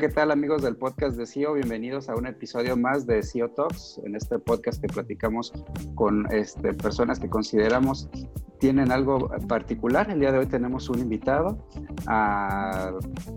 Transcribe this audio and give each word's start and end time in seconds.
¿qué 0.00 0.08
tal 0.08 0.30
amigos 0.30 0.62
del 0.62 0.76
podcast 0.76 1.14
de 1.18 1.26
CEO? 1.26 1.52
Bienvenidos 1.52 2.08
a 2.08 2.14
un 2.14 2.26
episodio 2.26 2.74
más 2.74 3.06
de 3.06 3.22
CEO 3.22 3.50
Talks. 3.50 4.00
En 4.02 4.16
este 4.16 4.38
podcast 4.38 4.80
que 4.80 4.88
platicamos 4.88 5.52
con 5.94 6.26
este, 6.32 6.72
personas 6.72 7.20
que 7.20 7.28
consideramos 7.28 8.08
tienen 8.58 8.92
algo 8.92 9.28
particular. 9.46 10.10
El 10.10 10.20
día 10.20 10.32
de 10.32 10.38
hoy 10.38 10.46
tenemos 10.46 10.88
un 10.88 11.00
invitado. 11.00 11.66
Ah, 12.06 12.92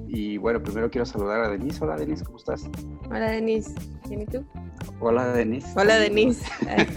y 0.08 0.38
bueno, 0.38 0.64
primero 0.64 0.90
quiero 0.90 1.06
saludar 1.06 1.42
a 1.42 1.50
Denise. 1.50 1.84
Hola 1.84 1.98
Denise, 1.98 2.24
¿cómo 2.24 2.38
estás? 2.38 2.70
Hola 3.10 3.32
Denise, 3.32 3.74
¿bien 4.08 4.22
y 4.22 4.26
tú? 4.26 4.46
Hola 5.02 5.34
Denise. 5.34 5.68
Hola 5.76 6.00
Denise, 6.00 6.50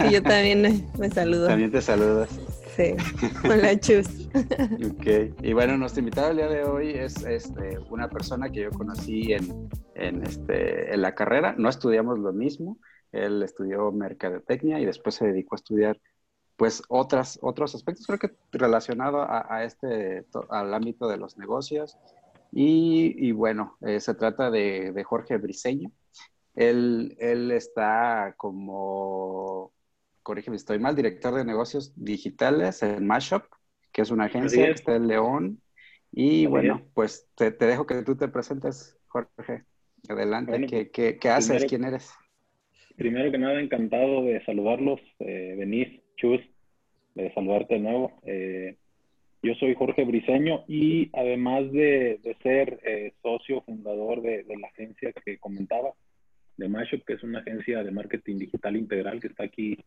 yo 0.09 0.23
también 0.23 0.87
me 0.97 1.09
saludo. 1.09 1.47
También 1.47 1.71
te 1.71 1.81
saludas. 1.81 2.29
Sí. 2.77 2.93
Hola, 3.43 3.79
Chus. 3.79 4.29
ok. 4.35 5.33
Y 5.41 5.53
bueno, 5.53 5.77
nuestro 5.79 6.01
invitado 6.01 6.29
el 6.29 6.37
día 6.37 6.47
de 6.47 6.63
hoy 6.63 6.91
es 6.91 7.25
este, 7.25 7.79
una 7.89 8.07
persona 8.07 8.51
que 8.51 8.61
yo 8.61 8.69
conocí 8.69 9.33
en, 9.33 9.67
en, 9.95 10.21
este, 10.21 10.93
en 10.93 11.01
la 11.01 11.15
carrera. 11.15 11.55
No 11.57 11.69
estudiamos 11.69 12.19
lo 12.19 12.33
mismo. 12.33 12.77
Él 13.11 13.41
estudió 13.41 13.91
mercadotecnia 13.91 14.79
y 14.79 14.85
después 14.85 15.15
se 15.15 15.25
dedicó 15.25 15.55
a 15.55 15.57
estudiar 15.57 15.99
pues 16.55 16.83
otras, 16.87 17.39
otros 17.41 17.73
aspectos, 17.73 18.05
creo 18.05 18.19
que 18.19 18.35
relacionado 18.51 19.25
a, 19.27 19.63
este, 19.63 20.25
al 20.49 20.73
ámbito 20.73 21.07
de 21.07 21.17
los 21.17 21.35
negocios. 21.37 21.97
Y, 22.51 23.15
y 23.17 23.31
bueno, 23.31 23.77
eh, 23.81 23.99
se 23.99 24.13
trata 24.13 24.51
de, 24.51 24.91
de 24.91 25.03
Jorge 25.03 25.37
Briseño. 25.37 25.91
Él, 26.53 27.15
él, 27.19 27.51
está 27.51 28.35
como 28.37 29.71
corrígeme 30.27 30.57
si 30.57 30.63
estoy 30.63 30.77
mal, 30.77 30.93
director 30.93 31.33
de 31.33 31.45
negocios 31.45 31.93
digitales 31.95 32.83
en 32.83 33.07
Mashup, 33.07 33.43
que 33.93 34.01
es 34.01 34.11
una 34.11 34.25
agencia 34.25 34.65
que 34.65 34.71
está 34.71 34.97
en 34.97 35.07
León. 35.07 35.61
Y 36.11 36.47
bueno, 36.47 36.81
pues 36.93 37.29
te, 37.35 37.51
dejo 37.51 37.87
que 37.87 38.03
tú 38.03 38.17
te 38.17 38.27
presentes, 38.27 38.99
Jorge. 39.07 39.63
Adelante, 40.09 40.67
¿Qué, 40.67 40.91
pues, 40.93 41.17
qué, 41.21 41.29
haces? 41.29 41.63
¿Quién 41.63 41.85
eres? 41.85 42.13
Primero 42.97 43.31
que 43.31 43.37
nada, 43.37 43.61
encantado 43.61 44.23
de 44.23 44.43
saludarlos, 44.43 44.99
eh, 45.19 45.55
Denise, 45.57 46.03
Chus, 46.17 46.41
de 47.15 47.33
saludarte 47.33 47.75
de 47.75 47.79
nuevo. 47.79 48.19
Eh, 48.25 48.75
yo 49.41 49.53
soy 49.55 49.75
Jorge 49.75 50.03
Briseño 50.03 50.65
y 50.67 51.09
además 51.13 51.71
de, 51.71 52.19
ser 52.43 52.81
eh, 52.83 53.13
socio 53.21 53.61
fundador 53.61 54.21
de, 54.21 54.43
la 54.59 54.67
agencia 54.67 55.13
que 55.13 55.37
comentaba, 55.37 55.93
de 56.57 56.67
Mashup, 56.67 57.05
que 57.05 57.13
es 57.13 57.23
una 57.23 57.39
agencia 57.39 57.81
de 57.81 57.91
marketing 57.91 58.39
digital 58.39 58.75
integral 58.75 59.21
que 59.21 59.27
está 59.27 59.45
aquí 59.45 59.77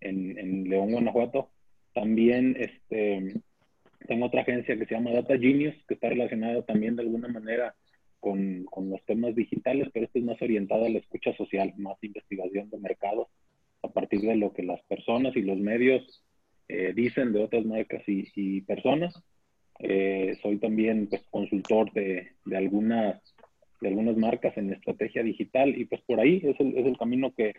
en, 0.00 0.68
León, 0.68 0.92
Guanajuato. 0.92 1.50
También 1.94 2.56
este, 2.58 3.34
tengo 4.06 4.26
otra 4.26 4.42
agencia 4.42 4.76
que 4.76 4.86
se 4.86 4.94
llama 4.94 5.12
Data 5.12 5.38
Genius, 5.38 5.74
que 5.86 5.94
está 5.94 6.08
relacionada 6.08 6.62
también 6.62 6.96
de 6.96 7.02
alguna 7.02 7.28
manera 7.28 7.74
con, 8.20 8.64
con 8.64 8.90
los 8.90 9.04
temas 9.04 9.34
digitales, 9.34 9.88
pero 9.92 10.06
esto 10.06 10.18
es 10.18 10.24
más 10.24 10.40
orientado 10.40 10.84
a 10.84 10.90
la 10.90 10.98
escucha 10.98 11.34
social, 11.36 11.72
más 11.76 11.96
investigación 12.02 12.70
de 12.70 12.78
mercado, 12.78 13.28
a 13.82 13.88
partir 13.88 14.20
de 14.20 14.36
lo 14.36 14.52
que 14.52 14.62
las 14.62 14.82
personas 14.82 15.36
y 15.36 15.42
los 15.42 15.58
medios 15.58 16.22
eh, 16.68 16.92
dicen 16.94 17.32
de 17.32 17.44
otras 17.44 17.64
marcas 17.64 18.02
y, 18.06 18.60
personas. 18.62 19.14
Eh, 19.78 20.36
soy 20.42 20.58
también 20.58 21.06
pues, 21.08 21.22
consultor 21.30 21.92
de, 21.92 22.32
de, 22.44 22.56
algunas, 22.56 23.22
algunas 23.82 24.16
marcas 24.16 24.56
en 24.56 24.72
estrategia 24.72 25.22
digital 25.22 25.78
y 25.78 25.84
pues 25.84 26.00
por 26.02 26.18
ahí 26.18 26.40
es 26.42 26.58
el, 26.58 26.76
es 26.78 26.86
el 26.86 26.96
camino 26.96 27.32
que, 27.34 27.54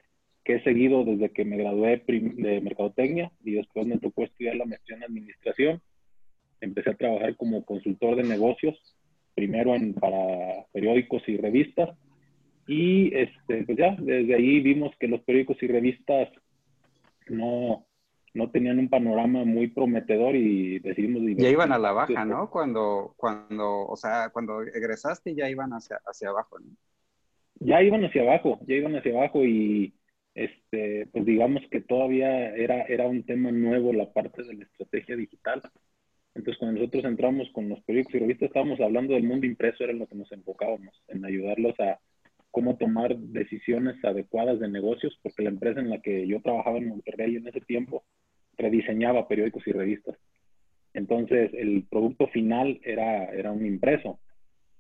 que 0.48 0.56
he 0.56 0.64
seguido 0.64 1.04
desde 1.04 1.30
que 1.30 1.44
me 1.44 1.58
gradué 1.58 2.02
de 2.08 2.62
Mercadotecnia 2.62 3.30
y 3.44 3.56
después 3.56 3.86
me 3.86 3.98
tocó 3.98 4.24
estudiar 4.24 4.56
la 4.56 4.64
maestría 4.64 4.96
en 4.96 5.04
Administración. 5.04 5.82
Empecé 6.62 6.92
a 6.92 6.96
trabajar 6.96 7.36
como 7.36 7.66
consultor 7.66 8.16
de 8.16 8.24
negocios, 8.24 8.80
primero 9.36 9.76
en, 9.76 9.94
para 9.94 10.64
periódicos 10.72 11.22
y 11.28 11.36
revistas. 11.36 11.90
Y 12.66 13.14
este, 13.14 13.66
pues 13.66 13.78
ya, 13.78 13.98
desde 14.00 14.36
ahí 14.36 14.62
vimos 14.62 14.96
que 14.98 15.10
los 15.10 15.20
periódicos 15.24 15.62
y 15.64 15.68
revistas 15.68 16.30
no, 17.28 17.86
no 18.34 18.50
tenían 18.50 18.80
un 18.80 18.88
panorama 18.88 19.44
muy 19.44 19.68
prometedor 19.68 20.34
y 20.38 20.80
decidimos... 20.80 21.24
Ya 21.36 21.50
iban 21.50 21.74
a 21.74 21.78
la 21.78 21.92
baja, 21.92 22.24
¿no? 22.24 22.50
Cuando, 22.50 23.16
cuando, 23.18 23.86
o 23.86 23.98
sea, 23.98 24.30
cuando 24.30 24.62
egresaste 24.62 25.36
ya 25.36 25.50
iban 25.50 25.72
hacia, 25.72 26.00
hacia 26.06 26.30
abajo, 26.30 26.58
¿no? 26.58 26.72
Ya 27.60 27.84
iban 27.84 28.06
hacia 28.06 28.22
abajo, 28.22 28.60
ya 28.66 28.76
iban 28.76 28.96
hacia 28.96 29.12
abajo 29.12 29.44
y 29.44 29.97
este, 30.38 31.08
pues 31.12 31.26
digamos 31.26 31.64
que 31.72 31.82
todavía 31.82 32.56
era, 32.56 32.84
era 32.84 33.08
un 33.08 33.24
tema 33.24 33.52
nuevo 33.52 33.92
la 33.92 34.14
parte 34.14 34.44
de 34.44 34.54
la 34.54 34.66
estrategia 34.66 35.16
digital. 35.16 35.64
Entonces, 36.36 36.60
cuando 36.60 36.80
nosotros 36.80 37.06
entramos 37.06 37.50
con 37.54 37.68
los 37.68 37.82
periódicos 37.82 38.14
y 38.14 38.20
revistas, 38.20 38.48
estábamos 38.50 38.80
hablando 38.80 39.16
del 39.16 39.24
mundo 39.24 39.48
impreso, 39.48 39.84
era 39.84 39.94
en 39.94 40.00
lo 40.00 40.06
que 40.06 40.14
nos 40.14 40.32
enfocábamos, 40.32 40.94
en 41.08 41.26
ayudarlos 41.26 41.74
a 41.80 42.00
cómo 42.52 42.78
tomar 42.78 43.18
decisiones 43.18 43.96
adecuadas 44.06 44.60
de 44.60 44.68
negocios, 44.68 45.18
porque 45.24 45.42
la 45.42 45.50
empresa 45.50 45.80
en 45.80 45.90
la 45.90 46.02
que 46.02 46.28
yo 46.28 46.40
trabajaba 46.42 46.78
en 46.78 46.90
Monterrey 46.90 47.36
en 47.36 47.48
ese 47.48 47.62
tiempo 47.62 48.04
rediseñaba 48.60 49.28
periódicos 49.28 49.66
y 49.66 49.72
revistas. 49.72 50.18
Entonces, 50.94 51.50
el 51.56 51.88
producto 51.90 52.28
final 52.28 52.80
era, 52.84 53.26
era 53.34 53.52
un 53.52 53.66
impreso, 53.66 54.20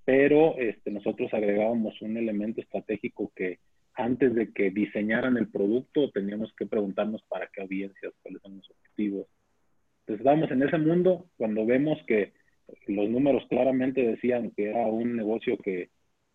pero 0.05 0.55
este, 0.59 0.91
nosotros 0.91 1.33
agregábamos 1.33 1.99
un 2.03 2.15
elemento 2.15 2.61
estratégico 2.61 3.31
que 3.35 3.57
antes 3.97 4.33
de 4.35 4.53
que 4.53 4.69
diseñaran 4.69 5.37
el 5.37 5.49
producto, 5.49 6.11
teníamos 6.11 6.53
que 6.53 6.67
preguntarnos 6.67 7.23
para 7.23 7.47
qué 7.47 7.61
audiencias, 7.61 8.13
cuáles 8.21 8.41
son 8.41 8.57
los 8.57 8.69
objetivos. 8.69 9.27
Entonces, 10.01 10.21
estábamos 10.21 10.51
en 10.51 10.63
ese 10.63 10.77
mundo 10.77 11.25
cuando 11.35 11.65
vemos 11.65 11.97
que 12.05 12.33
los 12.87 13.09
números 13.09 13.43
claramente 13.49 14.05
decían 14.05 14.51
que 14.51 14.69
era 14.69 14.85
un 14.85 15.15
negocio 15.15 15.57
que, 15.57 15.89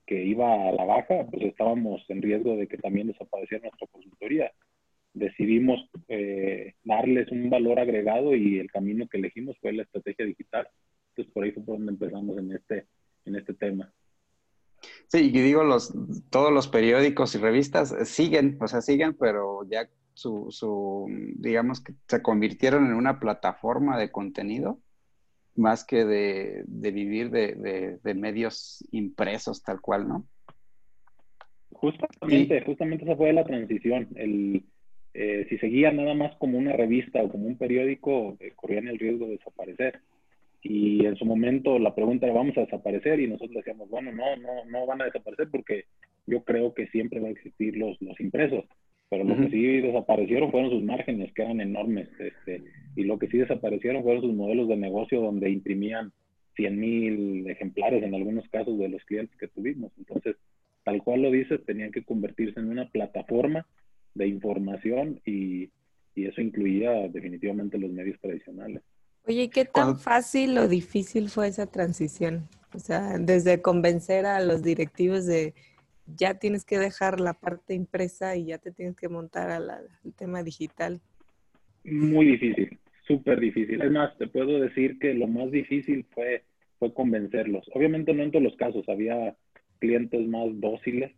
que 0.06 0.24
iba 0.24 0.68
a 0.68 0.72
la 0.72 0.84
baja, 0.84 1.26
pues 1.30 1.44
estábamos 1.44 2.04
en 2.08 2.20
riesgo 2.20 2.56
de 2.56 2.66
que 2.66 2.78
también 2.78 3.06
desapareciera 3.06 3.62
nuestra 3.62 3.86
consultoría. 3.86 4.52
Decidimos 5.14 5.88
eh, 6.08 6.74
darles 6.84 7.30
un 7.30 7.48
valor 7.48 7.78
agregado 7.78 8.34
y 8.34 8.58
el 8.58 8.70
camino 8.70 9.06
que 9.08 9.18
elegimos 9.18 9.56
fue 9.60 9.72
la 9.72 9.84
estrategia 9.84 10.26
digital. 10.26 10.66
Entonces, 11.10 11.32
por 11.32 11.44
ahí 11.44 11.52
fue 11.52 11.64
por 11.64 11.76
donde 11.76 11.92
empezamos 11.92 12.38
en 12.38 12.52
este, 12.52 12.86
en 13.26 13.36
este 13.36 13.54
tema. 13.54 13.92
Sí, 15.12 15.30
y 15.30 15.42
digo, 15.42 15.62
los, 15.62 15.92
todos 16.30 16.50
los 16.50 16.68
periódicos 16.68 17.34
y 17.34 17.38
revistas 17.38 17.94
siguen, 18.08 18.56
o 18.62 18.66
sea, 18.66 18.80
siguen, 18.80 19.12
pero 19.12 19.62
ya 19.68 19.86
su, 20.14 20.46
su, 20.48 21.06
digamos 21.36 21.82
que 21.82 21.92
se 22.08 22.22
convirtieron 22.22 22.86
en 22.86 22.94
una 22.94 23.20
plataforma 23.20 23.98
de 23.98 24.10
contenido 24.10 24.78
más 25.54 25.84
que 25.84 26.06
de, 26.06 26.64
vivir 26.66 27.28
de, 27.28 28.14
medios 28.14 28.82
impresos 28.90 29.62
tal 29.62 29.82
cual, 29.82 30.08
¿no? 30.08 30.24
Justamente, 31.72 32.62
justamente 32.62 33.04
esa 33.04 33.14
fue 33.14 33.34
la 33.34 33.44
transición. 33.44 34.08
El, 34.14 34.64
eh, 35.12 35.44
si 35.50 35.58
seguía 35.58 35.92
nada 35.92 36.14
más 36.14 36.34
como 36.36 36.56
una 36.56 36.72
revista 36.72 37.22
o 37.22 37.28
como 37.28 37.48
un 37.48 37.58
periódico, 37.58 38.38
eh, 38.40 38.54
corrían 38.56 38.88
el 38.88 38.98
riesgo 38.98 39.26
de 39.26 39.32
desaparecer. 39.32 40.00
Y 40.62 41.04
en 41.04 41.16
su 41.16 41.24
momento 41.24 41.78
la 41.78 41.94
pregunta 41.94 42.26
era, 42.26 42.36
¿vamos 42.36 42.56
a 42.56 42.62
desaparecer? 42.62 43.20
Y 43.20 43.26
nosotros 43.26 43.56
decíamos, 43.56 43.90
bueno, 43.90 44.12
no, 44.12 44.36
no, 44.36 44.64
no 44.66 44.86
van 44.86 45.02
a 45.02 45.06
desaparecer 45.06 45.48
porque 45.50 45.84
yo 46.26 46.44
creo 46.44 46.72
que 46.72 46.86
siempre 46.88 47.18
van 47.18 47.30
a 47.30 47.32
existir 47.32 47.76
los, 47.76 48.00
los 48.00 48.18
impresos. 48.20 48.64
Pero 49.10 49.24
lo 49.24 49.36
que 49.36 49.50
sí 49.50 49.80
desaparecieron 49.82 50.50
fueron 50.50 50.70
sus 50.70 50.82
márgenes, 50.82 51.34
que 51.34 51.42
eran 51.42 51.60
enormes. 51.60 52.08
Este, 52.18 52.62
y 52.96 53.04
lo 53.04 53.18
que 53.18 53.26
sí 53.26 53.36
desaparecieron 53.36 54.02
fueron 54.02 54.22
sus 54.22 54.32
modelos 54.32 54.68
de 54.68 54.76
negocio 54.76 55.20
donde 55.20 55.50
imprimían 55.50 56.12
100 56.56 56.80
mil 56.80 57.50
ejemplares 57.50 58.02
en 58.02 58.14
algunos 58.14 58.48
casos 58.48 58.78
de 58.78 58.88
los 58.88 59.04
clientes 59.04 59.36
que 59.38 59.48
tuvimos. 59.48 59.92
Entonces, 59.98 60.36
tal 60.84 61.02
cual 61.02 61.22
lo 61.22 61.30
dices, 61.30 61.62
tenían 61.66 61.92
que 61.92 62.04
convertirse 62.04 62.58
en 62.60 62.70
una 62.70 62.88
plataforma 62.88 63.66
de 64.14 64.28
información 64.28 65.20
y, 65.26 65.68
y 66.14 66.26
eso 66.26 66.40
incluía 66.40 67.08
definitivamente 67.08 67.78
los 67.78 67.90
medios 67.90 68.18
tradicionales. 68.20 68.82
Oye, 69.26 69.50
¿qué 69.50 69.64
tan 69.64 69.98
fácil 69.98 70.58
o 70.58 70.66
difícil 70.66 71.28
fue 71.28 71.46
esa 71.46 71.66
transición? 71.66 72.48
O 72.74 72.78
sea, 72.78 73.18
desde 73.18 73.62
convencer 73.62 74.26
a 74.26 74.40
los 74.40 74.62
directivos 74.62 75.26
de 75.26 75.54
ya 76.06 76.34
tienes 76.34 76.64
que 76.64 76.78
dejar 76.78 77.20
la 77.20 77.34
parte 77.34 77.74
impresa 77.74 78.36
y 78.36 78.46
ya 78.46 78.58
te 78.58 78.72
tienes 78.72 78.96
que 78.96 79.08
montar 79.08 79.50
al 79.50 79.88
tema 80.16 80.42
digital. 80.42 81.00
Muy 81.84 82.26
difícil, 82.26 82.78
súper 83.06 83.38
difícil. 83.38 83.80
Es 83.80 83.90
más, 83.90 84.16
te 84.18 84.26
puedo 84.26 84.58
decir 84.58 84.98
que 84.98 85.14
lo 85.14 85.28
más 85.28 85.52
difícil 85.52 86.04
fue, 86.12 86.44
fue 86.78 86.92
convencerlos. 86.92 87.64
Obviamente 87.74 88.12
no 88.14 88.24
en 88.24 88.32
todos 88.32 88.44
los 88.44 88.56
casos, 88.56 88.88
había 88.88 89.36
clientes 89.78 90.26
más 90.26 90.48
dóciles, 90.60 91.12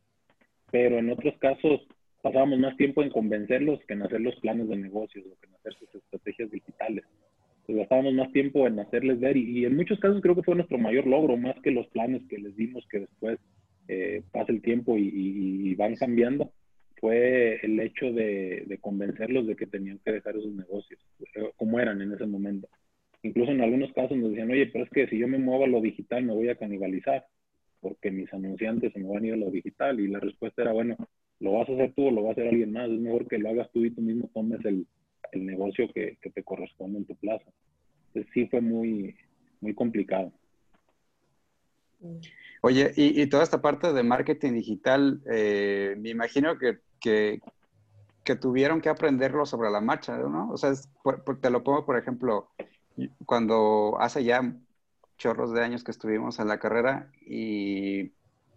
pero 0.71 0.99
en 0.99 1.11
otros 1.11 1.35
casos 1.39 1.81
pasábamos 2.23 2.59
más 2.59 2.77
tiempo 2.77 3.03
en 3.03 3.11
convencerlos 3.11 3.81
que 3.87 3.95
en 3.95 4.03
hacer 4.03 4.21
los 4.21 4.37
planes 4.37 4.69
de 4.69 4.77
negocios 4.77 5.25
o 5.27 5.41
que 5.41 5.47
en 5.47 5.55
hacer 5.55 5.75
sus 5.75 5.95
estrategias 5.95 6.51
digitales 6.51 7.05
pues 7.67 7.79
gastábamos 7.79 8.15
más 8.15 8.31
tiempo 8.33 8.67
en 8.67 8.79
hacerles 8.79 9.21
ver 9.21 9.37
y, 9.37 9.65
en 9.65 9.77
muchos 9.77 9.99
casos 9.99 10.21
creo 10.21 10.35
que 10.35 10.43
fue 10.43 10.55
nuestro 10.55 10.79
mayor 10.79 11.07
logro, 11.07 11.37
más 11.37 11.57
que 11.63 11.71
los 11.71 11.87
planes 11.89 12.23
que 12.29 12.39
les 12.39 12.55
dimos 12.57 12.87
que 12.91 13.01
después 13.01 13.39
eh, 13.89 14.23
pasa 14.33 14.53
el 14.53 14.61
tiempo 14.61 14.97
y, 14.99 15.75
van 15.77 15.97
cambiando, 15.97 16.53
fue 16.97 17.59
el 17.63 17.81
hecho 17.81 18.13
de, 18.13 18.79
convencerlos 18.81 19.47
de 19.47 19.57
que 19.57 19.67
tenían 19.67 19.99
que 20.05 20.13
dejar 20.13 20.37
esos 20.37 20.53
negocios, 20.53 21.01
eh, 21.35 21.51
como 21.57 21.81
eran 21.81 22.01
en 22.03 22.13
ese 22.13 22.27
momento. 22.27 22.69
Incluso 23.23 23.53
en 23.53 23.63
algunos 23.63 23.93
casos 23.93 24.17
nos 24.17 24.31
decían, 24.31 24.51
oye, 24.51 24.67
pero 24.67 24.85
es 24.85 24.91
que 24.91 25.07
si 25.09 25.19
yo 25.19 25.27
me 25.27 25.39
muevo 25.39 25.65
a 25.65 25.69
lo 25.69 25.81
digital 25.81 26.25
me 26.25 26.35
voy 26.35 26.49
a 26.51 26.57
canibalizar. 26.57 27.25
porque 27.81 28.11
mis 28.11 28.33
anunciantes 28.33 28.93
se 28.95 28.99
me 28.99 29.09
van 29.09 29.25
a 29.25 29.27
ir 29.27 29.35
a 29.35 29.37
lo 29.37 29.51
digital 29.51 30.01
y 30.01 30.09
la 30.09 30.19
respuesta 30.19 30.63
era, 30.63 30.73
bueno, 30.73 30.97
¿lo 31.41 31.53
vas 31.53 31.69
a 31.69 31.73
hacer 31.73 31.93
tú 31.95 32.07
o 32.07 32.11
lo 32.11 32.23
va 32.23 32.31
a 32.31 32.33
hacer 32.33 32.49
alguien 32.49 32.73
más? 32.73 32.91
Es 32.91 32.99
mejor 32.99 33.29
que 33.29 33.39
lo 33.39 33.51
hagas 33.51 33.71
tú 33.73 33.85
y 33.85 33.91
tú 33.91 34.01
mismo 34.01 34.31
tomes 34.33 34.65
el, 34.65 34.87
el 35.35 35.47
negocio 35.47 35.89
que, 35.93 36.19
que, 36.21 36.31
te 36.31 36.43
corresponde 36.43 36.99
en 36.99 37.05
tu 37.05 37.15
plaza. 37.17 37.51
Entonces 38.09 38.33
sí 38.33 38.47
fue 38.47 38.61
muy, 38.61 39.17
muy 39.61 39.75
complicado. 39.75 40.33
Oye, 42.61 42.93
y, 42.97 43.21
y 43.21 43.27
toda 43.27 43.43
esta 43.43 43.61
parte 43.61 43.93
de 43.93 44.03
marketing 44.03 44.53
digital, 44.53 45.23
eh, 45.31 45.97
me 45.99 46.11
imagino 46.11 46.59
que, 46.59 46.79
que, 47.01 47.41
que, 48.25 48.37
tuvieron 48.37 48.81
que 48.81 48.89
aprenderlo 48.89 49.47
sobre 49.47 49.71
la 49.71 49.81
marcha, 49.81 50.17
¿no? 50.17 50.51
O 50.51 50.57
sea, 50.57 50.73
te 51.41 51.51
lo 51.51 51.63
pongo, 51.63 51.85
por 51.85 51.99
ejemplo, 51.99 52.51
cuando 53.27 53.97
hace 54.01 54.25
ya 54.25 54.55
chorros 55.17 55.53
de 55.53 55.63
años 55.63 55.85
que 55.85 55.91
estuvimos 55.91 56.39
en 56.39 56.49
la 56.49 56.59
carrera 56.59 57.11
y 57.27 58.13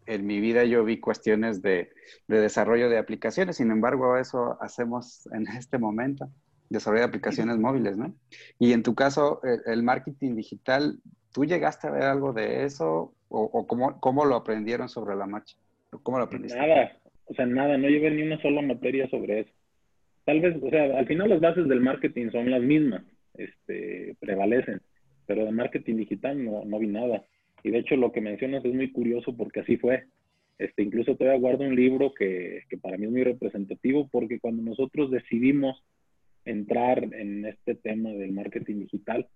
en 0.06 0.26
mi 0.26 0.40
vida 0.40 0.64
yo 0.64 0.84
vi 0.84 1.00
cuestiones 1.00 1.62
de, 1.62 1.92
de, 2.28 2.40
desarrollo 2.40 2.90
de 2.90 2.98
aplicaciones, 2.98 3.58
sin 3.58 3.72
embargo 3.72 4.18
eso 4.18 4.58
hacemos 4.62 5.28
en 5.34 5.48
este 5.48 5.78
momento, 5.78 6.30
desarrollo 6.70 7.02
de 7.02 7.08
aplicaciones 7.08 7.58
móviles, 7.58 7.98
¿no? 7.98 8.14
Y 8.60 8.74
en 8.74 8.84
tu 8.84 8.96
caso, 8.96 9.42
el, 9.66 9.84
marketing 9.84 10.36
digital, 10.36 11.00
¿tú 11.34 11.46
llegaste 11.46 11.88
a 11.88 11.92
ver 11.92 12.04
algo 12.04 12.34
de 12.34 12.66
eso 12.66 13.14
o, 13.30 13.42
o 13.42 13.68
cómo, 13.68 14.00
cómo, 14.00 14.26
lo 14.26 14.36
aprendieron 14.36 14.90
sobre 14.90 15.16
la 15.16 15.26
marcha? 15.26 15.56
¿Cómo 16.04 16.18
lo 16.18 16.26
aprendiste? 16.26 16.58
Nada, 16.58 16.98
o 17.26 17.34
sea, 17.34 17.46
nada, 17.46 17.78
no 17.78 17.88
llevé 17.88 18.12
ni 18.12 18.24
una 18.24 18.42
sola 18.42 18.62
materia 18.62 19.10
sobre 19.10 19.42
eso. 19.42 19.52
Tal 20.26 20.42
vez, 20.42 20.58
o 20.62 20.70
sea, 20.70 20.98
al 20.98 21.08
final 21.08 21.30
las 21.30 21.40
bases 21.40 21.68
del 21.68 21.80
marketing 21.80 22.32
son 22.32 22.52
las 22.52 22.62
mismas, 22.62 23.04
este, 23.36 24.16
prevalecen 24.20 24.82
pero 25.28 25.46
de 25.46 25.52
marketing 25.52 25.98
digital 25.98 26.44
no, 26.44 26.66
no 26.66 26.80
vi 26.80 26.88
nada. 26.88 27.24
Y 27.62 27.70
de 27.70 27.80
hecho 27.80 27.96
lo 27.96 28.12
que 28.12 28.22
mencionas 28.22 28.66
es 28.66 28.74
muy 28.74 28.92
curioso 28.92 29.36
porque 29.36 29.60
así 29.60 29.78
fue. 29.78 30.06
Este, 30.58 30.82
incluso 30.82 31.16
todavía 31.16 31.40
guardo 31.40 31.66
un 31.66 31.76
libro 31.76 32.14
que, 32.14 32.64
que 32.68 32.78
para 32.78 32.98
mí 32.98 33.06
es 33.06 33.12
muy 33.12 33.24
representativo 33.24 34.08
porque 34.12 34.40
cuando 34.40 34.64
nosotros 34.64 35.12
decidimos 35.12 35.84
entrar 36.48 37.04
en 37.14 37.46
este 37.46 37.76
tema 37.76 38.10
del 38.10 38.32
marketing 38.32 38.80
digital, 38.80 39.28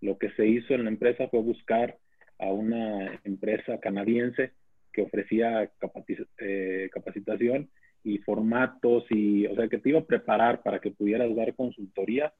lo 0.00 0.18
que 0.18 0.30
se 0.32 0.46
hizo 0.46 0.74
en 0.74 0.84
la 0.84 0.90
empresa 0.90 1.28
fue 1.28 1.40
buscar 1.40 1.96
a 2.38 2.52
una 2.52 3.20
empresa 3.24 3.80
canadiense 3.80 4.52
que 4.92 5.02
ofrecía 5.02 5.70
eh, 6.38 6.90
capacitación 6.92 7.68
y 8.04 8.18
formatos 8.18 9.04
y, 9.10 9.46
o 9.46 9.54
sea, 9.56 9.68
que 9.68 9.78
te 9.78 9.88
iba 9.90 10.00
a 10.00 10.06
preparar 10.06 10.62
para 10.62 10.80
que 10.80 10.90
pudieras 10.90 11.34
dar 11.34 11.54
consultoría. 11.54 12.32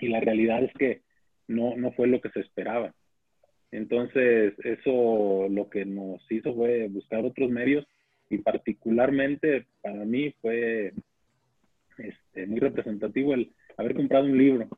Y 0.00 0.08
la 0.08 0.20
realidad 0.20 0.62
es 0.62 0.72
que 0.74 1.02
no, 1.48 1.76
no 1.76 1.92
fue 1.92 2.06
lo 2.06 2.20
que 2.20 2.30
se 2.30 2.40
esperaba. 2.40 2.94
Entonces, 3.70 4.54
eso 4.64 5.48
lo 5.50 5.68
que 5.68 5.84
nos 5.84 6.20
hizo 6.30 6.54
fue 6.54 6.88
buscar 6.88 7.24
otros 7.24 7.50
medios 7.50 7.86
y 8.30 8.38
particularmente 8.38 9.66
para 9.82 10.04
mí 10.04 10.34
fue 10.40 10.92
este, 11.98 12.46
muy 12.46 12.60
representativo 12.60 13.34
el 13.34 13.52
haber 13.76 13.94
comprado 13.94 14.24
un 14.24 14.38
libro 14.38 14.68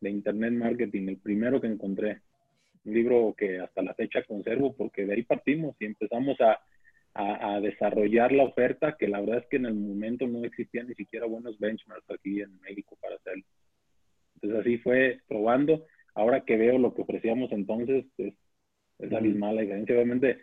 de 0.00 0.10
Internet 0.10 0.52
Marketing, 0.52 1.08
el 1.08 1.18
primero 1.18 1.60
que 1.60 1.68
encontré. 1.68 2.22
Un 2.84 2.94
libro 2.94 3.34
que 3.36 3.60
hasta 3.60 3.82
la 3.82 3.94
fecha 3.94 4.24
conservo 4.24 4.74
porque 4.74 5.06
de 5.06 5.14
ahí 5.14 5.22
partimos 5.22 5.76
y 5.78 5.84
empezamos 5.84 6.40
a, 6.40 6.60
a, 7.14 7.54
a 7.54 7.60
desarrollar 7.60 8.32
la 8.32 8.44
oferta 8.44 8.96
que 8.98 9.06
la 9.06 9.20
verdad 9.20 9.38
es 9.38 9.46
que 9.48 9.56
en 9.56 9.66
el 9.66 9.74
momento 9.74 10.26
no 10.26 10.44
existían 10.44 10.88
ni 10.88 10.94
siquiera 10.94 11.26
buenos 11.26 11.58
benchmarks 11.58 12.10
aquí 12.10 12.40
en 12.40 12.60
México 12.60 12.98
para 13.00 13.16
hacerlo. 13.16 13.44
Entonces 14.34 14.60
así 14.60 14.78
fue 14.78 15.20
probando 15.28 15.86
ahora 16.14 16.44
que 16.44 16.56
veo 16.56 16.78
lo 16.78 16.94
que 16.94 17.02
ofrecíamos 17.02 17.52
entonces, 17.52 18.04
es, 18.18 18.34
es 18.98 19.12
abismal 19.12 19.56
la 19.56 19.62
diferencia. 19.62 19.94
Obviamente, 19.94 20.38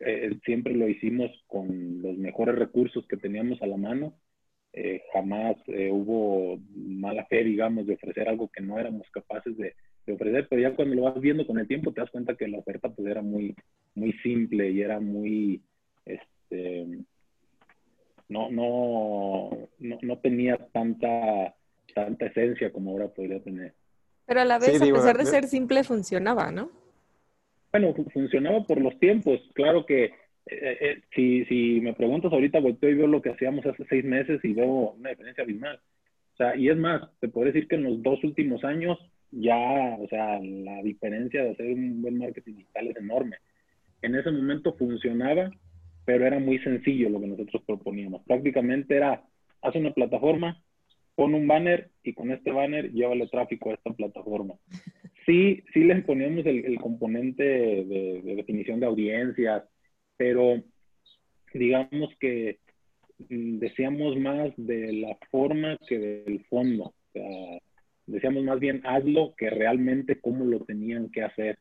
eh, 0.00 0.38
siempre 0.44 0.74
lo 0.74 0.88
hicimos 0.88 1.30
con 1.46 2.02
los 2.02 2.16
mejores 2.16 2.56
recursos 2.56 3.06
que 3.06 3.16
teníamos 3.16 3.60
a 3.62 3.66
la 3.66 3.76
mano. 3.76 4.18
Eh, 4.76 5.02
jamás 5.12 5.56
eh, 5.68 5.88
hubo 5.92 6.58
mala 6.74 7.24
fe, 7.26 7.44
digamos, 7.44 7.86
de 7.86 7.94
ofrecer 7.94 8.28
algo 8.28 8.48
que 8.48 8.60
no 8.60 8.76
éramos 8.76 9.08
capaces 9.12 9.56
de, 9.56 9.72
de, 10.04 10.12
ofrecer, 10.12 10.48
pero 10.50 10.62
ya 10.62 10.74
cuando 10.74 10.96
lo 10.96 11.02
vas 11.02 11.20
viendo 11.20 11.46
con 11.46 11.60
el 11.60 11.68
tiempo 11.68 11.92
te 11.92 12.00
das 12.00 12.10
cuenta 12.10 12.34
que 12.34 12.48
la 12.48 12.58
oferta 12.58 12.88
pues 12.88 13.06
era 13.06 13.22
muy, 13.22 13.54
muy 13.94 14.12
simple 14.14 14.68
y 14.70 14.82
era 14.82 14.98
muy, 14.98 15.62
este, 16.04 16.88
no, 18.28 18.50
no, 18.50 19.50
no, 19.78 19.98
no 20.02 20.18
tenía 20.18 20.56
tanta, 20.72 21.54
tanta 21.94 22.26
esencia 22.26 22.72
como 22.72 22.90
ahora 22.90 23.06
podría 23.06 23.40
tener. 23.40 23.74
Pero 24.26 24.40
a 24.40 24.44
la 24.44 24.58
vez, 24.58 24.82
a 24.82 24.84
pesar 24.84 25.18
de 25.18 25.26
ser 25.26 25.44
simple, 25.44 25.84
funcionaba, 25.84 26.50
¿no? 26.50 26.70
Bueno, 27.70 27.94
funcionaba 28.12 28.64
por 28.64 28.80
los 28.80 28.98
tiempos. 28.98 29.40
Claro 29.54 29.86
que 29.86 30.12
eh, 30.46 30.78
eh, 30.80 31.02
si, 31.14 31.44
si 31.46 31.80
me 31.80 31.94
preguntas 31.94 32.32
ahorita, 32.32 32.60
volteo 32.60 32.90
y 32.90 32.94
veo 32.94 33.06
lo 33.06 33.22
que 33.22 33.30
hacíamos 33.30 33.64
hace 33.66 33.84
seis 33.88 34.04
meses 34.04 34.40
y 34.44 34.52
veo 34.52 34.92
una 34.92 35.10
diferencia 35.10 35.44
abismal. 35.44 35.80
O 36.34 36.36
sea, 36.36 36.56
y 36.56 36.68
es 36.68 36.76
más, 36.76 37.02
te 37.20 37.28
puedo 37.28 37.46
decir 37.46 37.68
que 37.68 37.76
en 37.76 37.84
los 37.84 38.02
dos 38.02 38.22
últimos 38.24 38.64
años 38.64 38.98
ya, 39.30 39.96
o 39.98 40.06
sea, 40.08 40.40
la 40.40 40.82
diferencia 40.82 41.42
de 41.42 41.50
hacer 41.50 41.66
un 41.66 42.02
buen 42.02 42.18
marketing 42.18 42.56
digital 42.56 42.88
es 42.88 42.96
enorme. 42.96 43.36
En 44.02 44.14
ese 44.14 44.30
momento 44.30 44.74
funcionaba, 44.74 45.50
pero 46.04 46.26
era 46.26 46.38
muy 46.38 46.58
sencillo 46.58 47.08
lo 47.08 47.20
que 47.20 47.26
nosotros 47.26 47.62
proponíamos. 47.66 48.22
Prácticamente 48.24 48.96
era, 48.96 49.22
haz 49.62 49.74
una 49.76 49.92
plataforma, 49.92 50.62
pon 51.14 51.34
un 51.34 51.46
banner 51.46 51.90
y 52.02 52.12
con 52.12 52.30
este 52.30 52.50
banner 52.50 52.92
llévale 52.92 53.26
tráfico 53.28 53.70
a 53.70 53.74
esta 53.74 53.92
plataforma. 53.92 54.54
Sí, 55.26 55.62
sí 55.72 55.84
le 55.84 56.02
poníamos 56.02 56.44
el, 56.44 56.64
el 56.66 56.78
componente 56.78 57.42
de, 57.42 58.20
de, 58.22 58.34
definición 58.36 58.80
de 58.80 58.86
audiencias, 58.86 59.62
pero 60.16 60.62
digamos 61.52 62.10
que 62.18 62.58
mm, 63.28 63.58
decíamos 63.58 64.16
más 64.18 64.52
de 64.56 64.92
la 64.92 65.16
forma 65.30 65.78
que 65.88 65.98
del 65.98 66.44
fondo. 66.46 66.84
O 66.84 66.94
sea, 67.12 67.58
decíamos 68.06 68.44
más 68.44 68.60
bien 68.60 68.82
hazlo 68.84 69.34
que 69.36 69.50
realmente 69.50 70.20
cómo 70.20 70.44
lo 70.44 70.60
tenían 70.64 71.10
que 71.10 71.22
hacer. 71.22 71.58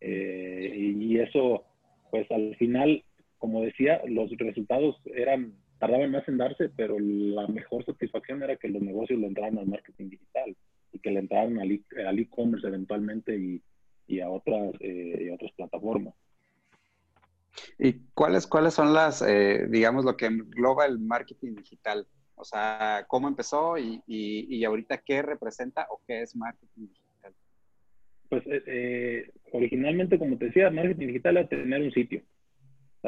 Eh, 0.00 0.94
y 0.98 1.18
eso, 1.18 1.64
pues 2.10 2.30
al 2.30 2.54
final, 2.56 3.02
como 3.38 3.62
decía, 3.62 4.02
los 4.06 4.30
resultados 4.36 4.96
eran 5.14 5.54
tardaban 5.78 6.10
más 6.10 6.26
en 6.28 6.38
darse, 6.38 6.70
pero 6.70 6.96
la 6.98 7.46
mejor 7.48 7.84
satisfacción 7.84 8.42
era 8.42 8.56
que 8.56 8.68
los 8.68 8.82
negocios 8.82 9.20
le 9.20 9.26
entraran 9.26 9.58
al 9.58 9.66
marketing 9.66 10.08
digital 10.08 10.56
y 10.92 10.98
que 10.98 11.10
le 11.10 11.20
entraran 11.20 11.58
al 11.58 12.18
e-commerce 12.18 12.66
eventualmente 12.66 13.36
y, 13.36 13.62
y, 14.06 14.20
a 14.20 14.30
otras, 14.30 14.72
eh, 14.80 15.26
y 15.26 15.28
otras 15.30 15.52
plataformas. 15.52 16.14
¿Y 17.78 18.00
cuáles, 18.14 18.46
cuáles 18.46 18.74
son 18.74 18.92
las, 18.92 19.22
eh, 19.22 19.66
digamos, 19.68 20.04
lo 20.04 20.16
que 20.16 20.26
engloba 20.26 20.86
el 20.86 20.98
marketing 20.98 21.54
digital? 21.54 22.06
O 22.34 22.44
sea, 22.44 23.04
¿cómo 23.08 23.28
empezó 23.28 23.78
y, 23.78 24.02
y, 24.06 24.56
y 24.56 24.64
ahorita 24.64 24.98
qué 24.98 25.22
representa 25.22 25.86
o 25.90 26.00
qué 26.06 26.22
es 26.22 26.36
marketing 26.36 26.88
digital? 26.88 27.34
Pues 28.28 28.42
eh, 28.46 28.62
eh 28.66 29.30
originalmente, 29.52 30.18
como 30.18 30.36
te 30.36 30.46
decía, 30.46 30.70
marketing 30.70 31.06
digital 31.06 31.36
era 31.38 31.48
tener 31.48 31.82
un 31.82 31.92
sitio 31.92 32.22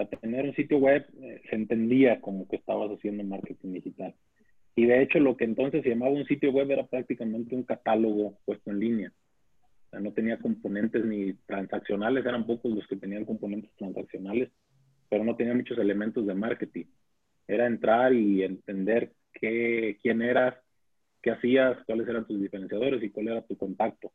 tener 0.06 0.44
un 0.44 0.54
sitio 0.54 0.78
web 0.78 1.06
eh, 1.20 1.42
se 1.48 1.56
entendía 1.56 2.20
como 2.20 2.46
que 2.48 2.56
estabas 2.56 2.90
haciendo 2.90 3.24
marketing 3.24 3.72
digital. 3.74 4.14
Y 4.76 4.86
de 4.86 5.02
hecho 5.02 5.18
lo 5.18 5.36
que 5.36 5.44
entonces 5.44 5.82
se 5.82 5.90
llamaba 5.90 6.12
un 6.12 6.26
sitio 6.26 6.52
web 6.52 6.70
era 6.70 6.86
prácticamente 6.86 7.54
un 7.54 7.64
catálogo 7.64 8.38
puesto 8.44 8.70
en 8.70 8.78
línea. 8.78 9.12
O 9.88 9.90
sea, 9.90 10.00
no 10.00 10.12
tenía 10.12 10.38
componentes 10.38 11.02
ni 11.04 11.32
transaccionales, 11.46 12.24
eran 12.24 12.46
pocos 12.46 12.72
los 12.72 12.86
que 12.86 12.96
tenían 12.96 13.24
componentes 13.24 13.70
transaccionales, 13.76 14.50
pero 15.08 15.24
no 15.24 15.34
tenía 15.34 15.54
muchos 15.54 15.78
elementos 15.78 16.26
de 16.26 16.34
marketing. 16.34 16.84
Era 17.46 17.66
entrar 17.66 18.12
y 18.12 18.42
entender 18.42 19.12
qué, 19.32 19.96
quién 20.02 20.20
eras, 20.20 20.54
qué 21.22 21.30
hacías, 21.30 21.78
cuáles 21.86 22.06
eran 22.06 22.26
tus 22.26 22.38
diferenciadores 22.38 23.02
y 23.02 23.08
cuál 23.08 23.28
era 23.28 23.42
tu 23.42 23.56
contacto. 23.56 24.12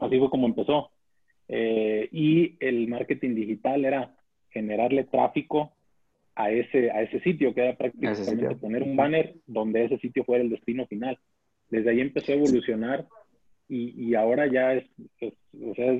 Así 0.00 0.18
fue 0.18 0.30
como 0.30 0.46
empezó. 0.46 0.90
Eh, 1.48 2.08
y 2.10 2.56
el 2.60 2.88
marketing 2.88 3.34
digital 3.34 3.84
era 3.84 4.16
generarle 4.48 5.04
tráfico 5.04 5.72
a 6.34 6.50
ese, 6.50 6.90
a 6.90 7.02
ese 7.02 7.20
sitio, 7.20 7.54
que 7.54 7.60
era 7.60 7.76
prácticamente 7.76 8.56
poner 8.56 8.82
un 8.82 8.96
banner 8.96 9.34
donde 9.46 9.84
ese 9.84 9.98
sitio 9.98 10.24
fuera 10.24 10.42
el 10.42 10.48
destino 10.48 10.86
final. 10.86 11.18
Desde 11.68 11.90
ahí 11.90 12.00
empezó 12.00 12.32
a 12.32 12.36
evolucionar 12.36 13.06
y, 13.70 14.08
y 14.08 14.14
ahora 14.16 14.46
ya 14.48 14.74
es, 14.74 14.84
o 15.22 15.74
sea, 15.74 15.92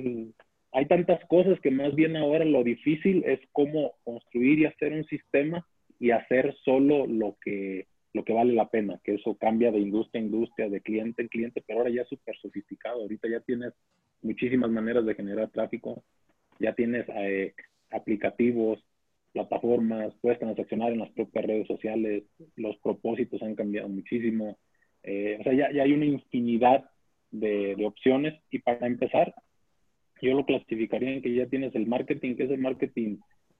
hay 0.73 0.85
tantas 0.87 1.23
cosas 1.27 1.59
que 1.61 1.71
más 1.71 1.95
bien 1.95 2.17
ahora 2.17 2.43
lo 2.43 2.63
difícil 2.63 3.23
es 3.25 3.39
cómo 3.53 3.93
construir 4.03 4.59
y 4.59 4.65
hacer 4.65 4.91
un 4.91 5.05
sistema 5.05 5.65
y 5.97 6.11
hacer 6.11 6.53
solo 6.65 7.07
lo 7.07 7.37
que, 7.41 7.87
lo 8.13 8.25
que 8.25 8.33
vale 8.33 8.53
la 8.53 8.69
pena, 8.69 8.99
que 9.03 9.15
eso 9.15 9.35
cambia 9.35 9.71
de 9.71 9.79
industria 9.79 10.21
a 10.21 10.25
industria, 10.25 10.69
de 10.69 10.81
cliente 10.81 11.21
en 11.21 11.29
cliente, 11.29 11.63
pero 11.65 11.79
ahora 11.79 11.91
ya 11.91 12.01
es 12.01 12.09
súper 12.09 12.35
sofisticado. 12.37 13.01
Ahorita 13.01 13.29
ya 13.29 13.39
tienes 13.39 13.73
muchísimas 14.21 14.69
maneras 14.69 15.05
de 15.05 15.15
generar 15.15 15.49
tráfico, 15.49 16.03
ya 16.59 16.73
tienes 16.73 17.05
eh, 17.15 17.53
aplicativos, 17.89 18.83
plataformas, 19.31 20.13
puedes 20.21 20.39
transaccionar 20.39 20.91
en 20.91 20.99
las 20.99 21.11
propias 21.11 21.45
redes 21.45 21.67
sociales, 21.67 22.23
los 22.57 22.75
propósitos 22.77 23.41
han 23.41 23.55
cambiado 23.55 23.87
muchísimo, 23.87 24.57
eh, 25.03 25.37
o 25.39 25.43
sea, 25.43 25.53
ya, 25.53 25.71
ya, 25.71 25.83
hay 25.83 25.93
una 25.93 26.05
infinidad 26.05 26.90
de, 27.31 27.75
opciones 27.85 28.39
y 28.49 28.59
para 28.59 28.85
empezar, 28.87 29.33
yo 30.21 30.33
lo 30.33 30.45
clasificaría 30.45 31.11
en 31.11 31.21
que 31.21 31.33
ya 31.33 31.47
tienes 31.47 31.73
el 31.75 31.87
marketing, 31.87 32.35
que 32.35 32.43
es 32.43 32.51
el 32.51 32.59
marketing 32.59 33.17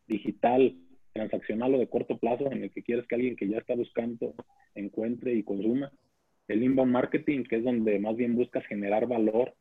digital, 0.07 0.75
transaccional 1.13 1.75
o 1.75 1.79
de 1.79 1.87
corto 1.87 2.17
plazo, 2.17 2.51
en 2.51 2.63
el 2.63 2.71
que 2.71 2.83
quieres 2.83 3.07
que 3.07 3.15
alguien 3.15 3.35
que 3.35 3.47
ya 3.47 3.57
está 3.57 3.75
buscando 3.75 4.35
encuentre 4.75 5.33
y 5.33 5.43
consuma. 5.43 5.91
El 6.47 6.63
inbound 6.63 6.91
marketing, 6.91 7.43
que 7.43 7.57
es 7.57 7.63
donde 7.63 7.99
más 7.99 8.15
bien 8.15 8.35
buscas 8.35 8.65
generar 8.65 9.07
valor 9.07 9.55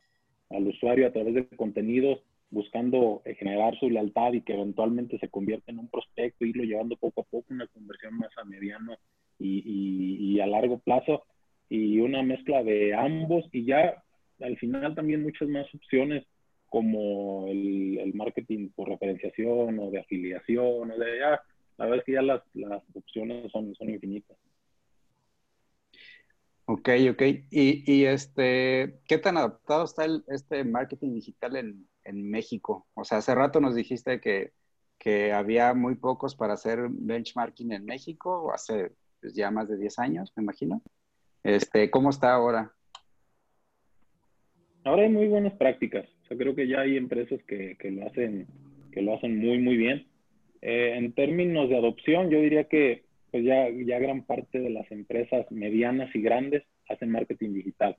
al 0.49 0.67
usuario 0.67 1.07
a 1.07 1.11
través 1.11 1.33
de 1.33 1.47
contenidos, 1.47 2.21
buscando 2.49 3.21
eh, 3.25 3.33
generar 3.35 3.77
su 3.79 3.89
lealtad 3.89 4.33
y 4.33 4.41
que 4.41 4.53
eventualmente 4.53 5.17
se 5.19 5.29
convierta 5.29 5.71
en 5.71 5.79
un 5.79 5.89
prospecto, 5.89 6.45
irlo 6.45 6.63
llevando 6.63 6.97
poco 6.97 7.21
a 7.21 7.23
poco, 7.23 7.53
una 7.53 7.67
conversión 7.67 8.17
más 8.17 8.29
a 8.37 8.43
mediano 8.43 8.97
y, 9.39 10.39
a 10.39 10.45
largo 10.45 10.77
plazo, 10.79 11.23
y 11.71 12.01
una 12.01 12.21
mezcla 12.21 12.63
de 12.63 12.93
ambos, 12.93 13.45
y 13.53 13.63
ya 13.63 14.03
al 14.41 14.57
final 14.57 14.93
también 14.93 15.23
muchas 15.23 15.47
más 15.47 15.65
opciones 15.73 16.25
como 16.67 17.47
el, 17.47 18.11
marketing 18.13 18.71
por 18.75 18.89
referenciación 18.89 19.79
o 19.79 19.89
de 19.89 20.01
afiliación, 20.01 20.91
o 20.91 20.97
de 20.97 21.19
ya, 21.19 21.41
la 21.77 21.85
verdad 21.85 21.99
es 21.99 22.03
que 22.03 22.11
ya 22.11 22.21
las, 22.21 22.41
las 22.55 22.83
opciones 22.93 23.49
son, 23.53 23.73
son 23.75 23.89
infinitas. 23.89 24.37
Ok, 26.65 26.89
ok. 27.09 27.21
Y, 27.49 27.89
y, 27.89 28.03
este, 28.03 28.99
¿qué 29.07 29.17
tan 29.17 29.37
adaptado 29.37 29.85
está 29.85 30.05
este 30.27 30.65
marketing 30.65 31.13
digital 31.13 31.55
en, 31.55 31.87
en, 32.03 32.29
México? 32.29 32.85
O 32.95 33.05
sea, 33.05 33.19
hace 33.19 33.33
rato 33.33 33.61
nos 33.61 33.75
dijiste 33.75 34.19
que, 34.19 34.51
que, 34.99 35.31
había 35.31 35.73
muy 35.73 35.95
pocos 35.95 36.35
para 36.35 36.55
hacer 36.55 36.89
benchmarking 36.89 37.71
en 37.71 37.85
México, 37.85 38.51
hace 38.53 38.91
pues, 39.21 39.33
ya 39.33 39.51
más 39.51 39.69
de 39.69 39.77
10 39.77 39.99
años, 39.99 40.33
me 40.35 40.43
imagino. 40.43 40.81
Este, 41.43 41.89
¿Cómo 41.89 42.09
está 42.09 42.33
ahora? 42.33 42.71
Ahora 44.83 45.03
hay 45.03 45.09
muy 45.09 45.27
buenas 45.27 45.53
prácticas. 45.53 46.05
O 46.23 46.27
sea, 46.27 46.37
creo 46.37 46.55
que 46.55 46.67
ya 46.67 46.81
hay 46.81 46.97
empresas 46.97 47.39
que, 47.43 47.75
que 47.77 47.91
lo, 47.91 48.07
hacen, 48.07 48.47
que 48.91 49.01
lo 49.01 49.15
hacen 49.15 49.37
muy, 49.37 49.59
muy 49.59 49.77
bien. 49.77 50.07
Eh, 50.61 50.93
en 50.95 51.13
términos 51.13 51.69
de 51.69 51.77
adopción, 51.77 52.29
yo 52.29 52.39
diría 52.39 52.65
que 52.65 53.03
pues 53.31 53.45
ya, 53.45 53.69
ya 53.69 53.97
gran 53.97 54.23
parte 54.23 54.59
de 54.59 54.69
las 54.69 54.91
empresas 54.91 55.49
medianas 55.51 56.13
y 56.13 56.21
grandes 56.21 56.63
hacen 56.89 57.11
marketing 57.11 57.53
digital. 57.53 57.95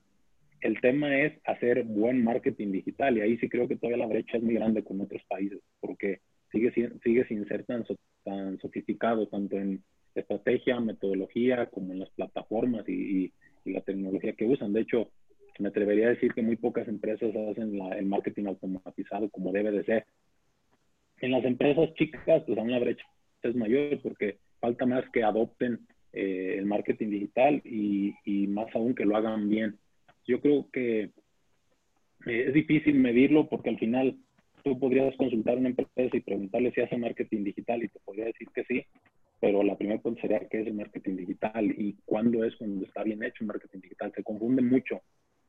El 0.60 0.80
tema 0.80 1.18
es 1.18 1.32
hacer 1.44 1.82
buen 1.84 2.22
marketing 2.22 2.70
digital 2.70 3.16
y 3.16 3.22
ahí 3.22 3.38
sí 3.38 3.48
creo 3.48 3.66
que 3.66 3.76
todavía 3.76 4.04
la 4.04 4.06
brecha 4.06 4.36
es 4.36 4.42
muy 4.42 4.54
grande 4.54 4.84
con 4.84 5.00
otros 5.00 5.22
países 5.28 5.58
porque 5.80 6.20
sigue, 6.52 6.70
sigue 7.02 7.26
sin 7.26 7.48
ser 7.48 7.64
tan, 7.64 7.84
tan 8.24 8.58
sofisticado 8.60 9.26
tanto 9.26 9.56
en 9.56 9.82
estrategia, 10.20 10.80
metodología 10.80 11.66
como 11.66 11.92
en 11.92 12.00
las 12.00 12.10
plataformas 12.10 12.88
y, 12.88 13.32
la 13.64 13.80
tecnología 13.80 14.32
que 14.32 14.44
usan. 14.44 14.72
De 14.72 14.80
hecho, 14.80 15.08
me 15.60 15.68
atrevería 15.68 16.06
a 16.06 16.10
decir 16.10 16.32
que 16.34 16.42
muy 16.42 16.56
pocas 16.56 16.88
empresas 16.88 17.30
hacen 17.30 17.80
el 17.80 18.06
marketing 18.06 18.46
automatizado 18.46 19.28
como 19.30 19.52
debe 19.52 19.70
de 19.70 19.84
ser. 19.84 20.06
En 21.20 21.30
las 21.30 21.44
empresas 21.44 21.94
chicas, 21.94 22.42
pues 22.44 22.58
aún 22.58 22.72
la 22.72 22.80
brecha 22.80 23.04
es 23.42 23.54
mayor 23.54 24.00
porque 24.02 24.38
falta 24.60 24.84
más 24.84 25.04
que 25.10 25.22
adopten 25.22 25.86
eh, 26.12 26.56
el 26.58 26.66
marketing 26.66 27.10
digital 27.10 27.62
y, 27.64 28.14
más 28.48 28.66
aún 28.74 28.94
que 28.94 29.04
lo 29.04 29.16
hagan 29.16 29.48
bien. 29.48 29.78
Yo 30.26 30.40
creo 30.40 30.68
que 30.72 31.10
eh, 32.26 32.44
es 32.48 32.54
difícil 32.54 32.94
medirlo 32.94 33.48
porque 33.48 33.70
al 33.70 33.78
final 33.78 34.16
tú 34.62 34.78
podrías 34.78 35.16
consultar 35.16 35.54
a 35.54 35.58
una 35.58 35.70
empresa 35.70 36.16
y 36.16 36.20
preguntarle 36.20 36.72
si 36.72 36.80
hace 36.80 36.96
marketing 36.96 37.44
digital 37.44 37.82
y 37.82 37.88
te 37.88 37.98
podría 38.00 38.26
decir 38.26 38.48
que 38.54 38.64
sí, 38.64 38.84
pero 39.42 39.64
la 39.64 39.76
primera 39.76 40.00
pregunta 40.00 40.22
sería 40.22 40.48
qué 40.48 40.60
es 40.60 40.68
el 40.68 40.74
marketing 40.74 41.16
digital 41.16 41.64
y 41.64 41.96
cuándo 42.04 42.44
es 42.44 42.54
cuando 42.54 42.86
está 42.86 43.02
bien 43.02 43.24
hecho 43.24 43.38
el 43.40 43.48
marketing 43.48 43.80
digital. 43.80 44.12
Se 44.14 44.22
confunde 44.22 44.62
mucho 44.62 45.02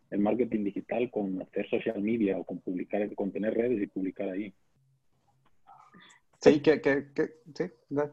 el 0.10 0.18
marketing 0.18 0.64
digital 0.64 1.12
con 1.12 1.40
hacer 1.44 1.70
social 1.70 2.02
media 2.02 2.40
o 2.40 2.44
con 2.44 2.58
publicar, 2.58 3.14
con 3.14 3.32
tener 3.32 3.54
redes 3.54 3.80
y 3.84 3.86
publicar 3.86 4.30
ahí. 4.30 4.52
Sí, 6.42 6.60
que, 6.62 6.82
que, 6.82 7.06
sí, 7.54 7.66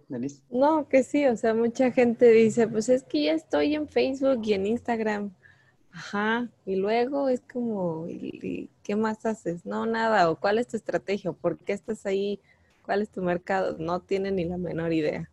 Denise. 0.08 0.42
No, 0.50 0.86
que 0.86 1.02
sí, 1.02 1.24
o 1.24 1.34
sea, 1.34 1.54
mucha 1.54 1.90
gente 1.92 2.30
dice, 2.30 2.68
pues 2.68 2.90
es 2.90 3.02
que 3.02 3.22
ya 3.22 3.32
estoy 3.32 3.74
en 3.74 3.88
Facebook 3.88 4.42
y 4.44 4.52
en 4.52 4.66
Instagram. 4.66 5.32
Ajá, 5.92 6.50
y 6.66 6.76
luego 6.76 7.30
es 7.30 7.40
como, 7.40 8.06
¿y, 8.06 8.68
qué 8.82 8.96
más 8.96 9.24
haces? 9.24 9.64
No, 9.64 9.86
nada, 9.86 10.30
o 10.30 10.38
cuál 10.38 10.58
es 10.58 10.68
tu 10.68 10.76
estrategia, 10.76 11.32
por 11.32 11.56
qué 11.56 11.72
estás 11.72 12.04
ahí, 12.04 12.38
cuál 12.84 13.00
es 13.00 13.08
tu 13.08 13.22
mercado, 13.22 13.78
no 13.78 14.00
tienen 14.00 14.36
ni 14.36 14.44
la 14.44 14.58
menor 14.58 14.92
idea. 14.92 15.30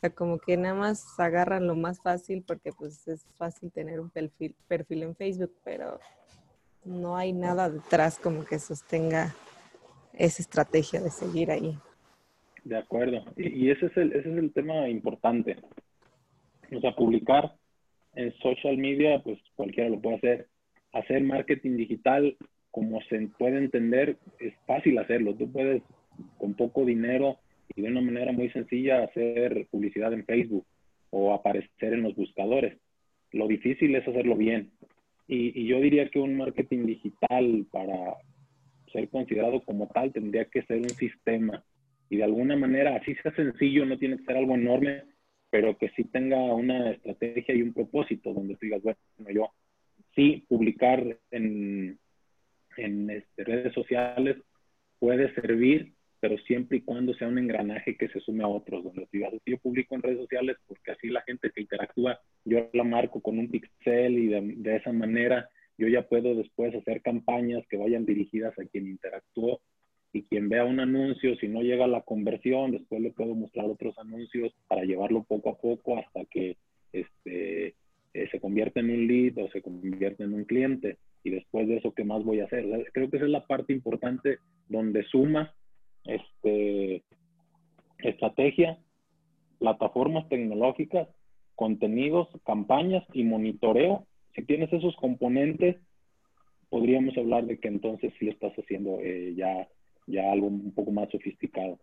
Sea, 0.00 0.10
como 0.10 0.38
que 0.38 0.56
nada 0.56 0.74
más 0.74 1.20
agarran 1.20 1.66
lo 1.66 1.76
más 1.76 2.00
fácil 2.00 2.42
porque 2.46 2.72
pues 2.72 3.06
es 3.06 3.26
fácil 3.36 3.70
tener 3.70 4.00
un 4.00 4.08
perfil, 4.08 4.54
perfil 4.66 5.02
en 5.02 5.14
Facebook, 5.14 5.52
pero 5.62 6.00
no 6.84 7.16
hay 7.16 7.32
nada 7.34 7.68
detrás 7.68 8.18
como 8.18 8.44
que 8.44 8.58
sostenga 8.58 9.34
esa 10.14 10.42
estrategia 10.42 11.00
de 11.00 11.10
seguir 11.10 11.50
ahí. 11.50 11.76
De 12.64 12.76
acuerdo. 12.76 13.24
Y, 13.36 13.70
ese, 13.70 13.86
es 13.86 13.96
el, 13.96 14.12
ese 14.12 14.30
es 14.30 14.38
el 14.38 14.52
tema 14.52 14.88
importante. 14.88 15.56
O 16.74 16.80
sea, 16.80 16.94
publicar 16.94 17.54
en 18.14 18.32
social 18.38 18.76
media, 18.78 19.20
pues 19.22 19.38
cualquiera 19.54 19.90
lo 19.90 20.00
puede 20.00 20.16
hacer. 20.16 20.48
Hacer 20.92 21.22
marketing 21.22 21.76
digital, 21.76 22.36
como 22.70 23.00
se 23.02 23.18
puede 23.38 23.58
entender, 23.58 24.18
es 24.38 24.54
fácil 24.66 24.98
hacerlo. 24.98 25.34
Tú 25.34 25.50
puedes, 25.50 25.82
con 26.38 26.54
poco 26.54 26.84
dinero 26.84 27.38
y 27.74 27.82
de 27.82 27.88
una 27.88 28.00
manera 28.00 28.32
muy 28.32 28.50
sencilla, 28.50 29.04
hacer 29.04 29.66
publicidad 29.70 30.12
en 30.12 30.24
Facebook 30.24 30.66
o 31.10 31.32
aparecer 31.34 31.94
en 31.94 32.02
los 32.02 32.14
buscadores. 32.14 32.78
Lo 33.32 33.46
difícil 33.46 33.94
es 33.94 34.06
hacerlo 34.06 34.36
bien. 34.36 34.70
Y, 35.28 35.66
yo 35.66 35.80
diría 35.80 36.08
que 36.08 36.18
un 36.18 36.36
marketing 36.36 36.86
digital, 36.86 37.66
para 37.70 38.16
ser 38.92 39.08
considerado 39.08 39.62
como 39.62 39.86
tal, 39.88 40.12
tendría 40.12 40.46
que 40.46 40.62
ser 40.62 40.78
un 40.78 40.90
sistema 40.90 41.64
y 42.10 42.16
de 42.16 42.24
alguna 42.24 42.56
manera, 42.56 42.96
así 42.96 43.14
sea 43.22 43.32
sencillo, 43.36 43.86
no 43.86 43.96
tiene 43.96 44.18
que 44.18 44.24
ser 44.24 44.36
algo 44.36 44.56
enorme, 44.56 45.04
pero 45.48 45.78
que 45.78 45.90
sí 45.90 46.02
tenga 46.04 46.38
una 46.38 46.90
estrategia 46.90 47.54
y 47.54 47.62
un 47.62 47.72
propósito 47.72 48.34
donde 48.34 48.54
tú 48.54 48.66
digas, 48.66 48.82
bueno, 48.82 48.98
yo 49.32 49.52
sí 50.16 50.44
publicar 50.48 51.18
en, 51.30 51.98
en 52.76 53.10
este, 53.10 53.44
redes 53.44 53.72
sociales 53.72 54.36
puede 54.98 55.32
servir, 55.34 55.92
pero 56.20 56.36
siempre 56.38 56.78
y 56.78 56.80
cuando 56.82 57.14
sea 57.14 57.28
un 57.28 57.38
engranaje 57.38 57.96
que 57.96 58.08
se 58.08 58.20
sume 58.20 58.44
a 58.44 58.48
otros, 58.48 58.84
donde 58.84 59.08
yo 59.46 59.58
publico 59.58 59.94
en 59.94 60.02
redes 60.02 60.18
sociales 60.18 60.56
porque 60.68 60.92
así 60.92 61.08
la 61.08 61.22
gente 61.22 61.50
que 61.50 61.62
interactúa, 61.62 62.20
yo 62.44 62.68
la 62.72 62.84
marco 62.84 63.20
con 63.20 63.38
un 63.38 63.50
pixel 63.50 64.18
y 64.18 64.26
de, 64.28 64.40
de 64.56 64.76
esa 64.76 64.92
manera 64.92 65.48
yo 65.78 65.88
ya 65.88 66.02
puedo 66.02 66.34
después 66.34 66.74
hacer 66.74 67.00
campañas 67.00 67.66
que 67.68 67.78
vayan 67.78 68.04
dirigidas 68.04 68.56
a 68.58 68.64
quien 68.66 68.86
interactuó 68.86 69.60
y 70.12 70.24
quien 70.24 70.48
vea 70.48 70.64
un 70.64 70.80
anuncio, 70.80 71.36
si 71.36 71.48
no 71.48 71.62
llega 71.62 71.84
a 71.84 71.88
la 71.88 72.02
conversión, 72.02 72.72
después 72.72 73.00
le 73.00 73.12
puedo 73.12 73.34
mostrar 73.34 73.66
otros 73.66 73.96
anuncios 73.98 74.52
para 74.68 74.82
llevarlo 74.82 75.22
poco 75.22 75.50
a 75.50 75.58
poco 75.58 75.98
hasta 75.98 76.24
que 76.26 76.56
este, 76.92 77.74
eh, 78.12 78.28
se 78.30 78.40
convierta 78.40 78.80
en 78.80 78.90
un 78.90 79.06
lead 79.06 79.38
o 79.38 79.48
se 79.50 79.62
convierta 79.62 80.24
en 80.24 80.34
un 80.34 80.44
cliente. 80.44 80.98
Y 81.22 81.30
después 81.30 81.68
de 81.68 81.76
eso, 81.76 81.92
¿qué 81.94 82.04
más 82.04 82.24
voy 82.24 82.40
a 82.40 82.44
hacer? 82.44 82.66
creo 82.92 83.08
que 83.08 83.18
esa 83.18 83.26
es 83.26 83.32
la 83.32 83.46
parte 83.46 83.72
importante 83.72 84.38
donde 84.68 85.04
suma 85.04 85.54
este, 86.04 87.04
estrategia, 87.98 88.78
plataformas 89.58 90.28
tecnológicas, 90.28 91.08
contenidos, 91.54 92.28
campañas 92.44 93.04
y 93.12 93.24
monitoreo. 93.24 94.06
Si 94.34 94.44
tienes 94.44 94.72
esos 94.72 94.96
componentes, 94.96 95.76
podríamos 96.68 97.16
hablar 97.18 97.44
de 97.44 97.58
que 97.58 97.68
entonces 97.68 98.12
sí 98.18 98.26
lo 98.26 98.32
estás 98.32 98.52
haciendo 98.54 98.98
eh, 99.00 99.34
ya 99.36 99.68
ya 100.10 100.30
algo 100.32 100.48
un 100.48 100.72
poco 100.72 100.90
más 100.90 101.08
sofisticado. 101.10 101.78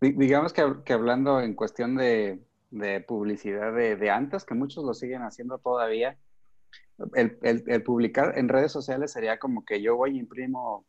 Digamos 0.00 0.52
que, 0.52 0.92
hablando 0.92 1.40
en 1.40 1.54
cuestión 1.54 1.96
de, 1.96 2.40
publicidad 3.06 3.74
de, 3.74 4.10
antes, 4.10 4.44
que 4.44 4.54
muchos 4.54 4.84
lo 4.84 4.94
siguen 4.94 5.22
haciendo 5.22 5.58
todavía, 5.58 6.16
el, 7.14 7.38
el, 7.42 7.64
el, 7.66 7.82
publicar 7.82 8.38
en 8.38 8.48
redes 8.48 8.72
sociales 8.72 9.12
sería 9.12 9.38
como 9.38 9.64
que 9.64 9.80
yo 9.82 9.96
voy 9.96 10.16
y 10.16 10.18
imprimo 10.18 10.86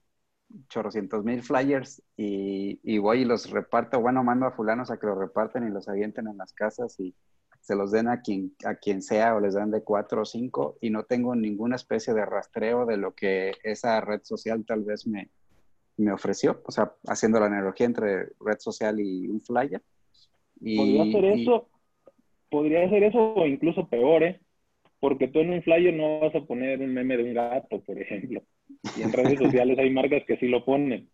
chorrocientos 0.70 1.24
mil 1.24 1.42
flyers 1.42 2.02
y, 2.18 2.80
y, 2.84 2.98
voy 2.98 3.22
y 3.22 3.26
los 3.26 3.50
reparto, 3.50 4.00
bueno, 4.00 4.24
mando 4.24 4.46
a 4.46 4.52
fulanos 4.52 4.92
a 4.92 5.00
que 5.00 5.08
los 5.08 5.18
reparten 5.18 5.68
y 5.68 5.72
los 5.72 5.88
avienten 5.88 6.28
en 6.28 6.38
las 6.38 6.54
casas 6.54 7.00
y 7.00 7.16
se 7.62 7.76
los 7.76 7.92
den 7.92 8.08
a 8.08 8.22
quien, 8.22 8.54
a 8.66 8.76
quien 8.76 9.02
sea 9.02 9.36
o 9.36 9.40
les 9.40 9.54
dan 9.54 9.72
de 9.72 9.84
cuatro 9.84 10.24
o 10.24 10.26
cinco 10.26 10.78
y 10.82 10.90
no 10.90 11.04
tengo 11.04 11.36
ninguna 11.36 11.76
especie 11.76 12.14
de 12.14 12.26
rastreo 12.26 12.86
de 12.86 12.98
lo 12.98 13.14
que 13.14 13.54
esa 13.64 14.02
red 14.02 14.22
social 14.24 14.66
tal 14.66 14.84
vez 14.84 15.06
me, 15.06 15.30
me 15.98 16.12
ofreció, 16.12 16.62
o 16.66 16.72
sea, 16.72 16.94
haciendo 17.08 17.40
la 17.40 17.46
analogía 17.46 17.86
entre 17.86 18.30
red 18.40 18.58
social 18.60 19.00
y 19.00 19.28
un 19.28 19.42
flyer. 19.42 19.82
podría 20.60 21.04
hacer 21.04 21.26
eso, 21.26 21.70
podría 22.50 22.86
hacer 22.86 23.04
eso 23.04 23.34
o 23.36 23.46
incluso 23.46 23.88
peor, 23.88 24.24
¿eh? 24.24 24.42
Porque 25.00 25.28
tú 25.28 25.40
en 25.40 25.52
un 25.52 25.64
flyer 25.64 25.94
no 25.94 26.20
vas 26.20 26.36
a 26.36 26.42
poner 26.42 26.80
un 26.80 26.94
meme 26.94 27.18
de 27.18 27.24
un 27.24 27.34
gato, 27.34 27.82
por 27.82 28.00
ejemplo. 28.00 28.42
Y 28.98 29.02
en 29.02 29.14
redes 29.14 29.40
sociales 29.40 29.78
hay 29.80 29.90
marcas 29.90 30.24
que 30.26 30.38
sí 30.38 30.48
lo 30.48 30.66
ponen. 30.66 31.10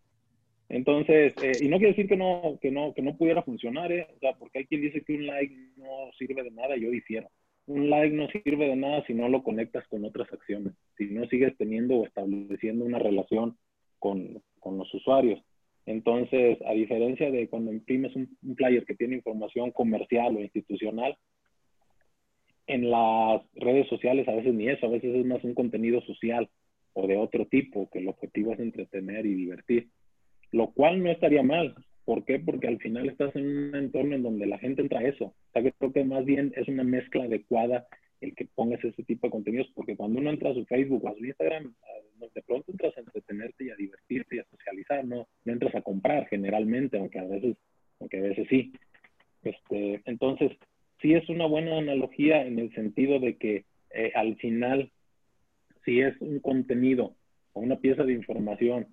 Entonces, 0.69 1.33
eh, 1.41 1.53
y 1.61 1.69
no 1.69 1.77
quiere 1.77 1.93
decir 1.93 2.07
que 2.07 2.17
no, 2.17 2.57
que 2.61 2.71
no, 2.71 2.93
que 2.93 3.01
no 3.01 3.15
pudiera 3.15 3.41
funcionar, 3.43 3.91
¿eh? 3.91 4.07
O 4.15 4.19
sea, 4.19 4.33
porque 4.33 4.59
hay 4.59 4.65
quien 4.65 4.81
dice 4.81 5.01
que 5.01 5.13
un 5.13 5.25
like 5.25 5.55
no 5.77 6.11
sirve 6.17 6.43
de 6.43 6.51
nada, 6.51 6.75
yo 6.75 6.89
difiero. 6.89 7.29
Un 7.67 7.89
like 7.89 8.15
no 8.15 8.27
sirve 8.29 8.67
de 8.67 8.75
nada 8.75 9.03
si 9.05 9.13
no 9.13 9.29
lo 9.29 9.43
conectas 9.43 9.87
con 9.87 10.03
otras 10.03 10.31
acciones, 10.31 10.73
si 10.97 11.05
no 11.05 11.25
sigues 11.27 11.55
teniendo 11.57 11.97
o 11.97 12.05
estableciendo 12.05 12.85
una 12.85 12.99
relación 12.99 13.57
con, 13.99 14.41
con 14.59 14.77
los 14.77 14.93
usuarios. 14.93 15.41
Entonces, 15.87 16.57
a 16.65 16.73
diferencia 16.73 17.31
de 17.31 17.47
cuando 17.47 17.71
imprimes 17.71 18.13
un, 18.15 18.37
flyer 18.57 18.85
que 18.85 18.95
tiene 18.95 19.15
información 19.15 19.71
comercial 19.71 20.35
o 20.35 20.41
institucional, 20.41 21.17
en 22.67 22.91
las 22.91 23.41
redes 23.55 23.87
sociales 23.87 24.27
a 24.27 24.35
veces 24.35 24.53
ni 24.53 24.67
eso, 24.67 24.85
a 24.85 24.89
veces 24.89 25.15
es 25.15 25.25
más 25.25 25.41
un 25.45 25.53
contenido 25.53 26.01
social 26.01 26.49
o 26.93 27.07
de 27.07 27.17
otro 27.17 27.45
tipo, 27.45 27.89
que 27.89 27.99
el 27.99 28.07
objetivo 28.07 28.53
es 28.53 28.59
entretener 28.59 29.25
y 29.25 29.33
divertir, 29.33 29.89
lo 30.51 30.71
cual 30.71 31.03
no 31.03 31.11
estaría 31.11 31.43
mal. 31.43 31.75
¿Por 32.05 32.23
qué? 32.23 32.39
Porque 32.39 32.67
al 32.67 32.79
final 32.79 33.09
estás 33.09 33.35
en 33.35 33.45
un 33.45 33.75
entorno 33.75 34.15
en 34.15 34.23
donde 34.23 34.45
la 34.45 34.57
gente 34.59 34.81
entra 34.81 34.99
a 34.99 35.07
eso. 35.07 35.25
O 35.25 35.51
sea, 35.53 35.61
que 35.61 35.73
creo 35.73 35.91
que 35.91 36.05
más 36.05 36.25
bien 36.25 36.53
es 36.55 36.67
una 36.67 36.83
mezcla 36.83 37.25
adecuada 37.25 37.87
el 38.21 38.33
que 38.33 38.47
pongas 38.55 38.83
ese 38.83 39.03
tipo 39.03 39.27
de 39.27 39.31
contenidos, 39.31 39.67
porque 39.75 39.95
cuando 39.95 40.19
uno 40.19 40.29
entra 40.29 40.49
a 40.49 40.53
su 40.53 40.65
Facebook 40.65 41.03
o 41.03 41.09
a 41.09 41.15
su 41.15 41.25
Instagram, 41.25 41.73
de 42.33 42.41
pronto 42.41 42.71
entras 42.71 42.97
a 42.97 43.01
entretenerte 43.01 43.65
y 43.65 43.69
a 43.69 43.75
divertirte 43.75 44.37
y 44.37 44.39
a 44.39 44.45
socializar, 44.45 45.05
no, 45.05 45.27
no 45.45 45.53
entras 45.53 45.75
a 45.75 45.81
comprar 45.81 46.27
generalmente, 46.27 46.97
aunque 46.97 47.19
a 47.19 47.25
veces, 47.25 47.57
aunque 47.99 48.17
a 48.17 48.21
veces 48.21 48.47
sí. 48.49 48.73
Este, 49.43 50.01
entonces, 50.05 50.51
sí 51.01 51.13
es 51.13 51.27
una 51.29 51.45
buena 51.45 51.77
analogía 51.77 52.45
en 52.45 52.59
el 52.59 52.73
sentido 52.73 53.19
de 53.19 53.37
que 53.37 53.65
eh, 53.91 54.11
al 54.15 54.35
final, 54.37 54.91
si 55.87 56.01
es 56.01 56.13
un 56.19 56.39
contenido 56.39 57.15
o 57.53 57.61
una 57.61 57.77
pieza 57.77 58.03
de 58.03 58.13
información, 58.13 58.87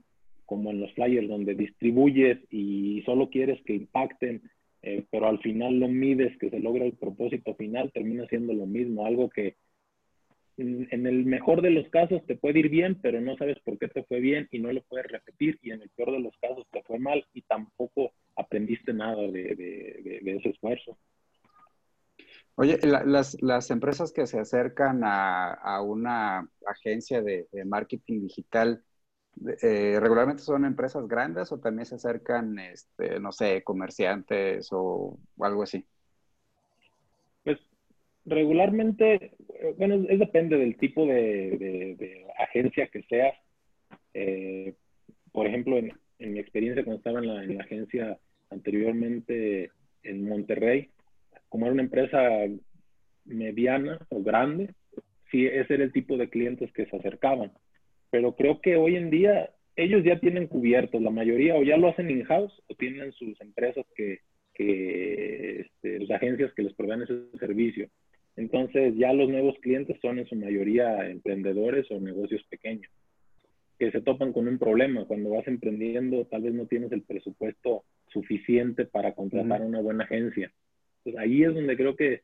como 0.46 0.70
en 0.70 0.80
los 0.80 0.94
flyers, 0.94 1.28
donde 1.28 1.54
distribuyes 1.54 2.38
y 2.50 3.02
solo 3.04 3.28
quieres 3.28 3.60
que 3.64 3.74
impacten 3.74 4.42
eh, 4.86 5.02
pero 5.10 5.28
al 5.28 5.38
final 5.38 5.80
lo 5.80 5.88
mides, 5.88 6.36
que 6.38 6.50
se 6.50 6.60
logra 6.60 6.84
el 6.84 6.92
propósito 6.92 7.54
final, 7.54 7.90
termina 7.90 8.26
siendo 8.26 8.52
lo 8.52 8.66
mismo, 8.66 9.06
algo 9.06 9.30
que 9.30 9.56
en, 10.58 11.06
el 11.06 11.24
mejor 11.24 11.62
de 11.62 11.70
los 11.70 11.88
casos 11.88 12.22
te 12.26 12.36
puede 12.36 12.58
ir 12.58 12.68
bien, 12.68 13.00
pero 13.00 13.18
no 13.22 13.34
sabes 13.38 13.58
por 13.60 13.78
qué 13.78 13.88
te 13.88 14.04
fue 14.04 14.20
bien 14.20 14.46
y 14.50 14.58
no 14.58 14.70
lo 14.70 14.82
puedes 14.82 15.10
repetir, 15.10 15.58
y 15.62 15.70
en 15.70 15.80
el 15.80 15.88
peor 15.96 16.12
de 16.12 16.20
los 16.20 16.36
casos 16.36 16.66
te 16.70 16.82
fue 16.82 16.98
mal 16.98 17.24
y 17.32 17.40
tampoco 17.42 18.12
aprendiste 18.36 18.92
nada 18.92 19.22
de, 19.22 20.20
ese 20.22 20.50
esfuerzo. 20.50 20.98
Oye, 22.56 22.78
las, 22.82 23.36
las, 23.42 23.70
empresas 23.70 24.12
que 24.12 24.28
se 24.28 24.38
acercan 24.38 25.02
a, 25.02 25.54
a 25.54 25.82
una 25.82 26.48
agencia 26.66 27.20
de, 27.20 27.48
marketing 27.66 28.20
digital, 28.20 28.84
eh, 29.60 29.98
regularmente 29.98 30.42
son 30.42 30.64
empresas 30.64 31.08
grandes 31.08 31.50
o 31.50 31.58
también 31.58 31.86
se 31.86 31.96
acercan, 31.96 32.56
este, 32.60 33.18
no 33.18 33.32
sé, 33.32 33.64
comerciantes 33.64 34.68
o, 34.70 35.18
algo 35.40 35.64
así? 35.64 35.84
Pues 37.42 37.58
regularmente, 38.24 39.32
bueno, 39.76 40.06
es, 40.08 40.20
depende 40.20 40.56
del 40.56 40.76
tipo 40.76 41.06
de, 41.06 42.24
agencia 42.38 42.86
que 42.86 43.02
seas. 43.02 43.34
Eh, 44.14 44.74
por 45.32 45.48
ejemplo, 45.48 45.76
en, 45.76 45.92
mi 46.20 46.38
experiencia 46.38 46.84
cuando 46.84 46.98
estaba 46.98 47.18
en 47.18 47.56
la, 47.56 47.64
agencia 47.64 48.16
anteriormente 48.50 49.72
en 50.04 50.28
Monterrey, 50.28 50.93
como 51.54 51.66
era 51.66 51.72
una 51.74 51.84
empresa 51.84 52.18
mediana 53.24 54.04
o 54.08 54.24
grande, 54.24 54.74
sí, 55.30 55.46
ese 55.46 55.74
era 55.74 55.84
el 55.84 55.92
tipo 55.92 56.16
de 56.16 56.28
clientes 56.28 56.72
que 56.72 56.86
se 56.86 56.96
acercaban 56.96 57.52
pero 58.14 58.36
creo 58.36 58.60
que 58.60 58.76
hoy 58.76 58.94
en 58.94 59.10
día 59.10 59.50
ellos 59.74 60.04
ya 60.04 60.20
tienen 60.20 60.46
cubiertos, 60.46 61.02
la 61.02 61.10
mayoría 61.10 61.56
o 61.56 61.64
ya 61.64 61.76
lo 61.76 61.88
hacen 61.88 62.12
in-house 62.12 62.62
o 62.68 62.74
tienen 62.76 63.10
sus 63.10 63.40
empresas 63.40 63.84
que, 63.96 64.20
que 64.54 65.62
este, 65.62 65.98
las 65.98 66.22
agencias 66.22 66.52
que 66.54 66.62
les 66.62 66.74
proveen 66.74 67.02
ese 67.02 67.36
servicio. 67.40 67.88
Entonces 68.36 68.94
ya 68.96 69.12
los 69.12 69.28
nuevos 69.28 69.56
clientes 69.60 69.98
son 70.00 70.20
en 70.20 70.26
su 70.26 70.36
mayoría 70.36 71.10
emprendedores 71.10 71.90
o 71.90 71.98
negocios 71.98 72.44
pequeños 72.48 72.88
que 73.80 73.90
se 73.90 74.00
topan 74.00 74.32
con 74.32 74.46
un 74.46 74.60
problema. 74.60 75.06
Cuando 75.06 75.30
vas 75.30 75.48
emprendiendo 75.48 76.24
tal 76.26 76.42
vez 76.42 76.54
no 76.54 76.66
tienes 76.66 76.92
el 76.92 77.02
presupuesto 77.02 77.82
suficiente 78.12 78.84
para 78.84 79.14
contratar 79.14 79.60
una 79.62 79.80
buena 79.80 80.04
agencia. 80.04 80.52
Pues 81.04 81.16
ahí 81.16 81.44
es 81.44 81.54
donde 81.54 81.76
creo 81.76 81.94
que 81.94 82.22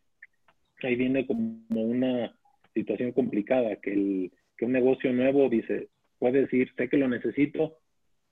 ahí 0.83 0.97
viene 0.97 1.27
como 1.27 1.63
una 1.71 2.35
situación 2.75 3.13
complicada, 3.13 3.77
que 3.77 3.93
el, 3.93 4.33
que 4.57 4.65
un 4.65 4.73
negocio 4.73 5.13
nuevo 5.13 5.49
dice, 5.49 5.89
puede 6.19 6.43
decir, 6.43 6.73
sé 6.77 6.89
que 6.89 6.97
lo 6.97 7.09
necesito, 7.09 7.79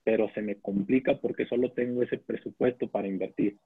pero 0.03 0.29
se 0.33 0.41
me 0.41 0.55
complica 0.55 1.19
porque 1.19 1.45
solo 1.45 1.71
tengo 1.71 2.03
ese 2.03 2.17
presupuesto 2.17 2.87
para 2.87 3.07
invertir. 3.07 3.57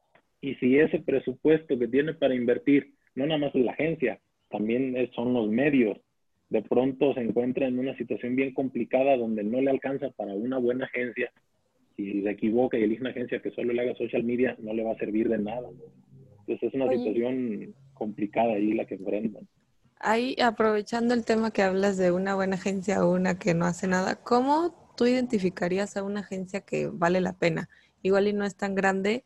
Y 0.41 0.56
si 0.56 0.78
ese 0.78 1.00
presupuesto 1.00 1.80
que 1.80 1.88
tiene 1.88 2.13
para 2.13 2.36
invertir, 2.36 2.93
no 3.15 3.26
nada 3.26 3.39
más 3.39 3.56
es 3.56 3.63
la 3.63 3.72
agencia, 3.72 4.19
también 4.50 4.96
son 5.13 5.34
los 5.34 5.50
medios, 5.50 5.98
de 6.50 6.62
pronto 6.62 7.13
se 7.13 7.22
encuentra 7.22 7.67
en 7.67 7.80
una 7.80 7.96
situación 7.98 8.36
bien 8.36 8.54
complicada 8.54 9.17
donde 9.17 9.43
no 9.43 9.60
le 9.62 9.72
alcanza 9.72 10.12
para 10.12 10.34
una 10.34 10.58
buena 10.58 10.86
agencia. 10.86 11.32
Si 11.96 12.22
se 12.22 12.30
equivoca 12.30 12.78
y 12.78 12.84
elige 12.84 13.02
una 13.02 13.10
agencia 13.10 13.41
que 13.41 13.52
solo 13.52 13.74
le 13.74 13.82
haga 13.82 13.96
social 13.96 14.24
media, 14.24 14.56
no 14.60 14.74
le 14.74 14.84
va 14.84 14.91
a 14.91 14.98
servir 14.98 15.30
de 15.30 15.38
nada. 15.38 15.69
Entonces 16.48 16.70
es 16.70 16.74
una 16.74 16.92
situación 16.92 17.74
complicada 17.94 18.54
ahí 18.54 18.74
la 18.74 18.86
que 18.86 18.96
enfrentan. 18.96 19.48
Ahí, 20.00 20.36
aprovechando 20.42 21.14
el 21.14 21.24
tema 21.24 21.52
que 21.52 21.62
hablas 21.62 21.98
de 21.98 22.12
una 22.12 22.36
buena 22.36 22.56
agencia 22.56 23.06
o 23.06 23.14
una 23.14 23.40
que 23.40 23.54
no 23.54 23.66
hace 23.66 23.88
nada, 23.88 24.16
¿cómo 24.16 24.94
tú 24.98 25.06
identificarías 25.06 25.96
a 25.96 26.04
una 26.04 26.20
agencia 26.20 26.62
que 26.62 26.88
vale 26.88 27.22
la 27.22 27.34
pena? 27.34 27.70
Igual 28.02 28.28
y 28.28 28.34
no 28.34 28.44
es 28.44 28.56
tan 28.58 28.76
grande, 28.76 29.24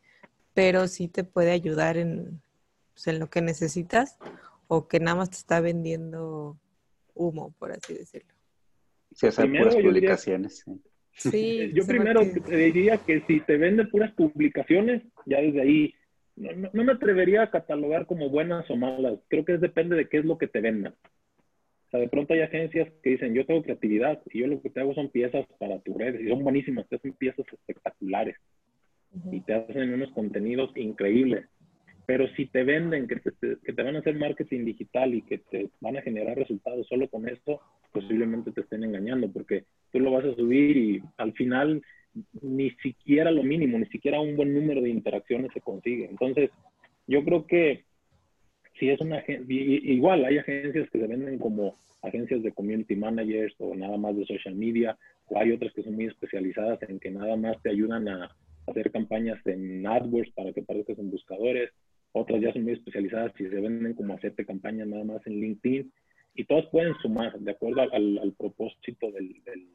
pero 0.54 0.86
sí 0.86 1.08
te 1.08 1.24
puede 1.24 1.50
ayudar 1.50 1.96
en, 1.96 2.40
pues, 2.94 3.08
en 3.08 3.18
lo 3.18 3.28
que 3.28 3.42
necesitas 3.42 4.18
o 4.68 4.86
que 4.86 5.00
nada 5.00 5.16
más 5.16 5.30
te 5.30 5.36
está 5.36 5.60
vendiendo 5.60 6.56
humo, 7.14 7.52
por 7.58 7.72
así 7.72 7.94
decirlo. 7.94 8.32
Sí, 9.12 9.26
hacer 9.26 9.50
puras 9.50 9.74
publicaciones. 9.74 10.64
Sí, 11.14 11.72
yo 11.74 11.84
primero 11.86 12.20
te 12.20 12.56
diría 12.56 12.98
que 12.98 13.22
si 13.26 13.40
te 13.40 13.56
venden 13.56 13.90
puras 13.90 14.12
publicaciones, 14.12 15.02
ya 15.26 15.40
desde 15.40 15.60
ahí 15.60 15.94
no, 16.38 16.84
me 16.84 16.92
atrevería 16.92 17.42
a 17.42 17.50
catalogar 17.50 18.06
como 18.06 18.28
buenas 18.28 18.68
o 18.70 18.76
malas. 18.76 19.18
Creo 19.28 19.44
que 19.44 19.58
depende 19.58 19.96
de 19.96 20.08
qué 20.08 20.18
es 20.18 20.24
lo 20.24 20.38
que 20.38 20.46
te 20.46 20.60
vendan. 20.60 20.94
O 21.86 21.90
sea, 21.90 22.00
de 22.00 22.08
pronto 22.08 22.34
hay 22.34 22.40
agencias 22.40 22.88
que 23.02 23.10
dicen, 23.10 23.34
yo 23.34 23.46
tengo 23.46 23.62
creatividad 23.62 24.20
y 24.30 24.40
yo 24.40 24.46
lo 24.46 24.60
que 24.60 24.70
te 24.70 24.80
hago 24.80 24.94
son 24.94 25.08
piezas 25.08 25.46
para 25.58 25.80
tus 25.80 25.96
redes 25.96 26.20
y 26.20 26.28
son 26.28 26.44
buenísimas, 26.44 26.86
te 26.88 26.96
hacen 26.96 27.14
piezas 27.14 27.46
espectaculares 27.50 28.36
y 29.32 29.40
te 29.40 29.54
hacen 29.54 29.94
unos 29.94 30.10
contenidos 30.12 30.70
increíbles. 30.76 31.46
Pero 32.04 32.26
si 32.36 32.46
te 32.46 32.62
venden 32.62 33.06
que 33.06 33.16
te, 33.16 33.32
que 33.64 33.72
te 33.72 33.82
van 33.82 33.96
a 33.96 33.98
hacer 34.00 34.16
marketing 34.16 34.64
digital 34.64 35.14
y 35.14 35.22
que 35.22 35.38
te 35.38 35.70
van 35.80 35.96
a 35.96 36.02
generar 36.02 36.36
resultados 36.36 36.86
solo 36.88 37.08
con 37.08 37.28
esto, 37.28 37.60
posiblemente 37.92 38.52
te 38.52 38.60
estén 38.60 38.84
engañando 38.84 39.30
porque 39.30 39.64
tú 39.90 40.00
lo 40.00 40.12
vas 40.12 40.24
a 40.24 40.34
subir 40.34 40.76
y 40.76 41.02
al 41.16 41.32
final 41.32 41.82
ni 42.40 42.70
siquiera 42.82 43.30
lo 43.30 43.42
mínimo, 43.42 43.78
ni 43.78 43.86
siquiera 43.86 44.20
un 44.20 44.36
buen 44.36 44.54
número 44.54 44.80
de 44.80 44.90
interacciones 44.90 45.52
se 45.52 45.60
consigue. 45.60 46.06
Entonces, 46.06 46.50
yo 47.06 47.24
creo 47.24 47.46
que 47.46 47.84
si 48.78 48.90
es 48.90 49.00
una 49.00 49.22
igual 49.26 50.24
hay 50.24 50.38
agencias 50.38 50.88
que 50.90 50.98
se 50.98 51.06
venden 51.06 51.38
como 51.38 51.76
agencias 52.02 52.42
de 52.42 52.52
community 52.52 52.96
managers 52.96 53.54
o 53.58 53.74
nada 53.74 53.96
más 53.96 54.16
de 54.16 54.26
social 54.26 54.54
media, 54.54 54.96
o 55.26 55.38
hay 55.38 55.52
otras 55.52 55.72
que 55.72 55.82
son 55.82 55.94
muy 55.94 56.06
especializadas 56.06 56.80
en 56.88 57.00
que 57.00 57.10
nada 57.10 57.36
más 57.36 57.60
te 57.62 57.70
ayudan 57.70 58.08
a 58.08 58.30
hacer 58.66 58.90
campañas 58.90 59.38
en 59.46 59.86
AdWords 59.86 60.32
para 60.32 60.52
que 60.52 60.62
parezcas 60.62 60.98
en 60.98 61.10
buscadores, 61.10 61.70
otras 62.12 62.40
ya 62.40 62.52
son 62.52 62.64
muy 62.64 62.74
especializadas 62.74 63.32
y 63.38 63.44
se 63.44 63.60
venden 63.60 63.94
como 63.94 64.14
hacerte 64.14 64.46
campañas 64.46 64.88
nada 64.88 65.04
más 65.04 65.26
en 65.26 65.40
LinkedIn, 65.40 65.92
y 66.34 66.44
todas 66.44 66.66
pueden 66.66 66.94
sumar 67.02 67.38
de 67.38 67.50
acuerdo 67.50 67.82
al, 67.92 68.34
propósito 68.38 69.10
del 69.10 69.42
del 69.44 69.66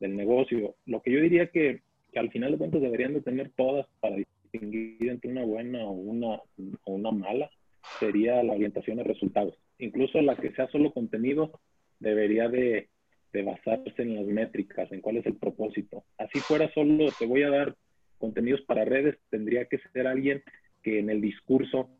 negocio. 0.00 0.76
Lo 0.86 1.02
que 1.02 1.12
yo 1.12 1.20
diría 1.20 1.48
que, 1.48 1.82
que, 2.12 2.18
al 2.18 2.30
final 2.30 2.52
de 2.52 2.58
cuentas 2.58 2.80
deberían 2.80 3.14
de 3.14 3.20
tener 3.20 3.50
todas 3.56 3.86
para 4.00 4.16
distinguir 4.16 5.08
entre 5.08 5.30
una 5.30 5.44
buena 5.44 5.84
o 5.84 5.92
una, 5.92 6.36
o 6.84 6.92
una 6.92 7.10
mala 7.10 7.50
sería 7.98 8.42
la 8.42 8.52
orientación 8.52 9.00
a 9.00 9.04
resultados. 9.04 9.54
Incluso 9.78 10.20
la 10.20 10.36
que 10.36 10.52
sea 10.52 10.68
solo 10.68 10.92
contenido 10.92 11.60
debería 12.00 12.48
de, 12.48 12.88
de 13.32 13.42
basarse 13.42 14.02
en 14.02 14.16
las 14.16 14.26
métricas, 14.26 14.90
en 14.92 15.00
cuál 15.00 15.16
es 15.16 15.26
el 15.26 15.36
propósito. 15.36 16.04
Así 16.16 16.38
fuera 16.40 16.72
solo 16.72 17.06
te 17.18 17.26
voy 17.26 17.42
a 17.42 17.50
dar 17.50 17.76
contenidos 18.18 18.60
para 18.62 18.84
redes, 18.84 19.16
tendría 19.30 19.66
que 19.66 19.78
ser 19.92 20.06
alguien 20.06 20.42
que 20.82 20.98
en 20.98 21.10
el 21.10 21.20
discurso 21.20 21.90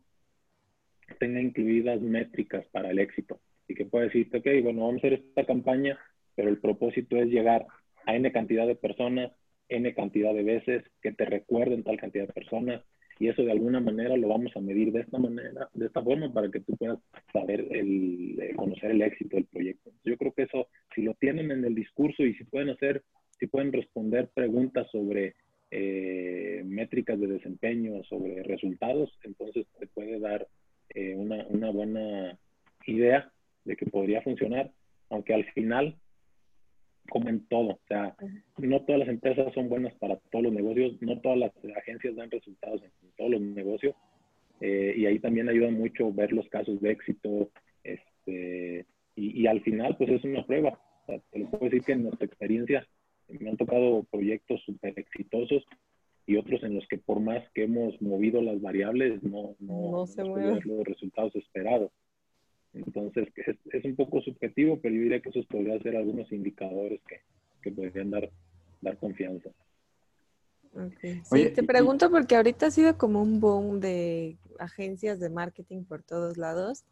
tenga 1.19 1.41
incluidas 1.41 2.01
métricas 2.01 2.65
para 2.71 2.91
el 2.91 2.99
éxito 2.99 3.39
y 3.67 3.75
que 3.75 3.85
pueda 3.85 4.05
decirte, 4.05 4.37
ok, 4.37 4.63
bueno, 4.63 4.81
vamos 4.81 4.95
a 4.95 5.07
hacer 5.07 5.13
esta 5.13 5.45
campaña, 5.45 5.97
pero 6.35 6.49
el 6.49 6.57
propósito 6.57 7.17
es 7.17 7.27
llegar 7.27 7.65
a 8.09 8.15
N 8.15 8.31
cantidad 8.31 8.65
de 8.65 8.75
personas, 8.75 9.31
N 9.69 9.93
cantidad 9.93 10.33
de 10.33 10.43
veces, 10.43 10.83
que 11.01 11.11
te 11.11 11.25
recuerden 11.25 11.83
tal 11.83 11.97
cantidad 11.97 12.25
de 12.25 12.33
personas, 12.33 12.81
y 13.19 13.27
eso 13.27 13.43
de 13.43 13.51
alguna 13.51 13.81
manera 13.81 14.15
lo 14.17 14.29
vamos 14.29 14.51
a 14.55 14.61
medir 14.61 14.91
de 14.91 15.01
esta 15.01 15.19
manera, 15.19 15.69
de 15.73 15.85
esta 15.85 16.01
forma, 16.01 16.33
para 16.33 16.49
que 16.49 16.61
tú 16.61 16.75
puedas 16.77 16.97
saber, 17.31 17.67
el, 17.69 18.39
eh, 18.41 18.55
conocer 18.55 18.91
el 18.91 19.01
éxito 19.01 19.35
del 19.35 19.45
proyecto. 19.45 19.91
Yo 20.03 20.17
creo 20.17 20.33
que 20.33 20.43
eso, 20.43 20.67
si 20.95 21.03
lo 21.03 21.13
tienen 21.15 21.51
en 21.51 21.63
el 21.65 21.75
discurso 21.75 22.23
y 22.23 22.33
si 22.35 22.45
pueden 22.45 22.69
hacer, 22.69 23.03
si 23.39 23.47
pueden 23.47 23.71
responder 23.73 24.29
preguntas 24.33 24.87
sobre 24.91 25.35
eh, 25.69 26.63
métricas 26.65 27.19
de 27.19 27.27
desempeño, 27.27 28.03
sobre 28.05 28.41
resultados, 28.43 29.15
entonces 29.23 29.67
te 29.79 29.85
puede 29.87 30.19
dar 30.19 30.47
eh, 30.95 31.13
una, 31.15 31.45
una 31.47 31.69
buena 31.69 32.39
idea 32.87 33.31
de 33.65 33.75
que 33.75 33.85
podría 33.85 34.21
funcionar, 34.21 34.71
aunque 35.09 35.33
al 35.33 35.45
final 35.51 35.95
como 37.09 37.29
en 37.29 37.45
todo. 37.47 37.69
O 37.71 37.79
sea, 37.87 38.15
no 38.57 38.81
todas 38.81 38.99
las 38.99 39.09
empresas 39.09 39.53
son 39.53 39.69
buenas 39.69 39.93
para 39.95 40.17
todos 40.31 40.43
los 40.43 40.53
negocios, 40.53 40.93
no 41.01 41.19
todas 41.19 41.37
las 41.37 41.51
agencias 41.77 42.15
dan 42.15 42.31
resultados 42.31 42.81
en, 42.83 42.91
todos 43.17 43.31
los 43.31 43.41
negocios. 43.41 43.95
Eh, 44.61 44.93
y 44.97 45.05
ahí 45.05 45.19
también 45.19 45.49
ayuda 45.49 45.71
mucho 45.71 46.11
ver 46.13 46.31
los 46.31 46.47
casos 46.49 46.79
de 46.81 46.91
éxito. 46.91 47.49
Este, 47.83 48.85
y, 49.15 49.47
al 49.47 49.61
final, 49.61 49.97
pues 49.97 50.09
es 50.11 50.23
una 50.23 50.45
prueba. 50.45 50.79
O 51.03 51.05
sea, 51.05 51.19
te 51.31 51.39
lo 51.39 51.49
puedo 51.49 51.65
decir 51.65 51.83
que 51.83 51.93
en 51.93 52.03
nuestra 52.03 52.25
experiencia 52.25 52.87
me 53.27 53.49
han 53.49 53.57
tocado 53.57 54.03
proyectos 54.11 54.61
súper 54.65 54.97
exitosos 54.97 55.63
y 56.25 56.37
otros 56.37 56.63
en 56.63 56.75
los 56.75 56.87
que 56.87 56.97
por 56.97 57.19
más 57.19 57.43
que 57.53 57.63
hemos 57.63 57.99
movido 58.01 58.41
las 58.41 58.61
variables, 58.61 59.21
no, 59.23 59.55
no, 59.59 59.91
no 59.91 60.05
se 60.05 60.23
mueven 60.23 60.61
los 60.63 60.83
resultados 60.85 61.35
esperados. 61.35 61.91
Entonces, 62.73 63.27
es, 63.35 63.57
es, 63.71 63.85
un 63.85 63.95
poco 63.95 64.21
subjetivo, 64.21 64.79
pero 64.79 64.93
yo 64.95 65.01
diría 65.01 65.21
que 65.21 65.29
esos 65.29 65.45
podrían 65.47 65.81
ser 65.81 65.95
algunos 65.95 66.31
indicadores 66.31 67.01
que, 67.07 67.21
que 67.61 67.71
podrían 67.71 68.11
dar, 68.11 68.29
dar 68.81 68.97
confianza. 68.97 69.49
Sí, 71.23 71.49
te 71.49 71.63
pregunto 71.63 72.11
porque 72.11 72.35
ahorita 72.35 72.67
ha 72.67 72.71
sido 72.71 72.97
como 72.97 73.21
un 73.21 73.39
boom 73.39 73.79
de 73.79 74.37
agencias 74.59 75.19
de 75.19 75.29
marketing 75.29 75.83
por 75.83 76.03
todos 76.03 76.37
lados 76.37 76.85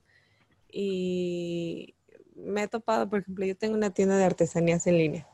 y 0.72 1.96
me 2.36 2.64
he 2.64 2.68
topado, 2.68 3.08
por 3.08 3.20
ejemplo, 3.20 3.46
yo 3.46 3.56
tengo 3.56 3.76
una 3.76 3.92
tienda 3.92 4.18
de 4.18 4.24
artesanías 4.24 4.88
en 4.88 4.98
línea 4.98 5.28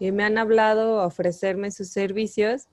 y 0.00 0.10
me 0.10 0.24
han 0.24 0.38
hablado 0.38 1.00
a 1.00 1.06
ofrecerme 1.06 1.70
sus 1.70 1.88
servicios 1.88 2.68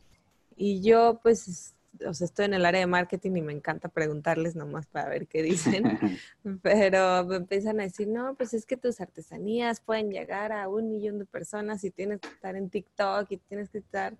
y 0.55 0.81
yo 0.81 1.19
pues 1.21 1.75
o 2.07 2.13
sea, 2.13 2.25
estoy 2.25 2.45
en 2.45 2.53
el 2.53 2.65
área 2.65 2.81
de 2.81 2.87
marketing 2.87 3.35
y 3.35 3.41
me 3.41 3.53
encanta 3.53 3.89
preguntarles 3.89 4.55
nomás 4.55 4.87
para 4.87 5.09
ver 5.09 5.27
qué 5.27 5.41
dicen, 5.41 5.83
pero 6.63 7.25
me 7.25 7.37
empiezan 7.37 7.79
a 7.79 7.83
decir, 7.83 8.07
no, 8.07 8.35
pues 8.35 8.53
es 8.53 8.65
que 8.65 8.77
tus 8.77 9.01
artesanías 9.01 9.79
pueden 9.81 10.11
llegar 10.11 10.51
a 10.51 10.67
un 10.67 10.89
millón 10.89 11.19
de 11.19 11.25
personas 11.25 11.83
y 11.83 11.91
tienes 11.91 12.19
que 12.19 12.29
estar 12.29 12.55
en 12.55 12.69
TikTok 12.69 13.31
y 13.31 13.37
tienes 13.37 13.69
que 13.69 13.79
estar, 13.79 14.15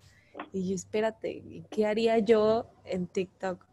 y 0.52 0.68
yo, 0.70 0.76
espérate, 0.76 1.64
¿qué 1.70 1.86
haría 1.86 2.20
yo 2.20 2.70
en 2.86 3.08
TikTok? 3.08 3.66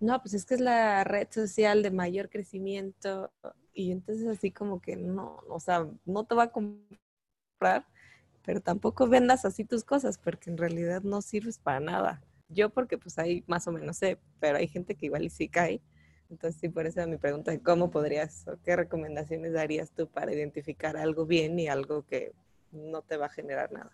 No, 0.00 0.20
pues 0.20 0.34
es 0.34 0.46
que 0.46 0.54
es 0.54 0.60
la 0.60 1.04
red 1.04 1.28
social 1.30 1.82
de 1.82 1.90
mayor 1.90 2.30
crecimiento 2.30 3.30
y 3.74 3.92
entonces 3.92 4.26
así 4.26 4.50
como 4.50 4.80
que 4.80 4.96
no, 4.96 5.40
o 5.48 5.60
sea, 5.60 5.86
no 6.06 6.24
te 6.24 6.34
va 6.34 6.44
a 6.44 6.52
comprar, 6.52 7.86
pero 8.44 8.60
tampoco 8.60 9.06
vendas 9.08 9.44
así 9.44 9.64
tus 9.64 9.84
cosas 9.84 10.18
porque 10.18 10.50
en 10.50 10.56
realidad 10.56 11.02
no 11.02 11.20
sirves 11.20 11.58
para 11.58 11.80
nada. 11.80 12.22
Yo 12.50 12.70
porque 12.70 12.98
pues 12.98 13.18
ahí 13.18 13.44
más 13.46 13.66
o 13.68 13.72
menos 13.72 13.96
sé, 13.96 14.18
pero 14.40 14.58
hay 14.58 14.68
gente 14.68 14.94
que 14.94 15.06
igual 15.06 15.24
y 15.24 15.30
sí 15.30 15.48
cae. 15.48 15.80
Entonces 16.30 16.60
sí, 16.60 16.68
por 16.68 16.86
eso 16.86 17.06
mi 17.06 17.16
pregunta 17.16 17.50
de 17.50 17.60
cómo 17.60 17.90
podrías 17.90 18.46
o 18.46 18.56
qué 18.64 18.76
recomendaciones 18.76 19.52
darías 19.52 19.92
tú 19.94 20.08
para 20.08 20.32
identificar 20.32 20.96
algo 20.96 21.26
bien 21.26 21.58
y 21.58 21.68
algo 21.68 22.06
que 22.06 22.32
no 22.72 23.02
te 23.02 23.16
va 23.16 23.26
a 23.26 23.30
generar 23.30 23.72
nada. 23.72 23.90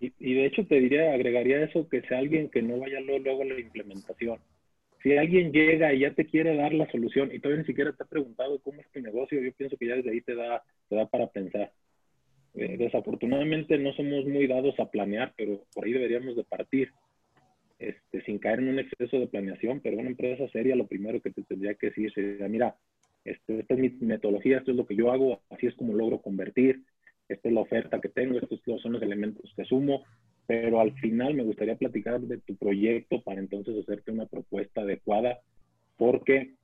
Y, 0.00 0.12
y 0.18 0.34
de 0.34 0.46
hecho 0.46 0.64
te 0.66 0.78
diría, 0.78 1.12
agregaría 1.12 1.64
eso, 1.64 1.88
que 1.88 2.02
sea 2.02 2.18
alguien 2.18 2.50
que 2.50 2.62
no 2.62 2.78
vaya 2.78 3.00
luego, 3.00 3.24
luego 3.24 3.42
a 3.42 3.46
la 3.46 3.60
implementación. 3.60 4.38
Si 5.02 5.16
alguien 5.16 5.52
llega 5.52 5.92
y 5.92 6.00
ya 6.00 6.12
te 6.12 6.26
quiere 6.26 6.56
dar 6.56 6.72
la 6.72 6.90
solución 6.90 7.30
y 7.32 7.38
todavía 7.38 7.62
ni 7.62 7.66
siquiera 7.66 7.92
te 7.92 8.02
ha 8.02 8.06
preguntado 8.06 8.60
cómo 8.60 8.80
es 8.80 8.90
tu 8.90 9.00
negocio, 9.00 9.40
yo 9.40 9.52
pienso 9.52 9.76
que 9.76 9.86
ya 9.86 9.96
desde 9.96 10.10
ahí 10.10 10.20
te 10.20 10.34
da, 10.34 10.62
te 10.88 10.96
da 10.96 11.06
para 11.06 11.28
pensar. 11.28 11.72
Eh, 12.54 12.76
desafortunadamente 12.76 13.78
no 13.78 13.92
somos 13.92 14.24
muy 14.24 14.46
dados 14.46 14.78
a 14.80 14.90
planear, 14.90 15.32
pero 15.36 15.64
por 15.74 15.84
ahí 15.84 15.92
deberíamos 15.92 16.34
de 16.36 16.44
partir 16.44 16.92
este, 17.78 18.22
sin 18.22 18.38
caer 18.38 18.60
en 18.60 18.68
un 18.68 18.78
exceso 18.78 19.18
de 19.18 19.28
planeación, 19.28 19.80
pero 19.80 19.98
una 19.98 20.10
empresa 20.10 20.48
seria 20.48 20.76
lo 20.76 20.86
primero 20.86 21.20
que 21.20 21.30
te 21.30 21.42
tendría 21.42 21.74
que 21.74 21.88
decir 21.88 22.12
sería, 22.12 22.48
mira, 22.48 22.76
este, 23.24 23.60
esta 23.60 23.74
es 23.74 23.80
mi 23.80 23.90
metodología, 24.00 24.58
esto 24.58 24.72
es 24.72 24.76
lo 24.76 24.86
que 24.86 24.96
yo 24.96 25.12
hago, 25.12 25.42
así 25.50 25.66
es 25.66 25.74
como 25.74 25.94
logro 25.94 26.20
convertir, 26.20 26.82
esta 27.28 27.48
es 27.48 27.54
la 27.54 27.60
oferta 27.60 28.00
que 28.00 28.08
tengo, 28.08 28.38
estos 28.38 28.60
son 28.82 28.92
los 28.92 29.02
elementos 29.02 29.52
que 29.54 29.64
sumo, 29.64 30.04
pero 30.46 30.80
al 30.80 30.92
final 30.94 31.34
me 31.34 31.44
gustaría 31.44 31.76
platicar 31.76 32.20
de 32.20 32.38
tu 32.38 32.56
proyecto 32.56 33.20
para 33.22 33.38
entonces 33.38 33.76
hacerte 33.78 34.10
una 34.10 34.26
propuesta 34.26 34.80
adecuada, 34.80 35.40
porque 35.98 36.54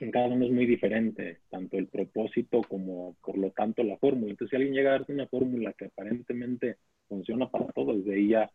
en 0.00 0.10
cada 0.10 0.28
uno 0.28 0.46
es 0.46 0.52
muy 0.52 0.66
diferente, 0.66 1.40
tanto 1.50 1.78
el 1.78 1.88
propósito 1.88 2.60
como 2.62 3.16
por 3.24 3.36
lo 3.36 3.50
tanto 3.50 3.82
la 3.82 3.98
fórmula. 3.98 4.30
Entonces, 4.30 4.50
si 4.50 4.56
alguien 4.56 4.74
llega 4.74 4.90
a 4.90 4.98
darte 4.98 5.12
una 5.12 5.26
fórmula 5.26 5.72
que 5.74 5.86
aparentemente 5.86 6.76
funciona 7.08 7.50
para 7.50 7.66
todos, 7.66 7.98
desde 7.98 8.14
ahí 8.14 8.28
ya 8.28 8.50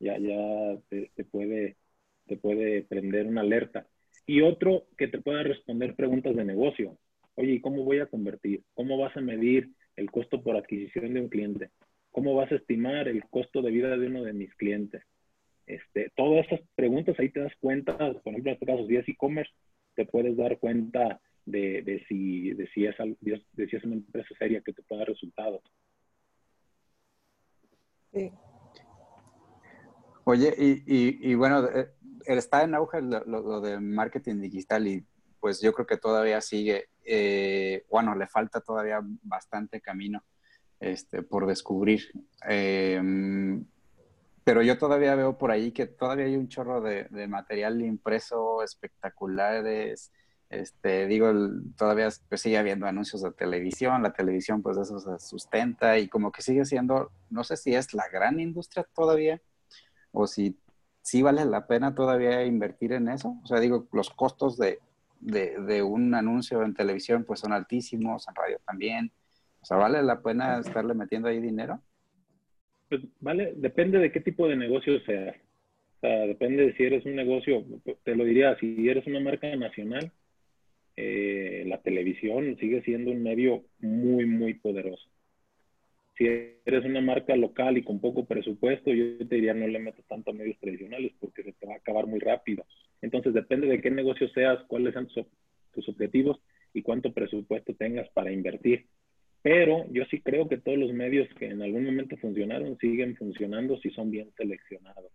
ya, 0.00 0.18
ya 0.18 0.78
te, 0.88 1.24
puede, 1.24 1.76
te 2.26 2.36
puede 2.36 2.82
prender 2.82 3.26
una 3.26 3.42
alerta. 3.42 3.86
Y 4.26 4.40
otro 4.40 4.86
que 4.96 5.08
te 5.08 5.20
pueda 5.20 5.42
responder 5.42 5.94
preguntas 5.94 6.34
de 6.34 6.44
negocio. 6.44 6.98
Oye, 7.34 7.60
¿cómo 7.60 7.84
voy 7.84 8.00
a 8.00 8.06
convertir? 8.06 8.62
¿Cómo 8.74 8.98
vas 8.98 9.16
a 9.16 9.20
medir 9.20 9.70
el 9.96 10.10
costo 10.10 10.42
por 10.42 10.56
adquisición 10.56 11.14
de 11.14 11.20
un 11.20 11.28
cliente? 11.28 11.70
¿Cómo 12.10 12.34
vas 12.34 12.50
a 12.50 12.56
estimar 12.56 13.06
el 13.08 13.24
costo 13.28 13.62
de 13.62 13.70
vida 13.70 13.96
de 13.96 14.06
uno 14.06 14.24
de 14.24 14.32
mis 14.32 14.54
clientes? 14.56 15.02
Este, 15.66 16.10
todas 16.16 16.46
esas 16.46 16.60
preguntas 16.74 17.18
ahí 17.18 17.28
te 17.28 17.40
das 17.40 17.52
cuenta, 17.60 17.96
por 17.96 18.32
ejemplo, 18.32 18.50
en 18.50 18.54
este 18.54 18.66
caso, 18.66 18.86
si 18.86 18.96
es 18.96 19.08
e-commerce, 19.08 19.52
te 19.94 20.04
puedes 20.04 20.36
dar 20.36 20.58
cuenta 20.58 21.20
de, 21.44 21.82
de, 21.82 22.04
si, 22.08 22.52
de, 22.54 22.66
si 22.68 22.86
es, 22.86 22.96
de 23.20 23.68
si 23.68 23.76
es 23.76 23.84
una 23.84 23.94
empresa 23.94 24.34
seria 24.38 24.60
que 24.60 24.72
te 24.72 24.82
pueda 24.82 25.00
dar 25.00 25.08
resultados. 25.08 25.62
Sí. 28.12 28.30
Oye, 30.24 30.54
y, 30.56 31.30
y, 31.30 31.34
bueno, 31.34 31.66
eh, 31.68 31.90
está 32.26 32.62
en 32.62 32.74
auge 32.74 33.00
lo, 33.02 33.60
de 33.60 33.80
marketing 33.80 34.40
digital 34.40 34.86
y 34.86 35.04
pues 35.40 35.60
yo 35.60 35.72
creo 35.72 35.86
que 35.86 35.96
todavía 35.96 36.40
sigue, 36.40 36.90
eh, 37.04 37.84
bueno, 37.90 38.14
le 38.14 38.26
falta 38.26 38.60
todavía 38.60 39.00
bastante 39.22 39.80
camino 39.80 40.22
este, 40.78 41.22
por 41.22 41.46
descubrir. 41.46 42.10
Em, 42.46 43.64
pero 44.44 44.62
yo 44.62 44.78
todavía 44.78 45.14
veo 45.14 45.38
por 45.38 45.50
ahí 45.50 45.72
que 45.72 45.86
todavía 45.86 46.26
hay 46.26 46.36
un 46.36 46.48
chorro 46.48 46.80
de, 46.80 47.08
material 47.28 47.80
impreso 47.82 48.62
espectaculares. 48.62 50.12
Este, 50.50 51.06
digo, 51.06 51.32
todavía 51.76 52.08
pues, 52.28 52.40
sigue 52.40 52.58
habiendo 52.58 52.86
anuncios 52.86 53.22
de 53.22 53.30
televisión, 53.32 54.02
la 54.02 54.12
televisión 54.12 54.62
pues 54.62 54.76
eso 54.78 54.98
se 54.98 55.24
sustenta 55.24 55.98
y 55.98 56.08
como 56.08 56.32
que 56.32 56.42
sigue 56.42 56.64
siendo, 56.64 57.12
no 57.30 57.44
sé 57.44 57.56
si 57.56 57.74
es 57.74 57.94
la 57.94 58.08
gran 58.08 58.40
industria 58.40 58.84
todavía, 58.92 59.40
o 60.12 60.26
si 60.26 60.56
sí 61.02 61.22
vale 61.22 61.44
la 61.44 61.66
pena 61.66 61.94
todavía 61.94 62.44
invertir 62.44 62.92
en 62.92 63.08
eso. 63.08 63.36
O 63.42 63.46
sea, 63.46 63.60
digo, 63.60 63.88
los 63.92 64.10
costos 64.10 64.58
de, 64.58 64.78
un 65.82 66.14
anuncio 66.14 66.62
en 66.62 66.74
televisión 66.74 67.24
pues 67.24 67.40
son 67.40 67.52
altísimos, 67.52 68.26
en 68.28 68.34
radio 68.34 68.58
también. 68.66 69.10
O 69.60 69.64
sea, 69.64 69.76
¿vale 69.76 70.02
la 70.02 70.20
pena 70.20 70.58
estarle 70.58 70.94
metiendo 70.94 71.28
ahí 71.28 71.40
dinero? 71.40 71.80
Pues 72.88 73.02
vale, 73.20 73.52
depende 73.56 73.98
de 73.98 74.10
qué 74.10 74.20
tipo 74.20 74.48
de 74.48 74.56
negocio 74.56 75.00
sea. 75.00 75.34
O 75.96 76.00
sea, 76.00 76.26
depende 76.26 76.66
de 76.66 76.76
si 76.76 76.84
eres 76.84 77.04
un 77.04 77.14
negocio, 77.14 77.64
te 78.04 78.14
lo 78.14 78.24
diría, 78.24 78.56
si 78.58 78.88
eres 78.88 79.06
una 79.06 79.20
marca 79.20 79.54
nacional, 79.54 80.10
eh, 80.96 81.64
la 81.66 81.78
televisión 81.82 82.56
sigue 82.58 82.82
siendo 82.82 83.10
un 83.10 83.22
medio 83.22 83.64
muy, 83.80 84.26
muy 84.26 84.54
poderoso 84.54 85.08
si 86.20 86.26
eres 86.26 86.84
una 86.84 87.00
marca 87.00 87.34
local 87.34 87.78
y 87.78 87.82
con 87.82 87.98
poco 87.98 88.26
presupuesto, 88.26 88.92
yo 88.92 89.16
te 89.26 89.36
diría 89.36 89.54
no 89.54 89.66
le 89.66 89.78
metas 89.78 90.04
tanto 90.06 90.30
a 90.30 90.34
medios 90.34 90.58
tradicionales 90.58 91.12
porque 91.18 91.42
se 91.42 91.52
te 91.54 91.66
va 91.66 91.72
a 91.72 91.76
acabar 91.78 92.06
muy 92.06 92.20
rápido. 92.20 92.66
Entonces 93.00 93.32
depende 93.32 93.66
de 93.66 93.80
qué 93.80 93.90
negocio 93.90 94.28
seas, 94.28 94.62
cuáles 94.68 94.92
sean 94.92 95.08
tus, 95.72 95.88
objetivos 95.88 96.38
y 96.74 96.82
cuánto 96.82 97.14
presupuesto 97.14 97.72
tengas 97.72 98.06
para 98.10 98.30
invertir. 98.32 98.84
Pero 99.40 99.90
yo 99.90 100.04
sí 100.10 100.20
creo 100.20 100.46
que 100.46 100.58
todos 100.58 100.76
los 100.76 100.92
medios 100.92 101.26
que 101.38 101.46
en 101.46 101.62
algún 101.62 101.86
momento 101.86 102.18
funcionaron 102.18 102.76
siguen 102.76 103.16
funcionando 103.16 103.78
si 103.78 103.88
son 103.88 104.10
bien 104.10 104.30
seleccionados. 104.36 105.10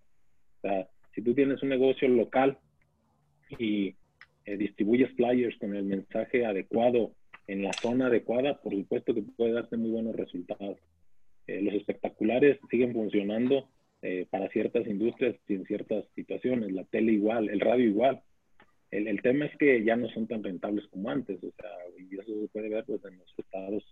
O 0.57 0.61
sea, 0.61 0.87
si 1.13 1.21
tú 1.21 1.35
tienes 1.35 1.61
un 1.61 1.69
negocio 1.69 2.07
local 2.07 2.57
y 3.59 3.93
eh, 4.45 4.57
distribuyes 4.57 5.11
flyers 5.11 5.55
con 5.59 5.75
el 5.75 5.83
mensaje 5.83 6.47
adecuado 6.47 7.11
en 7.45 7.61
la 7.61 7.73
zona 7.73 8.07
adecuada, 8.07 8.59
por 8.59 8.73
supuesto 8.73 9.13
que 9.13 9.21
puede 9.21 9.51
darte 9.51 9.77
muy 9.77 9.91
buenos 9.91 10.15
resultados. 10.15 10.79
Eh, 11.47 11.61
los 11.61 11.75
espectaculares 11.75 12.57
siguen 12.69 12.93
funcionando 12.93 13.69
eh, 14.01 14.25
para 14.29 14.49
ciertas 14.49 14.87
industrias 14.87 15.35
y 15.47 15.55
en 15.55 15.65
ciertas 15.65 16.05
situaciones, 16.15 16.71
la 16.71 16.83
tele 16.85 17.13
igual, 17.13 17.49
el 17.49 17.59
radio 17.59 17.85
igual. 17.85 18.21
El, 18.91 19.07
el, 19.07 19.21
tema 19.21 19.45
es 19.45 19.57
que 19.57 19.83
ya 19.83 19.95
no 19.95 20.09
son 20.09 20.27
tan 20.27 20.43
rentables 20.43 20.87
como 20.87 21.09
antes, 21.09 21.37
o 21.43 21.51
sea, 21.51 21.69
y 21.97 22.15
eso 22.15 22.41
se 22.41 22.47
puede 22.47 22.69
ver 22.69 22.85
pues, 22.85 23.03
en 23.05 23.17
los 23.17 23.27
estados 23.37 23.83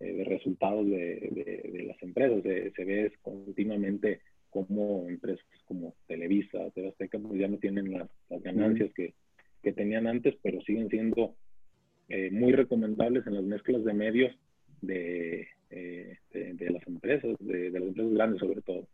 eh, 0.00 0.12
de 0.12 0.24
resultados 0.24 0.86
de, 0.86 1.62
de, 1.72 1.84
las 1.84 2.02
empresas. 2.02 2.42
Se, 2.42 2.84
ve 2.84 3.12
continuamente 3.22 4.20
como 4.50 5.08
empresas 5.08 5.44
como 5.64 5.94
Televisa, 6.06 6.58
Azteca, 6.66 7.18
pues 7.18 7.40
ya 7.40 7.48
no 7.48 7.58
tienen 7.58 7.92
las, 7.92 8.08
las 8.28 8.42
ganancias 8.42 8.92
que, 8.94 9.14
que, 9.62 9.72
tenían 9.72 10.06
antes, 10.06 10.34
pero 10.42 10.60
siguen 10.62 10.88
siendo 10.88 11.36
muy 12.30 12.52
recomendables 12.52 13.26
en 13.26 13.34
las 13.36 13.44
mezclas 13.44 13.84
de 13.84 13.94
medios 13.94 14.36
de, 14.82 15.48
eh, 15.72 16.18
de, 16.32 16.70
las 16.70 16.86
empresas, 16.86 17.34
de, 17.40 17.70
las 17.70 17.82
empresas 17.82 18.12
grandes 18.12 18.40
sobre 18.40 18.60
todo. 18.60 18.86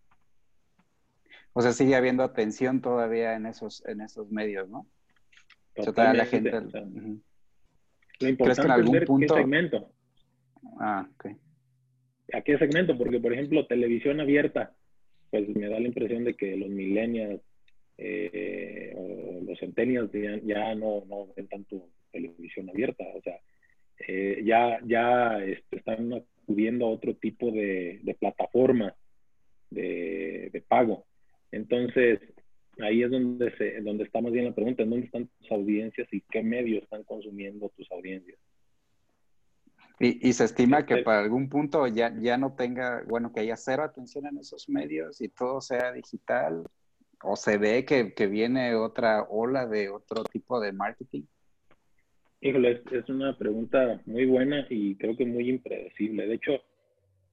O 1.52 1.60
sea, 1.60 1.72
sigue 1.72 1.96
habiendo 1.96 2.22
atención 2.22 2.80
todavía 2.80 3.34
en 3.34 3.46
esos, 3.46 3.84
en 3.86 4.00
esos 4.00 4.30
medios, 4.30 4.68
¿no? 4.68 4.86
Totalmente, 5.74 6.18
la 6.18 6.26
gente... 6.26 6.78
Lo 8.20 8.28
importante 8.28 8.84
es 8.84 8.90
ver 8.90 9.06
qué 9.06 9.28
segmento. 9.28 9.92
Ah, 10.80 11.08
ok. 11.14 11.26
a 12.32 12.40
qué 12.42 12.58
segmento, 12.58 12.96
porque 12.96 13.20
por 13.20 13.32
ejemplo, 13.32 13.66
televisión 13.66 14.20
abierta, 14.20 14.74
pues 15.30 15.48
me 15.48 15.68
da 15.68 15.80
la 15.80 15.86
impresión 15.88 16.24
de 16.24 16.34
que 16.34 16.56
los 16.56 16.68
millennials 16.68 17.40
eh, 17.96 18.92
o 18.96 19.40
los 19.44 19.58
centennials 19.58 20.10
ya, 20.44 20.74
no, 20.74 21.04
no, 21.08 21.28
ven 21.36 21.48
tanto 21.48 21.88
televisión 22.12 22.70
abierta, 22.70 23.04
o 23.14 23.20
sea, 23.22 23.38
eh, 24.06 24.42
ya, 24.44 24.78
ya 24.84 25.42
este, 25.44 25.76
están 25.76 26.24
acudiendo 26.48 26.86
a 26.86 26.90
otro 26.90 27.14
tipo 27.14 27.50
de, 27.50 28.00
de 28.02 28.14
plataforma 28.14 28.94
de, 29.70 30.48
de, 30.50 30.60
pago. 30.62 31.04
Entonces, 31.52 32.20
ahí 32.80 33.02
es 33.02 33.10
donde, 33.10 33.54
se, 33.56 33.82
donde 33.82 34.04
está 34.04 34.22
más 34.22 34.32
bien 34.32 34.46
la 34.46 34.54
pregunta, 34.54 34.82
¿en 34.82 34.90
dónde 34.90 35.06
están 35.06 35.28
tus 35.38 35.52
audiencias 35.52 36.08
y 36.10 36.22
qué 36.22 36.42
medios 36.42 36.84
están 36.84 37.04
consumiendo 37.04 37.68
tus 37.76 37.90
audiencias? 37.92 38.38
Y, 40.00 40.32
se 40.32 40.44
estima 40.44 40.86
que 40.86 40.98
para 40.98 41.20
algún 41.20 41.48
punto 41.48 41.86
ya, 41.88 42.14
ya 42.20 42.38
no 42.38 42.54
tenga, 42.54 43.02
bueno, 43.08 43.32
que 43.32 43.40
haya 43.40 43.56
cero 43.56 43.82
atención 43.82 44.26
en 44.26 44.38
esos 44.38 44.68
medios 44.68 45.20
y 45.20 45.28
todo 45.28 45.60
sea 45.60 45.92
digital, 45.92 46.64
o 47.24 47.34
se 47.34 47.58
ve 47.58 47.84
que, 47.84 48.14
que 48.14 48.28
viene 48.28 48.76
otra 48.76 49.24
ola 49.28 49.66
de 49.66 49.90
otro 49.90 50.22
tipo 50.22 50.60
de 50.60 50.72
marketing. 50.72 51.24
Híjole, 52.40 52.82
es, 52.92 53.08
una 53.08 53.36
pregunta 53.36 54.00
muy 54.06 54.24
buena 54.24 54.64
y 54.70 54.94
creo 54.94 55.16
que 55.16 55.26
muy 55.26 55.48
impredecible. 55.48 56.28
De 56.28 56.34
hecho, 56.34 56.60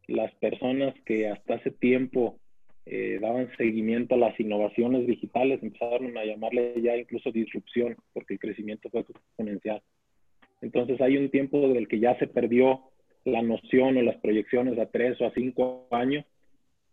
las 0.07 0.33
personas 0.35 0.95
que 1.05 1.29
hasta 1.29 1.55
hace 1.55 1.69
tiempo 1.69 2.39
eh, 2.87 3.19
daban 3.21 3.55
seguimiento 3.55 4.15
a 4.15 4.17
las 4.17 4.39
innovaciones 4.39 5.05
digitales 5.05 5.61
empezaron 5.61 6.17
a 6.17 6.25
llamarle 6.25 6.81
ya 6.81 6.97
incluso 6.97 7.31
disrupción, 7.31 7.95
porque 8.13 8.33
el 8.33 8.39
crecimiento 8.39 8.89
fue 8.89 9.01
exponencial. 9.01 9.83
Entonces 10.61 10.99
hay 11.01 11.17
un 11.17 11.29
tiempo 11.29 11.67
del 11.67 11.87
que 11.87 11.99
ya 11.99 12.17
se 12.17 12.25
perdió 12.25 12.81
la 13.25 13.43
noción 13.43 13.97
o 13.97 14.01
las 14.01 14.17
proyecciones 14.17 14.77
a 14.79 14.87
tres 14.87 15.21
o 15.21 15.27
a 15.27 15.33
cinco 15.33 15.87
años 15.91 16.25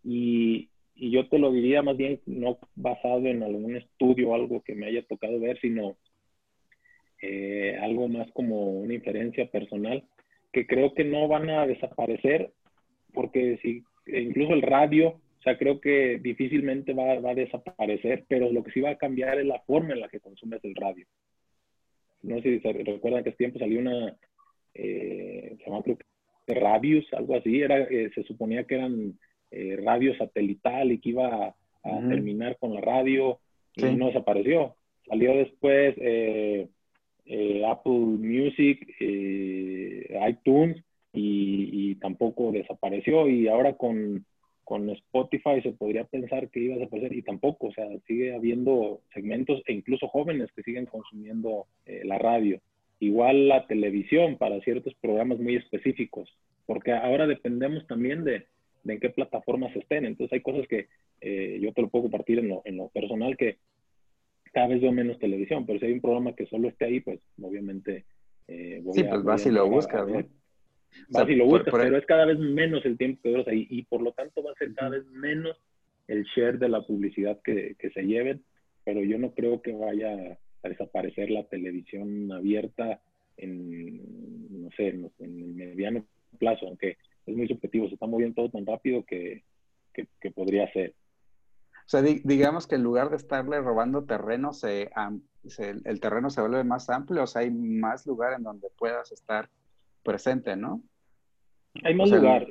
y, 0.03 0.69
y 0.95 1.09
yo 1.11 1.27
te 1.29 1.39
lo 1.39 1.51
diría 1.51 1.81
más 1.81 1.97
bien 1.97 2.19
no 2.27 2.59
basado 2.75 3.25
en 3.25 3.41
algún 3.41 3.75
estudio 3.75 4.29
o 4.29 4.35
algo 4.35 4.61
que 4.61 4.75
me 4.75 4.87
haya 4.87 5.03
tocado 5.03 5.39
ver, 5.39 5.59
sino 5.61 5.95
eh, 7.25 7.77
algo 7.81 8.09
más 8.09 8.29
como 8.33 8.71
una 8.71 8.93
inferencia 8.93 9.45
personal, 9.47 10.03
que 10.51 10.67
creo 10.67 10.93
que 10.93 11.05
no 11.05 11.29
van 11.29 11.49
a 11.49 11.65
desaparecer, 11.65 12.51
porque 13.13 13.57
si 13.61 13.83
incluso 14.07 14.53
el 14.53 14.61
radio, 14.61 15.09
o 15.09 15.41
sea, 15.41 15.57
creo 15.57 15.79
que 15.79 16.19
difícilmente 16.21 16.93
va, 16.93 17.17
va, 17.21 17.31
a 17.31 17.35
desaparecer, 17.35 18.25
pero 18.27 18.51
lo 18.51 18.61
que 18.61 18.71
sí 18.71 18.81
va 18.81 18.89
a 18.89 18.97
cambiar 18.97 19.39
es 19.39 19.45
la 19.45 19.59
forma 19.61 19.93
en 19.93 20.01
la 20.01 20.09
que 20.09 20.19
consumes 20.19 20.61
el 20.65 20.75
radio. 20.75 21.05
No 22.23 22.41
sé 22.41 22.43
si 22.43 22.59
se 22.59 22.73
recuerdan 22.73 23.23
que 23.23 23.29
hace 23.29 23.37
tiempo 23.37 23.59
salió 23.59 23.79
una, 23.79 24.17
eh, 24.73 25.55
se 25.57 25.65
llama 25.65 25.81
creo 25.83 25.97
que 25.97 26.53
Radius, 26.53 27.05
algo 27.13 27.37
así, 27.37 27.61
era, 27.61 27.79
eh, 27.83 28.11
se 28.13 28.23
suponía 28.23 28.65
que 28.65 28.75
eran 28.75 29.17
eh, 29.51 29.77
radio 29.81 30.13
satelital 30.17 30.91
y 30.91 30.99
que 30.99 31.09
iba 31.09 31.47
a, 31.47 31.55
terminar 32.09 32.57
con 32.59 32.73
la 32.73 32.81
radio 32.81 33.39
y 33.75 33.83
no 33.83 34.07
desapareció. 34.07 34.75
Salió 35.07 35.35
después 35.35 35.95
eh, 35.97 36.67
Apple 37.25 38.17
Music, 38.19 38.95
iTunes 38.99 40.83
y, 41.13 41.95
tampoco 41.95 42.51
desapareció 42.51 43.29
y 43.29 43.47
ahora 43.47 43.77
con 43.77 44.25
con 44.63 44.89
Spotify 44.89 45.61
se 45.61 45.73
podría 45.73 46.05
pensar 46.05 46.49
que 46.49 46.61
iba 46.61 46.75
a 46.75 46.77
desaparecer 46.77 47.13
y 47.13 47.21
tampoco, 47.21 47.67
o 47.67 47.73
sea, 47.73 47.85
sigue 48.07 48.33
habiendo 48.33 49.01
segmentos 49.13 49.61
e 49.67 49.73
incluso 49.73 50.07
jóvenes 50.07 50.51
que 50.55 50.63
siguen 50.63 50.85
consumiendo 50.85 51.67
eh, 51.85 52.01
la 52.05 52.17
radio. 52.17 52.59
Igual 52.99 53.49
la 53.49 53.67
televisión 53.67 54.37
para 54.37 54.61
ciertos 54.61 54.93
programas 54.95 55.39
muy 55.39 55.55
específicos, 55.57 56.29
porque 56.65 56.93
ahora 56.93 57.27
dependemos 57.27 57.85
también 57.87 58.23
de, 58.23 58.45
en 58.85 58.99
qué 58.99 59.09
plataformas 59.09 59.75
estén. 59.75 60.05
Entonces 60.05 60.33
hay 60.33 60.41
cosas 60.41 60.67
que 60.67 60.87
eh, 61.19 61.59
yo 61.61 61.73
te 61.73 61.81
lo 61.81 61.89
puedo 61.89 62.03
compartir 62.03 62.39
en 62.39 62.49
lo, 62.49 62.61
en 62.65 62.77
lo 62.77 62.87
personal 62.89 63.35
que 63.35 63.57
cada 64.53 64.67
vez 64.67 64.81
veo 64.81 64.91
menos 64.91 65.19
televisión, 65.19 65.65
pero 65.65 65.79
si 65.79 65.85
hay 65.85 65.93
un 65.93 66.01
programa 66.01 66.35
que 66.35 66.45
solo 66.45 66.69
esté 66.69 66.85
ahí, 66.85 66.99
pues 67.01 67.19
obviamente 67.41 68.05
eh, 68.47 68.79
voy 68.83 68.93
sí, 68.93 69.03
pues 69.03 69.23
vas 69.23 69.45
y 69.45 69.51
lo 69.51 69.67
buscas, 69.67 70.07
¿no? 70.07 70.23
Vas 71.09 71.27
y 71.27 71.35
lo 71.35 71.45
buscas, 71.45 71.73
pero 71.73 71.97
es 71.97 72.05
cada 72.05 72.25
vez 72.25 72.37
menos 72.37 72.85
el 72.85 72.97
tiempo 72.97 73.21
que 73.23 73.29
duras 73.29 73.47
ahí 73.47 73.67
y 73.69 73.83
por 73.83 74.01
lo 74.01 74.13
tanto 74.13 74.43
va 74.43 74.51
a 74.51 74.55
ser 74.55 74.73
cada 74.73 74.91
vez 74.91 75.05
menos 75.07 75.57
el 76.07 76.23
share 76.23 76.59
de 76.59 76.69
la 76.69 76.81
publicidad 76.81 77.39
que, 77.43 77.75
que, 77.79 77.89
se 77.89 78.03
lleven, 78.03 78.43
pero 78.83 79.01
yo 79.01 79.17
no 79.17 79.33
creo 79.33 79.61
que 79.61 79.71
vaya 79.71 80.37
a 80.61 80.69
desaparecer 80.69 81.31
la 81.31 81.45
televisión 81.45 82.31
abierta 82.31 83.01
en, 83.37 84.63
no 84.63 84.69
sé, 84.75 84.89
en, 84.89 85.11
el 85.19 85.53
mediano 85.55 86.05
plazo, 86.37 86.67
aunque 86.67 86.97
es 87.25 87.35
muy 87.35 87.47
subjetivo, 87.47 87.87
se 87.87 87.95
está 87.95 88.05
moviendo 88.05 88.35
todo 88.35 88.49
tan 88.49 88.65
rápido 88.65 89.03
que, 89.03 89.43
que, 89.93 90.31
podría 90.31 90.71
ser. 90.73 90.93
O 91.85 91.89
sea, 91.89 92.01
digamos 92.01 92.67
que 92.67 92.75
en 92.75 92.83
lugar 92.83 93.09
de 93.09 93.17
estarle 93.17 93.59
robando 93.59 94.05
terreno, 94.05 94.53
se, 94.53 94.89
el 95.85 95.99
terreno 95.99 96.29
se 96.29 96.41
vuelve 96.41 96.63
más 96.63 96.89
amplio, 96.89 97.23
o 97.23 97.27
sea, 97.27 97.41
hay 97.41 97.51
más 97.51 98.05
lugar 98.05 98.33
en 98.33 98.43
donde 98.43 98.69
puedas 98.77 99.11
estar 99.11 99.49
presente, 100.03 100.55
¿no? 100.55 100.81
Hay 101.83 101.95
más 101.95 102.09
lugar. 102.09 102.47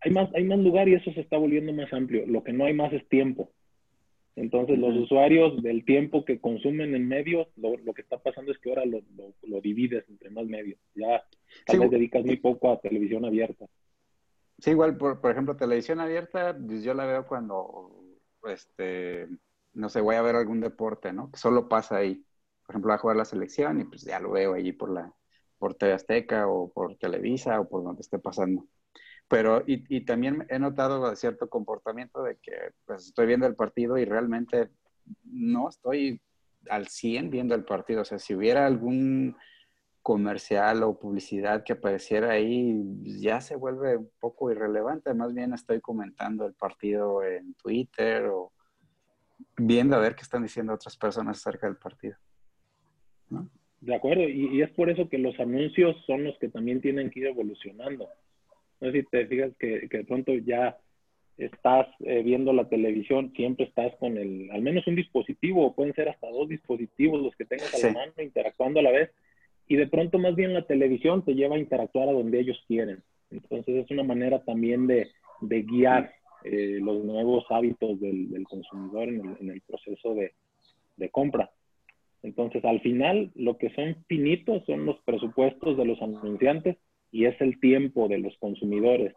hay, 0.00 0.10
más, 0.10 0.34
hay 0.34 0.44
más 0.44 0.58
lugar 0.58 0.88
y 0.88 0.94
eso 0.94 1.12
se 1.12 1.20
está 1.20 1.38
volviendo 1.38 1.72
más 1.72 1.92
amplio. 1.92 2.26
Lo 2.26 2.44
que 2.44 2.52
no 2.52 2.66
hay 2.66 2.74
más 2.74 2.92
es 2.92 3.08
tiempo. 3.08 3.50
Entonces, 4.36 4.78
los 4.78 4.94
usuarios 4.94 5.62
del 5.62 5.84
tiempo 5.86 6.26
que 6.26 6.38
consumen 6.38 6.94
en 6.94 7.08
medios, 7.08 7.48
lo, 7.56 7.94
que 7.94 8.02
está 8.02 8.18
pasando 8.18 8.52
es 8.52 8.58
que 8.58 8.68
ahora 8.68 8.84
lo, 8.84 9.00
lo, 9.42 9.60
divides 9.62 10.04
entre 10.10 10.28
más 10.28 10.44
medios. 10.46 10.78
Ya 10.94 11.24
tal 11.64 11.80
vez 11.80 11.90
dedicas 11.90 12.24
muy 12.24 12.36
poco 12.36 12.70
a 12.70 12.78
televisión 12.78 13.24
abierta. 13.24 13.64
Sí, 14.58 14.70
igual, 14.70 14.96
por, 14.96 15.20
por 15.20 15.30
ejemplo, 15.30 15.56
televisión 15.56 16.00
abierta, 16.00 16.56
pues 16.56 16.82
yo 16.82 16.94
la 16.94 17.04
veo 17.04 17.26
cuando, 17.26 17.90
este, 18.44 19.28
no 19.74 19.88
sé, 19.90 20.00
voy 20.00 20.16
a 20.16 20.22
ver 20.22 20.36
algún 20.36 20.60
deporte, 20.60 21.12
¿no? 21.12 21.30
Que 21.30 21.38
solo 21.38 21.68
pasa 21.68 21.96
ahí. 21.96 22.24
Por 22.64 22.74
ejemplo, 22.74 22.92
a 22.92 22.98
jugar 22.98 23.16
la 23.16 23.24
selección 23.24 23.80
y 23.80 23.84
pues 23.84 24.02
ya 24.02 24.18
lo 24.18 24.30
veo 24.32 24.54
allí 24.54 24.72
por 24.72 24.90
la, 24.90 25.12
por 25.58 25.74
TV 25.74 25.92
Azteca 25.92 26.48
o 26.48 26.72
por 26.72 26.96
Televisa 26.96 27.60
o 27.60 27.68
por 27.68 27.84
donde 27.84 28.00
esté 28.00 28.18
pasando. 28.18 28.66
Pero, 29.28 29.62
y, 29.66 29.84
y, 29.94 30.04
también 30.04 30.46
he 30.48 30.58
notado 30.58 31.14
cierto 31.16 31.48
comportamiento 31.48 32.22
de 32.22 32.36
que 32.38 32.72
pues 32.84 33.06
estoy 33.06 33.26
viendo 33.26 33.46
el 33.46 33.56
partido 33.56 33.98
y 33.98 34.04
realmente 34.04 34.70
no 35.24 35.68
estoy 35.68 36.20
al 36.70 36.88
100 36.88 37.30
viendo 37.30 37.54
el 37.54 37.64
partido. 37.64 38.02
O 38.02 38.04
sea, 38.04 38.18
si 38.18 38.34
hubiera 38.34 38.66
algún 38.66 39.36
comercial 40.06 40.84
o 40.84 40.96
publicidad 40.96 41.64
que 41.64 41.72
apareciera 41.72 42.30
ahí, 42.30 42.76
ya 43.02 43.40
se 43.40 43.56
vuelve 43.56 43.96
un 43.96 44.08
poco 44.20 44.52
irrelevante. 44.52 45.12
Más 45.14 45.34
bien 45.34 45.52
estoy 45.52 45.80
comentando 45.80 46.46
el 46.46 46.54
partido 46.54 47.24
en 47.24 47.54
Twitter 47.54 48.26
o 48.26 48.52
viendo 49.56 49.96
a 49.96 49.98
ver 49.98 50.14
qué 50.14 50.22
están 50.22 50.44
diciendo 50.44 50.72
otras 50.72 50.96
personas 50.96 51.38
acerca 51.38 51.66
del 51.66 51.74
partido. 51.74 52.14
¿no? 53.30 53.50
De 53.80 53.96
acuerdo, 53.96 54.22
y, 54.22 54.62
es 54.62 54.70
por 54.70 54.90
eso 54.90 55.08
que 55.08 55.18
los 55.18 55.36
anuncios 55.40 55.96
son 56.06 56.22
los 56.22 56.38
que 56.38 56.50
también 56.50 56.80
tienen 56.80 57.10
que 57.10 57.18
ir 57.18 57.26
evolucionando. 57.26 58.08
No 58.80 58.92
sé 58.92 59.00
si 59.00 59.06
te 59.08 59.26
fijas 59.26 59.56
que, 59.58 59.88
de 59.90 60.04
pronto 60.04 60.32
ya 60.34 60.78
estás 61.36 61.88
eh, 62.04 62.22
viendo 62.22 62.52
la 62.52 62.68
televisión, 62.68 63.32
siempre 63.34 63.64
estás 63.64 63.92
con 63.96 64.16
el, 64.16 64.52
al 64.52 64.62
menos 64.62 64.86
un 64.86 64.94
dispositivo, 64.94 65.66
o 65.66 65.74
pueden 65.74 65.94
ser 65.94 66.08
hasta 66.08 66.30
dos 66.30 66.48
dispositivos 66.48 67.20
los 67.20 67.34
que 67.34 67.44
tengas 67.44 67.74
a 67.74 67.88
la 67.88 67.92
mano 67.92 68.12
interactuando 68.18 68.78
a 68.78 68.84
la 68.84 68.92
vez, 68.92 69.10
y 69.68 69.76
de 69.76 69.86
pronto 69.86 70.18
más 70.18 70.34
bien 70.34 70.54
la 70.54 70.66
televisión 70.66 71.24
te 71.24 71.34
lleva 71.34 71.56
a 71.56 71.60
interactuar 71.60 72.08
a 72.08 72.12
donde 72.12 72.40
ellos 72.40 72.62
quieren. 72.66 73.02
Entonces 73.30 73.84
es 73.84 73.90
una 73.90 74.04
manera 74.04 74.44
también 74.44 74.86
de, 74.86 75.10
guiar 75.40 76.12
eh, 76.44 76.78
los 76.80 77.04
nuevos 77.04 77.44
hábitos 77.50 78.00
del, 78.00 78.44
consumidor 78.48 79.08
en 79.08 79.50
el, 79.50 79.60
proceso 79.62 80.14
de, 80.14 81.10
compra. 81.10 81.50
Entonces, 82.22 82.64
al 82.64 82.80
final, 82.80 83.30
lo 83.34 83.56
que 83.58 83.70
son 83.70 83.96
finitos 84.08 84.64
son 84.66 84.86
los 84.86 84.98
presupuestos 85.00 85.76
de 85.76 85.84
los 85.84 86.00
anunciantes 86.00 86.76
y 87.12 87.26
es 87.26 87.40
el 87.40 87.60
tiempo 87.60 88.08
de 88.08 88.18
los 88.18 88.36
consumidores. 88.38 89.14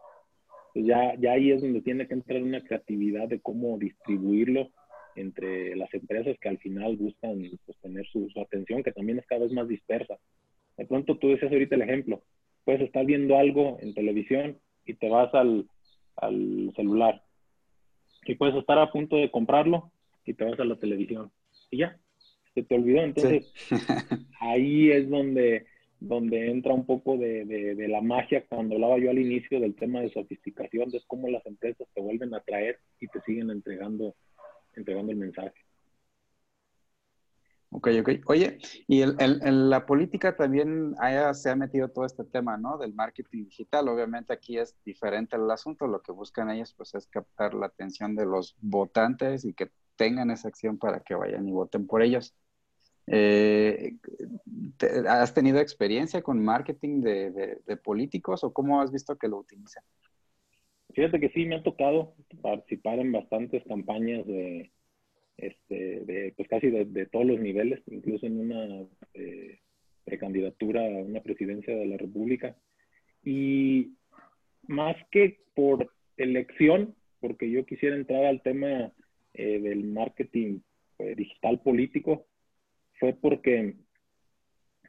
ya, 0.74 1.14
ya 1.18 1.32
ahí 1.32 1.50
es 1.50 1.60
donde 1.60 1.82
tiene 1.82 2.06
que 2.06 2.14
entrar 2.14 2.42
una 2.42 2.62
creatividad 2.62 3.28
de 3.28 3.40
cómo 3.40 3.78
distribuirlo 3.78 4.70
entre 5.16 5.76
las 5.76 5.92
empresas 5.94 6.36
que 6.40 6.48
al 6.48 6.58
final 6.58 6.96
buscan 6.96 7.42
pues, 7.64 7.78
tener 7.78 8.06
su, 8.06 8.28
atención, 8.40 8.82
que 8.82 8.92
también 8.92 9.18
es 9.18 9.26
cada 9.26 9.42
vez 9.42 9.52
más 9.52 9.68
dispersa. 9.68 10.18
De 10.80 10.86
pronto 10.86 11.18
tú 11.18 11.28
decías 11.28 11.52
ahorita 11.52 11.74
el 11.74 11.82
ejemplo, 11.82 12.22
puedes 12.64 12.80
estar 12.80 13.04
viendo 13.04 13.36
algo 13.36 13.76
en 13.82 13.92
televisión 13.92 14.56
y 14.86 14.94
te 14.94 15.10
vas 15.10 15.28
al, 15.34 15.68
al 16.16 16.72
celular. 16.74 17.22
Y 18.24 18.34
puedes 18.36 18.56
estar 18.56 18.78
a 18.78 18.90
punto 18.90 19.16
de 19.16 19.30
comprarlo 19.30 19.92
y 20.24 20.32
te 20.32 20.42
vas 20.42 20.58
a 20.58 20.64
la 20.64 20.76
televisión. 20.76 21.30
Y 21.70 21.80
ya, 21.80 21.98
se 22.54 22.62
te 22.62 22.74
olvidó. 22.74 23.02
Entonces, 23.02 23.52
ahí 24.40 24.90
es 24.90 25.10
donde, 25.10 25.66
donde 26.00 26.50
entra 26.50 26.72
un 26.72 26.86
poco 26.86 27.18
de, 27.18 27.44
de, 27.44 27.88
la 27.88 28.00
magia 28.00 28.46
cuando 28.48 28.76
hablaba 28.76 28.98
yo 28.98 29.10
al 29.10 29.18
inicio 29.18 29.60
del 29.60 29.74
tema 29.74 30.00
de 30.00 30.08
sofisticación, 30.08 30.88
de 30.88 31.02
cómo 31.06 31.28
las 31.28 31.44
empresas 31.44 31.86
te 31.92 32.00
vuelven 32.00 32.32
a 32.32 32.40
traer 32.40 32.78
y 32.98 33.06
te 33.08 33.20
siguen 33.20 33.50
entregando, 33.50 34.14
entregando 34.74 35.12
el 35.12 35.18
mensaje. 35.18 35.60
Ok, 37.72 37.88
ok. 38.00 38.10
Oye, 38.26 38.58
y 38.88 39.02
en 39.02 39.70
la 39.70 39.86
política 39.86 40.36
también 40.36 40.94
se 41.34 41.50
ha 41.50 41.56
metido 41.56 41.88
todo 41.88 42.04
este 42.04 42.24
tema, 42.24 42.56
¿no? 42.56 42.78
Del 42.78 42.92
marketing 42.92 43.44
digital. 43.44 43.88
Obviamente 43.88 44.32
aquí 44.32 44.58
es 44.58 44.76
diferente 44.84 45.36
el 45.36 45.48
asunto. 45.48 45.86
Lo 45.86 46.02
que 46.02 46.10
buscan 46.10 46.50
ellos, 46.50 46.74
pues, 46.76 46.94
es 46.96 47.06
captar 47.06 47.54
la 47.54 47.66
atención 47.66 48.16
de 48.16 48.26
los 48.26 48.56
votantes 48.60 49.44
y 49.44 49.54
que 49.54 49.70
tengan 49.94 50.32
esa 50.32 50.48
acción 50.48 50.78
para 50.78 51.00
que 51.00 51.14
vayan 51.14 51.48
y 51.48 51.52
voten 51.52 51.86
por 51.86 52.02
ellos. 52.02 52.34
Eh, 53.06 53.94
¿Has 55.08 55.32
tenido 55.32 55.60
experiencia 55.60 56.22
con 56.22 56.42
marketing 56.42 57.00
de, 57.02 57.76
políticos 57.84 58.42
o 58.42 58.52
cómo 58.52 58.80
has 58.80 58.90
visto 58.90 59.16
que 59.16 59.28
lo 59.28 59.38
utilizan? 59.38 59.84
Fíjate 60.92 61.20
que 61.20 61.28
sí, 61.28 61.44
me 61.46 61.56
ha 61.56 61.62
tocado 61.62 62.14
participar 62.42 62.98
en 62.98 63.12
bastantes 63.12 63.62
campañas 63.64 64.26
de, 64.26 64.72
este, 65.40 66.00
de 66.00 66.34
pues 66.36 66.48
casi 66.48 66.68
de, 66.68 67.06
todos 67.06 67.26
los 67.26 67.40
niveles, 67.40 67.80
incluso 67.86 68.26
en 68.26 68.40
una 68.40 68.86
eh, 69.14 69.58
precandidatura 70.04 70.82
a 70.82 71.02
una 71.02 71.20
presidencia 71.20 71.74
de 71.74 71.86
la 71.86 71.96
República. 71.96 72.56
Y 73.24 73.94
más 74.66 74.96
que 75.10 75.38
por 75.54 75.90
elección, 76.16 76.94
porque 77.20 77.50
yo 77.50 77.64
quisiera 77.64 77.96
entrar 77.96 78.24
al 78.24 78.42
tema 78.42 78.92
eh, 79.34 79.58
del 79.60 79.84
marketing 79.84 80.60
eh, 80.98 81.14
digital 81.16 81.60
político, 81.60 82.26
fue 82.98 83.14
porque 83.14 83.74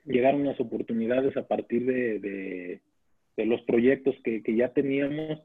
llegaron 0.06 0.46
las 0.46 0.60
oportunidades 0.60 1.36
a 1.38 1.48
partir 1.48 1.86
de, 1.86 2.20
de, 2.20 3.46
los 3.46 3.62
proyectos 3.64 4.16
que, 4.24 4.44
que 4.44 4.56
ya 4.56 4.72
teníamos. 4.72 5.42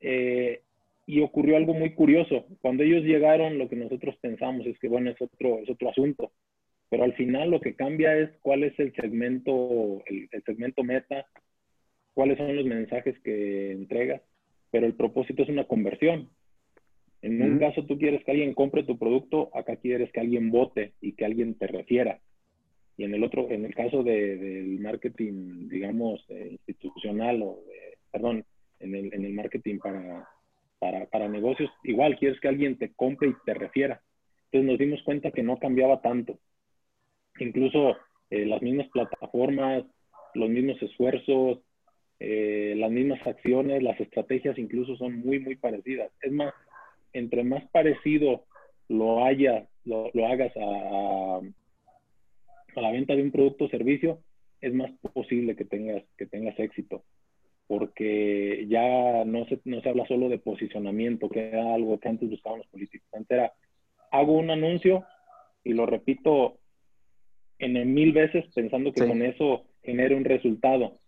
Eh, 0.00 0.62
y 1.06 1.20
ocurrió 1.20 1.56
algo 1.56 1.74
muy 1.74 1.94
curioso. 1.94 2.46
Cuando 2.60 2.82
ellos 2.82 3.02
llegaron, 3.02 3.58
lo 3.58 3.68
que 3.68 3.76
nosotros 3.76 4.16
pensamos 4.20 4.66
es 4.66 4.78
que, 4.78 4.88
bueno, 4.88 5.10
es 5.10 5.20
otro, 5.20 5.58
es 5.58 5.68
otro 5.68 5.90
asunto. 5.90 6.32
Pero 6.88 7.04
al 7.04 7.14
final 7.14 7.50
lo 7.50 7.60
que 7.60 7.74
cambia 7.74 8.16
es 8.16 8.30
cuál 8.42 8.64
es 8.64 8.78
el 8.78 8.92
segmento, 8.94 10.02
el, 10.06 10.28
segmento 10.44 10.82
meta, 10.82 11.26
cuáles 12.14 12.38
son 12.38 12.54
los 12.54 12.64
mensajes 12.64 13.18
que 13.20 13.72
entregas. 13.72 14.22
Pero 14.70 14.86
el 14.86 14.94
propósito 14.94 15.42
es 15.42 15.48
una 15.48 15.64
conversión. 15.64 16.28
En 17.22 17.42
un 17.42 17.58
caso 17.58 17.84
tú 17.84 17.98
quieres 17.98 18.24
que 18.24 18.30
alguien 18.30 18.54
compre 18.54 18.82
tu 18.82 18.98
producto, 18.98 19.50
acá 19.54 19.76
quieres 19.76 20.10
que 20.10 20.20
alguien 20.20 20.50
vote 20.50 20.94
y 21.00 21.12
que 21.12 21.24
alguien 21.24 21.54
te 21.54 21.66
refiera. 21.66 22.20
Y 22.96 23.04
en 23.04 23.14
el 23.14 23.24
otro, 23.24 23.50
en 23.50 23.64
el 23.64 23.74
caso 23.74 24.02
de, 24.02 24.36
del 24.36 24.78
marketing, 24.80 25.68
digamos, 25.68 26.24
eh, 26.28 26.56
institucional 26.66 27.42
o, 27.42 27.62
perdón, 28.10 28.44
en 28.78 28.94
el, 28.94 29.12
en 29.12 29.24
el 29.24 29.32
marketing 29.32 29.78
para, 29.78 30.28
para, 30.80 31.06
para 31.06 31.28
negocios, 31.28 31.70
igual 31.84 32.18
quieres 32.18 32.40
que 32.40 32.48
alguien 32.48 32.76
te 32.78 32.92
compre 32.94 33.28
y 33.28 33.34
te 33.44 33.54
refiera. 33.54 34.02
Entonces 34.46 34.68
nos 34.70 34.78
dimos 34.78 35.02
cuenta 35.04 35.30
que 35.30 35.44
no 35.44 35.58
cambiaba 35.58 36.00
tanto. 36.00 36.38
Incluso 37.38 37.96
eh, 38.30 38.46
las 38.46 38.60
mismas 38.62 38.88
plataformas, 38.88 39.84
los 40.34 40.48
mismos 40.48 40.82
esfuerzos, 40.82 41.60
eh, 42.18 42.74
las 42.76 42.90
mismas 42.90 43.24
acciones, 43.26 43.82
las 43.82 44.00
estrategias 44.00 44.58
incluso 44.58 44.96
son 44.96 45.20
muy, 45.20 45.38
muy 45.38 45.54
parecidas. 45.54 46.10
Es 46.22 46.32
más, 46.32 46.52
entre 47.12 47.44
más 47.44 47.62
parecido 47.70 48.46
lo 48.88 49.24
haya, 49.24 49.68
lo, 49.84 50.10
lo 50.14 50.26
hagas 50.26 50.52
a, 50.56 51.40
a, 52.76 52.80
la 52.80 52.90
venta 52.90 53.14
de 53.14 53.22
un 53.22 53.30
producto 53.30 53.66
o 53.66 53.68
servicio, 53.68 54.18
es 54.60 54.72
más 54.74 54.90
posible 55.12 55.54
que 55.56 55.64
tengas, 55.64 56.02
que 56.16 56.26
tengas 56.26 56.58
éxito 56.58 57.04
porque 57.70 58.66
ya 58.68 59.24
no 59.24 59.46
se, 59.46 59.60
no 59.64 59.80
se 59.80 59.88
habla 59.90 60.04
solo 60.08 60.28
de 60.28 60.40
posicionamiento, 60.40 61.28
que 61.28 61.50
era 61.50 61.72
algo 61.72 62.00
que 62.00 62.08
antes 62.08 62.28
buscaban 62.28 62.58
los 62.58 62.66
políticos. 62.66 63.08
Antes 63.12 63.30
era, 63.30 63.52
hago 64.10 64.32
un 64.32 64.50
anuncio 64.50 65.04
y 65.62 65.72
lo 65.72 65.86
repito 65.86 66.58
en 67.60 67.94
mil 67.94 68.12
veces 68.12 68.44
pensando 68.56 68.92
que 68.92 69.06
con 69.06 69.22
eso 69.22 69.66
genere 69.84 70.16
un 70.16 70.24
resultado. 70.24 70.98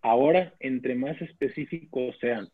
Ahora, 0.00 0.52
entre 0.58 0.96
más 0.96 1.22
específicos 1.22 2.16
sean 2.20 2.48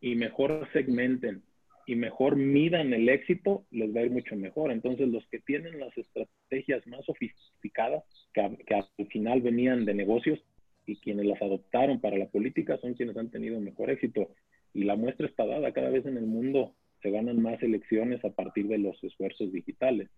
y 0.00 0.14
mejor 0.14 0.68
segmenten 0.72 1.42
y 1.88 1.96
mejor 1.96 2.36
midan 2.36 2.94
el 2.94 3.08
éxito, 3.08 3.64
les 3.72 3.92
va 3.92 4.02
a 4.02 4.04
ir 4.04 4.12
mucho 4.12 4.36
mejor. 4.36 4.70
Entonces, 4.70 5.08
los 5.08 5.26
que 5.30 5.40
tienen 5.40 5.80
las 5.80 5.98
estrategias 5.98 6.86
más 6.86 7.04
sofisticadas, 7.04 8.04
que, 8.32 8.56
que 8.64 8.74
al 8.76 9.08
final 9.08 9.40
venían 9.40 9.84
de 9.84 9.94
negocios, 9.94 10.38
y 10.86 10.96
quienes 10.96 11.26
las 11.26 11.40
adoptaron 11.40 12.00
para 12.00 12.16
la 12.16 12.26
política 12.26 12.78
son 12.78 12.94
quienes 12.94 13.16
han 13.16 13.30
tenido 13.30 13.60
mejor 13.60 13.90
éxito. 13.90 14.30
Y 14.72 14.84
la 14.84 14.96
muestra 14.96 15.26
está 15.26 15.46
dada, 15.46 15.72
cada 15.72 15.90
vez 15.90 16.04
en 16.06 16.16
el 16.16 16.26
mundo 16.26 16.74
se 17.02 17.10
ganan 17.10 17.40
más 17.40 17.62
elecciones 17.62 18.24
a 18.24 18.30
partir 18.30 18.66
de 18.66 18.78
los 18.78 19.02
esfuerzos 19.04 19.52
digitales, 19.52 20.08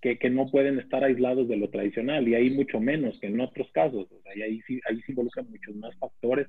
que, 0.00 0.18
que 0.18 0.30
no 0.30 0.50
pueden 0.50 0.78
estar 0.78 1.04
aislados 1.04 1.48
de 1.48 1.56
lo 1.56 1.70
tradicional 1.70 2.26
y 2.26 2.34
hay 2.34 2.50
mucho 2.50 2.80
menos 2.80 3.18
que 3.20 3.26
en 3.26 3.40
otros 3.40 3.70
casos. 3.72 4.06
O 4.10 4.22
sea, 4.22 4.32
ahí, 4.32 4.60
sí, 4.66 4.80
ahí 4.88 5.00
se 5.02 5.12
involucran 5.12 5.50
muchos 5.50 5.76
más 5.76 5.94
factores, 5.98 6.48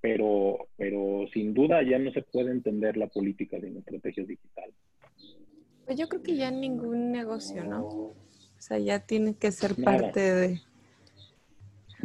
pero, 0.00 0.68
pero 0.76 1.26
sin 1.32 1.54
duda 1.54 1.82
ya 1.82 1.98
no 1.98 2.12
se 2.12 2.22
puede 2.22 2.50
entender 2.50 2.96
la 2.96 3.08
política 3.08 3.60
sin 3.60 3.76
estrategias 3.76 4.28
digitales. 4.28 4.74
Pues 5.86 5.98
yo 5.98 6.08
creo 6.08 6.22
que 6.22 6.36
ya 6.36 6.50
ningún 6.50 7.10
negocio, 7.10 7.64
¿no? 7.64 7.86
O 7.86 8.60
sea, 8.60 8.78
ya 8.78 9.00
tiene 9.00 9.34
que 9.34 9.50
ser 9.52 9.74
parte 9.82 10.20
de 10.20 10.60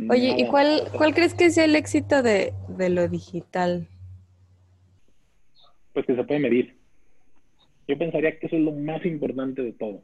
Oye, 0.09 0.35
¿y 0.37 0.47
cuál, 0.47 0.83
cuál 0.97 1.13
crees 1.13 1.33
que 1.33 1.45
es 1.45 1.57
el 1.57 1.75
éxito 1.75 2.23
de, 2.23 2.53
lo 2.89 3.07
digital? 3.07 3.87
Pues 5.93 6.05
que 6.05 6.15
se 6.15 6.23
puede 6.23 6.39
medir. 6.39 6.75
Yo 7.87 7.97
pensaría 7.97 8.39
que 8.39 8.47
eso 8.47 8.55
es 8.55 8.63
lo 8.63 8.71
más 8.71 9.05
importante 9.05 9.61
de 9.61 9.73
todo. 9.73 10.03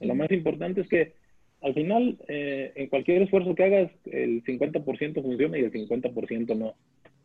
Lo 0.00 0.14
más 0.14 0.30
importante 0.32 0.80
es 0.80 0.88
que 0.88 1.14
al 1.60 1.74
final, 1.74 2.18
eh, 2.26 2.72
en 2.74 2.88
cualquier 2.88 3.22
esfuerzo 3.22 3.54
que 3.54 3.62
hagas, 3.62 3.92
el 4.06 4.42
50% 4.42 5.22
funciona 5.22 5.58
y 5.58 5.62
el 5.62 5.72
50% 5.72 6.56
no. 6.56 6.74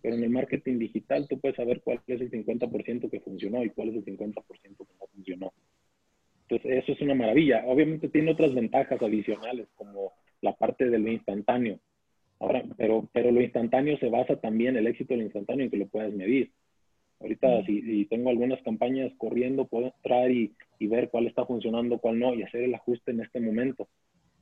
Pero 0.04 0.16
en 0.16 0.24
el 0.24 0.30
marketing 0.30 0.78
digital 0.78 1.28
tú 1.28 1.40
puedes 1.40 1.58
saber 1.58 1.82
cuál 1.82 2.02
es 2.06 2.22
el 2.22 2.30
50% 2.30 3.10
que 3.10 3.20
funcionó 3.22 3.64
y 3.64 3.72
cuál 3.72 3.90
es 3.90 3.96
el 3.96 4.06
50% 4.06 4.44
que 4.62 4.94
no 5.00 5.08
funcionó. 5.12 5.54
Entonces, 6.48 6.84
eso 6.84 6.92
es 6.92 7.02
una 7.02 7.16
maravilla. 7.16 7.64
Obviamente 7.66 8.10
tiene 8.10 8.32
otras 8.32 8.54
ventajas 8.54 9.02
adicionales, 9.02 9.68
como 9.76 10.14
la 10.42 10.54
parte 10.54 10.90
de 10.90 11.00
lo 11.00 11.12
instantáneo. 11.12 11.80
Ahora, 12.40 12.64
pero, 12.78 13.08
pero 13.14 13.32
lo 13.32 13.42
instantáneo 13.42 13.98
se 13.98 14.10
basa 14.10 14.36
también, 14.36 14.78
el 14.78 14.88
éxito 14.88 15.14
del 15.14 15.24
instantáneo, 15.24 15.66
en 15.66 15.72
que 15.72 15.78
lo 15.78 15.88
puedas 15.88 16.14
medir. 16.14 16.52
Ahorita, 17.20 17.64
si, 17.66 18.06
tengo 18.06 18.30
algunas 18.30 18.62
campañas 18.62 19.12
corriendo, 19.18 19.66
puedo 19.66 19.88
entrar 19.88 20.30
y, 20.30 20.54
y, 20.78 20.88
ver 20.88 21.10
cuál 21.10 21.26
está 21.26 21.46
funcionando, 21.46 21.98
cuál 21.98 22.20
no, 22.20 22.36
y 22.36 22.44
hacer 22.44 22.62
el 22.62 22.76
ajuste 22.76 23.12
en 23.12 23.22
este 23.22 23.40
momento. 23.40 23.88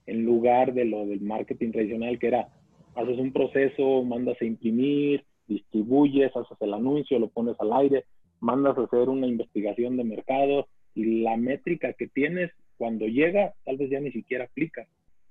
En 0.05 0.25
lugar 0.25 0.73
de 0.73 0.83
lo 0.83 1.05
del 1.05 1.21
marketing 1.21 1.71
tradicional, 1.71 2.19
que 2.19 2.27
era, 2.27 2.49
haces 2.95 3.17
un 3.17 3.31
proceso, 3.31 4.03
mandas 4.03 4.41
a 4.41 4.45
imprimir, 4.45 5.23
distribuyes, 5.47 6.35
haces 6.35 6.57
el 6.59 6.73
anuncio, 6.73 7.17
lo 7.17 7.29
pones 7.29 7.55
al 7.59 7.71
aire, 7.73 8.03
mandas 8.41 8.77
a 8.77 8.83
hacer 8.83 9.07
una 9.07 9.27
investigación 9.27 9.95
de 9.95 10.03
mercado, 10.03 10.67
y 10.95 11.21
la 11.21 11.37
métrica 11.37 11.93
que 11.93 12.07
tienes 12.07 12.51
cuando 12.77 13.05
llega, 13.05 13.53
tal 13.63 13.77
vez 13.77 13.89
ya 13.89 13.99
ni 13.99 14.11
siquiera 14.11 14.45
aplica. 14.45 14.85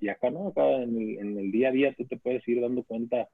Y 0.04 0.10
acá 0.10 0.28
no, 0.28 0.48
acá 0.48 0.82
en 0.82 1.38
el, 1.38 1.50
día 1.50 1.70
a 1.70 1.72
día 1.72 1.94
tú 1.94 2.04
te 2.04 2.18
puedes 2.18 2.46
ir 2.46 2.60
dando 2.60 2.82
cuenta 2.82 3.26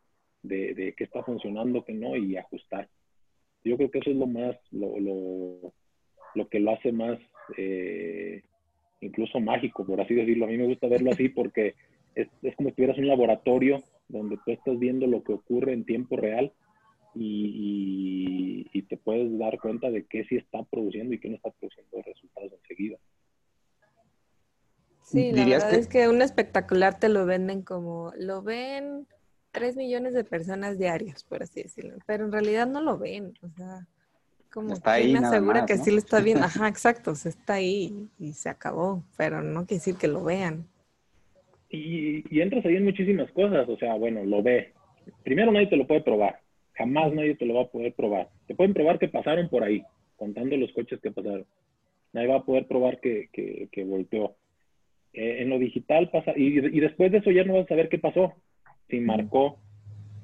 de, 0.45 0.95
qué 0.97 1.03
está 1.03 1.25
funcionando, 1.25 1.85
qué 1.85 1.95
no, 1.95 2.15
y 2.15 2.37
ajustar. 2.37 2.89
Yo 3.65 3.77
creo 3.77 3.91
que 3.91 3.99
eso 3.99 4.11
es 4.11 4.17
lo 4.17 4.29
más, 4.29 4.55
lo, 4.71 5.01
lo, 5.01 5.73
lo 6.37 6.49
que 6.49 6.61
lo 6.61 6.71
hace 6.71 6.93
más 6.93 7.19
eh, 7.59 8.43
incluso 9.01 9.41
mágico, 9.41 9.85
por 9.85 10.01
así 10.01 10.15
decirlo. 10.15 10.45
A 10.45 10.49
mí 10.49 10.59
me 10.59 10.69
gusta 10.69 10.87
verlo 10.87 11.11
así 11.11 11.29
porque 11.29 11.75
es, 12.15 12.29
es 12.41 12.55
como 12.55 12.69
si 12.69 12.77
tuvieras 12.77 12.99
un 12.99 13.09
laboratorio 13.09 13.83
donde 14.07 14.39
tú 14.45 14.53
estás 14.53 14.79
viendo 14.79 15.09
lo 15.09 15.25
que 15.25 15.33
ocurre 15.33 15.73
en 15.73 15.85
tiempo 15.85 16.17
real 16.17 16.53
y, 17.17 18.69
y, 18.73 18.83
te 18.83 18.97
puedes 18.97 19.37
dar 19.39 19.59
cuenta 19.59 19.91
de 19.91 20.05
qué 20.07 20.25
sí 20.27 20.37
está 20.37 20.63
produciendo 20.63 21.15
y 21.15 21.19
qué 21.19 21.31
no 21.31 21.35
está 21.35 21.51
produciendo 21.51 22.01
resultados 22.03 22.53
enseguida. 22.63 22.97
Sí, 25.11 25.33
la 25.33 25.45
verdad 25.45 25.75
es 25.75 25.89
que 25.89 26.09
un 26.09 26.23
espectacular 26.23 26.99
te 27.01 27.09
lo 27.09 27.27
venden 27.27 27.63
como, 27.63 28.13
lo 28.17 28.43
ven 28.43 29.09
tres 29.51 29.75
millones 29.75 30.15
de 30.15 30.23
personas 30.23 30.79
diarias, 30.79 31.25
por 31.25 31.43
así 31.43 31.65
decirlo, 31.65 31.97
pero 32.07 32.25
en 32.25 32.31
realidad 32.31 32.69
no 32.69 32.81
lo 32.81 32.97
ven, 32.97 33.35
o 33.43 33.49
sea, 33.49 33.89
como 34.53 34.73
está 34.73 34.93
ahí 34.93 35.13
me 35.13 35.19
asegura 35.19 35.67
que 35.67 35.79
sí 35.79 35.91
lo 35.91 35.99
está 35.99 36.21
viendo, 36.23 36.45
ajá, 36.45 36.69
exacto, 36.69 37.17
se 37.17 37.31
está 37.31 37.55
ahí 37.55 38.09
y 38.21 38.35
se 38.35 38.49
acabó, 38.49 39.03
pero 39.17 39.43
no 39.43 39.67
quiere 39.67 39.81
decir 39.81 39.97
que 39.97 40.07
lo 40.07 40.23
vean. 40.23 40.69
Y, 41.69 42.25
y 42.33 42.41
entras 42.41 42.65
ahí 42.65 42.77
en 42.77 42.85
muchísimas 42.85 43.33
cosas, 43.33 43.69
o 43.69 43.77
sea, 43.79 43.95
bueno, 43.95 44.25
lo 44.25 44.45
ve. 44.45 44.75
Primero 45.25 45.51
nadie 45.51 45.67
te 45.67 45.77
lo 45.77 45.89
puede 45.89 46.03
probar, 46.03 46.41
jamás 46.75 47.13
nadie 47.13 47.35
te 47.35 47.47
lo 47.47 47.55
va 47.55 47.63
a 47.63 47.69
poder 47.69 47.95
probar. 47.95 48.29
Te 48.47 48.55
pueden 48.55 48.75
probar 48.75 49.01
que 49.01 49.09
pasaron 49.09 49.49
por 49.49 49.65
ahí, 49.65 49.83
contando 50.17 50.57
los 50.57 50.71
coches 50.73 51.01
que 51.01 51.11
pasaron. 51.11 51.47
Nadie 52.13 52.29
va 52.29 52.37
a 52.37 52.45
poder 52.45 52.69
probar 52.69 53.01
que, 53.01 53.29
que, 53.33 53.69
que 53.73 53.85
volteó. 53.85 54.37
Eh, 55.13 55.43
en 55.43 55.51
lo 55.51 55.59
digital 55.59 56.11
pasa, 56.11 56.33
y, 56.37 56.59
y, 56.59 56.81
después 56.81 57.11
de 57.11 57.19
eso 57.19 57.31
ya 57.31 57.45
no 57.45 57.55
vas 57.55 57.65
a 57.65 57.69
saber 57.69 57.89
qué 57.89 57.99
pasó, 57.99 58.35
si 58.89 59.01
marcó, 59.01 59.59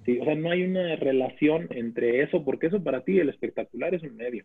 si, 0.05 0.18
o 0.20 0.24
sea, 0.24 0.37
no 0.37 0.51
hay 0.51 0.62
una 0.62 0.95
relación 0.97 1.66
entre 1.70 2.22
eso, 2.22 2.45
porque 2.45 2.68
eso 2.68 2.82
para 2.82 3.03
ti, 3.03 3.18
el 3.18 3.28
espectacular 3.28 3.95
es 3.95 4.03
un 4.03 4.16
medio. 4.16 4.45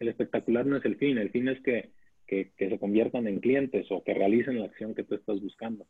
El 0.00 0.08
espectacular 0.08 0.64
no 0.64 0.76
es 0.76 0.84
el 0.84 0.96
fin, 0.96 1.18
el 1.18 1.30
fin 1.30 1.48
es 1.48 1.60
que 1.60 1.90
que, 2.26 2.50
que, 2.56 2.68
se 2.68 2.78
conviertan 2.78 3.26
en 3.26 3.40
clientes 3.40 3.86
o 3.90 4.02
que 4.02 4.14
realicen 4.14 4.58
la 4.58 4.66
acción 4.66 4.94
que 4.94 5.04
tú 5.04 5.14
estás 5.14 5.40
buscando. 5.40 5.86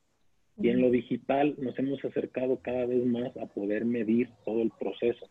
Y 0.61 0.69
en 0.69 0.81
lo 0.81 0.91
digital 0.91 1.57
nos 1.59 1.79
hemos 1.79 2.05
acercado 2.05 2.61
cada 2.63 2.87
vez 2.87 3.05
más 3.05 3.37
a 3.37 3.47
poder 3.47 3.85
medir 3.85 4.29
todo 4.45 4.63
el 4.63 4.71
proceso. 4.79 5.29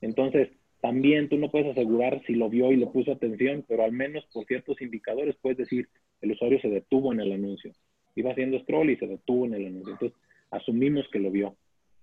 Entonces, 0.00 0.50
también 0.80 1.28
tú 1.28 1.36
no 1.36 1.50
puedes 1.50 1.70
asegurar 1.70 2.22
si 2.26 2.34
lo 2.34 2.48
vio 2.48 2.72
y 2.72 2.76
le 2.76 2.86
puso 2.86 3.12
atención, 3.12 3.64
pero 3.68 3.84
al 3.84 3.92
menos 3.92 4.24
por 4.32 4.46
ciertos 4.46 4.80
indicadores 4.80 5.36
puedes 5.40 5.58
decir, 5.58 5.88
el 6.22 6.32
usuario 6.32 6.60
se 6.60 6.68
detuvo 6.68 7.12
en 7.12 7.20
el 7.20 7.32
anuncio. 7.32 7.72
Iba 8.14 8.32
haciendo 8.32 8.58
scroll 8.60 8.90
y 8.90 8.96
se 8.96 9.06
detuvo 9.06 9.46
en 9.46 9.54
el 9.54 9.66
anuncio. 9.66 9.92
Entonces, 9.92 10.18
asumimos 10.50 11.06
que 11.12 11.18
lo 11.18 11.30
vio. 11.30 11.56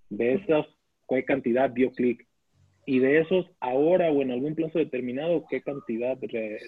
De 0.10 0.34
esas, 0.34 0.66
¿qué 1.08 1.24
cantidad 1.24 1.70
dio 1.70 1.92
clic? 1.92 2.28
Y 2.86 3.00
de 3.00 3.20
esos, 3.20 3.46
ahora 3.60 4.12
o 4.12 4.22
en 4.22 4.32
algún 4.32 4.56
plazo 4.56 4.80
determinado, 4.80 5.46
¿qué 5.50 5.62
cantidad 5.62 6.18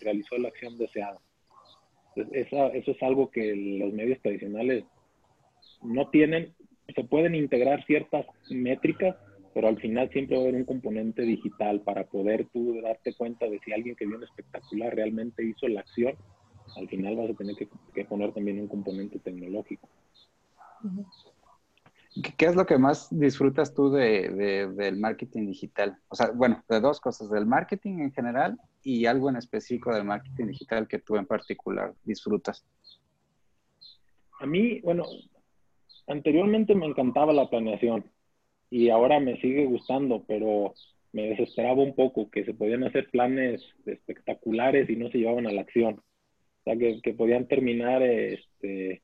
realizó 0.01 0.37
la 0.37 0.49
acción 0.49 0.77
deseada? 0.77 1.19
eso 2.15 2.71
es 2.73 3.03
algo 3.03 3.31
que 3.31 3.55
los 3.55 3.93
medios 3.93 4.21
tradicionales 4.21 4.83
no 5.81 6.09
tienen. 6.09 6.53
Se 6.93 7.03
pueden 7.03 7.35
integrar 7.35 7.85
ciertas 7.85 8.25
métricas, 8.49 9.15
pero 9.53 9.67
al 9.67 9.79
final 9.79 10.09
siempre 10.11 10.35
va 10.35 10.43
a 10.43 10.45
haber 10.45 10.55
un 10.55 10.65
componente 10.65 11.23
digital 11.23 11.81
para 11.81 12.05
poder 12.05 12.45
tú 12.53 12.81
darte 12.81 13.13
cuenta 13.13 13.47
de 13.47 13.59
si 13.59 13.71
alguien 13.71 13.95
que 13.95 14.05
vio 14.05 14.17
un 14.17 14.23
espectacular 14.23 14.93
realmente 14.93 15.43
hizo 15.43 15.67
la 15.67 15.81
acción. 15.81 16.15
Al 16.75 16.87
final 16.87 17.15
vas 17.15 17.29
a 17.29 17.33
tener 17.33 17.55
que, 17.55 18.05
poner 18.05 18.33
también 18.33 18.59
un 18.59 18.67
componente 18.67 19.19
tecnológico. 19.19 19.87
¿Qué 22.37 22.45
es 22.45 22.55
lo 22.55 22.65
que 22.65 22.77
más 22.77 23.07
disfrutas 23.09 23.73
tú 23.73 23.89
de, 23.89 24.67
del 24.75 24.97
marketing 24.97 25.47
digital? 25.47 25.97
O 26.09 26.15
sea, 26.15 26.31
bueno, 26.31 26.63
de 26.67 26.81
dos 26.81 26.99
cosas, 26.99 27.29
del 27.29 27.45
marketing 27.45 27.99
en 27.99 28.11
general 28.11 28.59
y 28.83 29.05
algo 29.05 29.29
en 29.29 29.37
específico 29.37 29.93
del 29.93 30.03
marketing 30.03 30.47
digital 30.47 30.87
que 30.87 30.99
tú 30.99 31.15
en 31.15 31.25
particular 31.25 31.93
disfrutas. 32.03 32.65
A 34.39 34.45
mí, 34.45 34.81
bueno, 34.81 35.05
anteriormente 36.07 36.75
me 36.75 36.85
encantaba 36.85 37.31
la 37.31 37.49
planeación 37.49 38.05
y 38.69 38.89
ahora 38.89 39.19
me 39.19 39.39
sigue 39.39 39.65
gustando, 39.65 40.23
pero 40.27 40.73
me 41.13 41.27
desesperaba 41.29 41.83
un 41.83 41.95
poco 41.95 42.29
que 42.29 42.43
se 42.43 42.53
podían 42.53 42.83
hacer 42.83 43.09
planes 43.09 43.61
espectaculares 43.85 44.89
y 44.89 44.95
no 44.95 45.09
se 45.09 45.19
llevaban 45.19 45.47
a 45.47 45.51
la 45.51 45.61
acción. 45.61 46.01
O 46.61 46.63
sea, 46.63 46.77
que, 46.77 47.01
que 47.01 47.13
podían 47.13 47.47
terminar 47.47 48.03
este, 48.03 49.01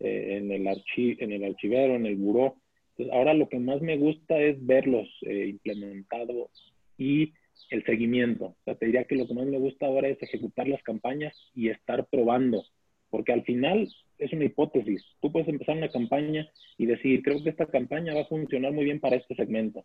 eh, 0.00 0.36
en, 0.38 0.50
el 0.50 0.66
en 0.66 1.32
el 1.32 1.44
archivero, 1.44 1.96
en 1.96 2.06
el 2.06 2.16
buró. 2.16 2.56
Entonces, 2.90 3.14
ahora 3.14 3.34
lo 3.34 3.48
que 3.48 3.58
más 3.58 3.80
me 3.82 3.96
gusta 3.96 4.40
es 4.40 4.64
verlos 4.64 5.08
eh, 5.22 5.48
implementados 5.48 6.50
y 6.96 7.32
el 7.70 7.84
seguimiento. 7.84 8.46
O 8.46 8.56
sea, 8.64 8.74
te 8.74 8.86
diría 8.86 9.04
que 9.04 9.16
lo 9.16 9.26
que 9.26 9.34
más 9.34 9.46
me 9.46 9.58
gusta 9.58 9.86
ahora 9.86 10.08
es 10.08 10.22
ejecutar 10.22 10.68
las 10.68 10.82
campañas 10.82 11.34
y 11.54 11.68
estar 11.68 12.06
probando, 12.06 12.64
porque 13.10 13.32
al 13.32 13.44
final 13.44 13.88
es 14.18 14.32
una 14.32 14.44
hipótesis. 14.44 15.04
Tú 15.20 15.30
puedes 15.30 15.48
empezar 15.48 15.76
una 15.76 15.90
campaña 15.90 16.48
y 16.78 16.86
decir, 16.86 17.22
creo 17.22 17.42
que 17.42 17.50
esta 17.50 17.66
campaña 17.66 18.14
va 18.14 18.22
a 18.22 18.26
funcionar 18.26 18.72
muy 18.72 18.84
bien 18.84 19.00
para 19.00 19.16
este 19.16 19.34
segmento. 19.34 19.84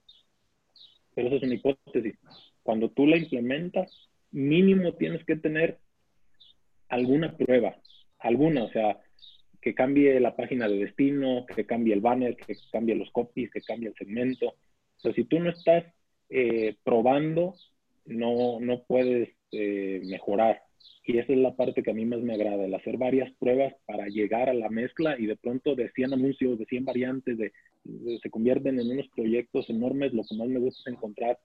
Pero 1.16 1.28
eso 1.28 1.38
es 1.38 1.44
una 1.44 1.56
hipótesis. 1.56 2.16
Cuando 2.64 2.90
tú 2.90 3.08
la 3.08 3.18
implementas, 3.18 4.10
mínimo 4.32 4.94
tienes 4.94 5.26
que 5.26 5.36
tener 5.36 5.80
alguna 6.90 7.36
prueba, 7.36 7.76
alguna, 8.20 8.64
o 8.64 8.70
sea, 8.70 9.00
que 9.62 9.74
cambie 9.74 10.20
la 10.20 10.36
página 10.36 10.68
de 10.68 10.78
destino, 10.78 11.46
que 11.46 11.66
cambie 11.66 11.94
el 11.94 12.02
banner, 12.02 12.36
que 12.36 12.56
cambie 12.72 12.96
los 12.96 13.12
copies, 13.12 13.52
que 13.52 13.62
cambie 13.62 13.90
el 13.90 13.96
segmento. 13.96 14.56
O 15.04 15.14
si 15.14 15.24
tú 15.26 15.40
no 15.40 15.50
estás 15.50 15.86
eh, 16.30 16.76
probando, 16.84 17.56
no, 18.06 18.60
no 18.60 18.84
puedes 18.84 19.30
eh, 19.52 20.02
mejorar. 20.06 20.62
Y 21.06 21.18
esa 21.18 21.34
es 21.34 21.40
la 21.40 21.56
parte 21.56 21.82
que 21.82 21.92
a 21.92 21.94
mí 21.94 22.06
más 22.06 22.20
me 22.22 22.36
agrada, 22.36 22.66
el 22.66 22.74
hacer 22.74 22.98
varias 22.98 23.32
pruebas 23.40 23.74
para 23.86 24.08
llegar 24.08 24.50
a 24.50 24.54
la 24.54 24.70
mezcla 24.70 25.18
y 25.18 25.26
de 25.26 25.36
pronto 25.36 25.76
de 25.76 25.90
100 25.90 26.14
anuncios, 26.14 26.60
de 26.60 26.66
100 26.66 26.86
variantes, 26.86 27.38
de, 27.38 27.52
se 28.22 28.30
convierten 28.30 28.80
en 28.80 28.92
unos 28.92 29.08
proyectos 29.10 29.70
enormes. 29.70 30.14
Lo 30.14 30.24
que 30.24 30.36
más 30.36 30.48
me 30.48 30.60
gusta 30.60 30.82
es 30.82 30.96
encontrar 30.96 31.40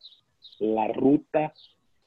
la 0.58 0.88
ruta 0.88 1.54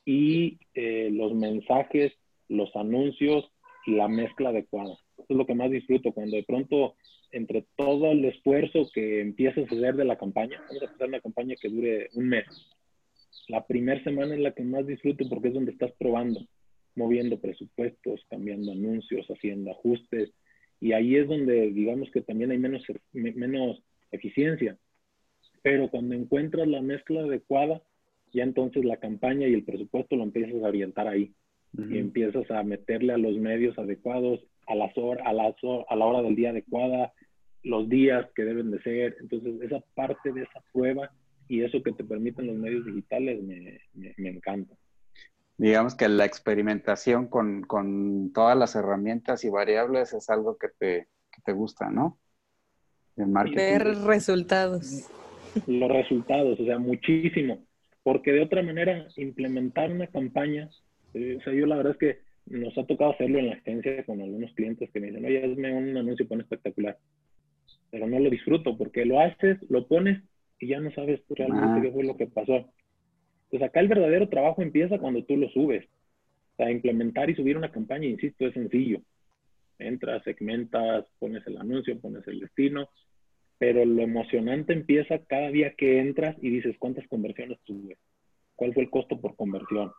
y 0.06 0.60
eh, 0.74 1.10
los 1.12 1.34
mensajes, 1.34 2.14
los 2.50 2.76
anuncios 2.76 3.52
y 3.86 3.96
la 3.96 4.08
mezcla 4.08 4.50
adecuada 4.50 4.98
es 5.30 5.36
lo 5.36 5.46
que 5.46 5.56
más 5.56 5.72
disfruto, 5.72 6.12
cuando 6.12 6.38
de 6.38 6.44
pronto, 6.44 6.96
entre 7.32 7.66
todo 7.76 8.12
el 8.12 8.24
esfuerzo 8.26 8.90
que 8.94 9.22
empiezas 9.22 9.70
a 9.72 9.76
hacer 9.76 9.96
de 9.96 10.06
la 10.06 10.18
campaña, 10.18 10.58
vamos 10.68 10.82
a 10.82 10.86
empezar 10.86 11.08
una 11.08 11.20
campaña 11.20 11.56
que 11.60 11.70
dure 11.70 12.10
un 12.14 12.30
mes. 12.30 12.46
La 13.48 13.66
primera 13.66 14.04
semana 14.04 14.36
es 14.36 14.42
la 14.42 14.54
que 14.54 14.64
más 14.64 14.86
disfruto 14.86 15.28
porque 15.30 15.50
es 15.50 15.54
donde 15.54 15.72
estás 15.72 15.92
probando, 15.98 16.42
moviendo 16.96 17.40
presupuestos, 17.40 18.22
cambiando 18.30 18.72
anuncios, 18.72 19.26
haciendo 19.28 19.72
ajustes. 19.72 20.32
Y 20.80 20.92
ahí 20.92 21.16
es 21.16 21.28
donde, 21.28 21.72
digamos 21.72 22.10
que 22.12 22.22
también 22.22 22.52
hay 22.52 22.58
menos, 22.58 22.84
menos 23.14 23.82
eficiencia. 24.12 24.78
Pero 25.62 25.90
cuando 25.90 26.16
encuentras 26.16 26.68
la 26.68 26.82
mezcla 26.82 27.22
adecuada, 27.22 27.82
ya 28.34 28.44
entonces 28.44 28.86
la 28.86 28.98
campaña 28.98 29.48
y 29.48 29.54
el 29.54 29.64
presupuesto 29.64 30.16
lo 30.16 30.24
empiezas 30.24 30.62
a 30.62 30.68
orientar 30.68 31.08
ahí. 31.08 31.34
Y 31.74 32.00
empiezas 32.00 32.50
a 32.50 32.64
meterle 32.64 33.14
a 33.14 33.18
los 33.18 33.38
medios 33.38 33.78
adecuados 33.78 34.42
a, 34.68 34.76
las 34.76 34.98
horas, 34.98 35.26
a, 35.26 35.34
las, 35.34 35.56
a 35.90 35.96
la 35.96 36.06
hora 36.06 36.22
del 36.22 36.36
día 36.36 36.50
adecuada, 36.50 37.14
los 37.64 37.90
días 37.90 38.28
que 38.36 38.44
deben 38.44 38.72
de 38.72 38.82
ser. 38.82 39.18
Entonces, 39.20 39.62
esa 39.62 39.80
parte 39.96 40.32
de 40.32 40.44
esa 40.44 40.62
prueba 40.74 41.12
y 41.48 41.64
eso 41.64 41.82
que 41.82 41.94
te 41.94 42.04
permiten 42.04 42.48
los 42.48 42.58
medios 42.58 42.86
digitales 42.86 43.42
me, 43.44 43.80
me, 43.94 44.30
encanta. 44.30 44.76
Digamos 45.58 45.96
que 45.96 46.08
la 46.10 46.26
experimentación 46.26 47.28
con, 47.28 47.62
con, 47.64 48.32
todas 48.34 48.58
las 48.58 48.76
herramientas 48.76 49.44
y 49.44 49.50
variables 49.50 50.14
es 50.14 50.30
algo 50.30 50.58
que 50.58 50.68
te, 50.78 51.08
que 51.32 51.42
te 51.44 51.54
gusta, 51.54 51.90
¿no? 51.90 52.20
Ver 53.16 53.84
resultados. 54.06 55.10
Los 55.66 55.92
resultados, 55.92 56.60
o 56.60 56.66
sea, 56.66 56.78
muchísimo. 56.78 57.66
Porque 58.04 58.32
de 58.32 58.44
otra 58.44 58.62
manera, 58.62 59.08
implementar 59.16 59.92
una 59.92 60.08
campaña, 60.08 60.70
o 61.38 61.42
sea, 61.42 61.54
yo 61.54 61.66
la 61.66 61.78
verdad 61.78 61.94
es 61.94 61.98
que 61.98 62.20
nos 62.46 62.78
ha 62.78 62.86
tocado 62.86 63.12
hacerlo 63.12 63.40
en 63.40 63.48
la 63.48 63.56
agencia 63.56 64.04
con 64.06 64.22
algunos 64.22 64.54
clientes 64.54 64.90
que 64.92 65.00
me 65.00 65.08
dicen, 65.08 65.26
oye, 65.26 65.44
hazme 65.44 65.74
un 65.74 65.98
anuncio 65.98 66.28
pon 66.28 66.42
espectacular. 66.42 66.98
Pero 67.92 68.08
no 68.08 68.20
lo 68.20 68.30
disfruto 68.30 68.78
porque 68.78 69.06
lo 69.06 69.20
haces, 69.20 69.58
lo 69.70 69.88
pones 69.88 70.22
y 70.60 70.68
ya 70.68 70.80
no 70.80 70.92
sabes 70.92 71.22
realmente 71.30 71.82
qué 71.82 71.94
fue 71.94 72.04
lo 72.04 72.18
que 72.18 72.28
pasó. 72.28 72.70
Entonces 73.46 73.70
acá 73.70 73.80
el 73.80 73.88
verdadero 73.88 74.30
trabajo 74.30 74.62
empieza 74.62 74.98
cuando 75.00 75.24
tú 75.24 75.38
lo 75.38 75.50
subes. 75.50 75.86
O 76.54 76.56
sea, 76.58 76.72
implementar 76.72 77.30
y 77.30 77.36
subir 77.36 77.58
una 77.58 77.72
campaña, 77.72 78.06
insisto, 78.06 78.48
es 78.48 78.54
sencillo. 78.54 79.02
Entras, 79.80 80.24
segmentas, 80.24 81.06
pones 81.20 81.46
el 81.48 81.58
anuncio, 81.58 82.00
pones 82.00 82.28
el 82.28 82.40
destino, 82.40 82.90
pero 83.58 83.86
lo 83.86 84.02
emocionante 84.02 84.74
empieza 84.74 85.20
cada 85.26 85.50
día 85.50 85.74
que 85.76 86.00
entras 86.00 86.36
y 86.42 86.50
dices 86.50 86.76
cuántas 86.80 87.08
conversiones 87.08 87.60
tuve, 87.64 87.98
cuál 88.56 88.74
fue 88.74 88.84
el 88.84 88.90
costo 88.90 89.20
por 89.20 89.36
conversión, 89.36 89.92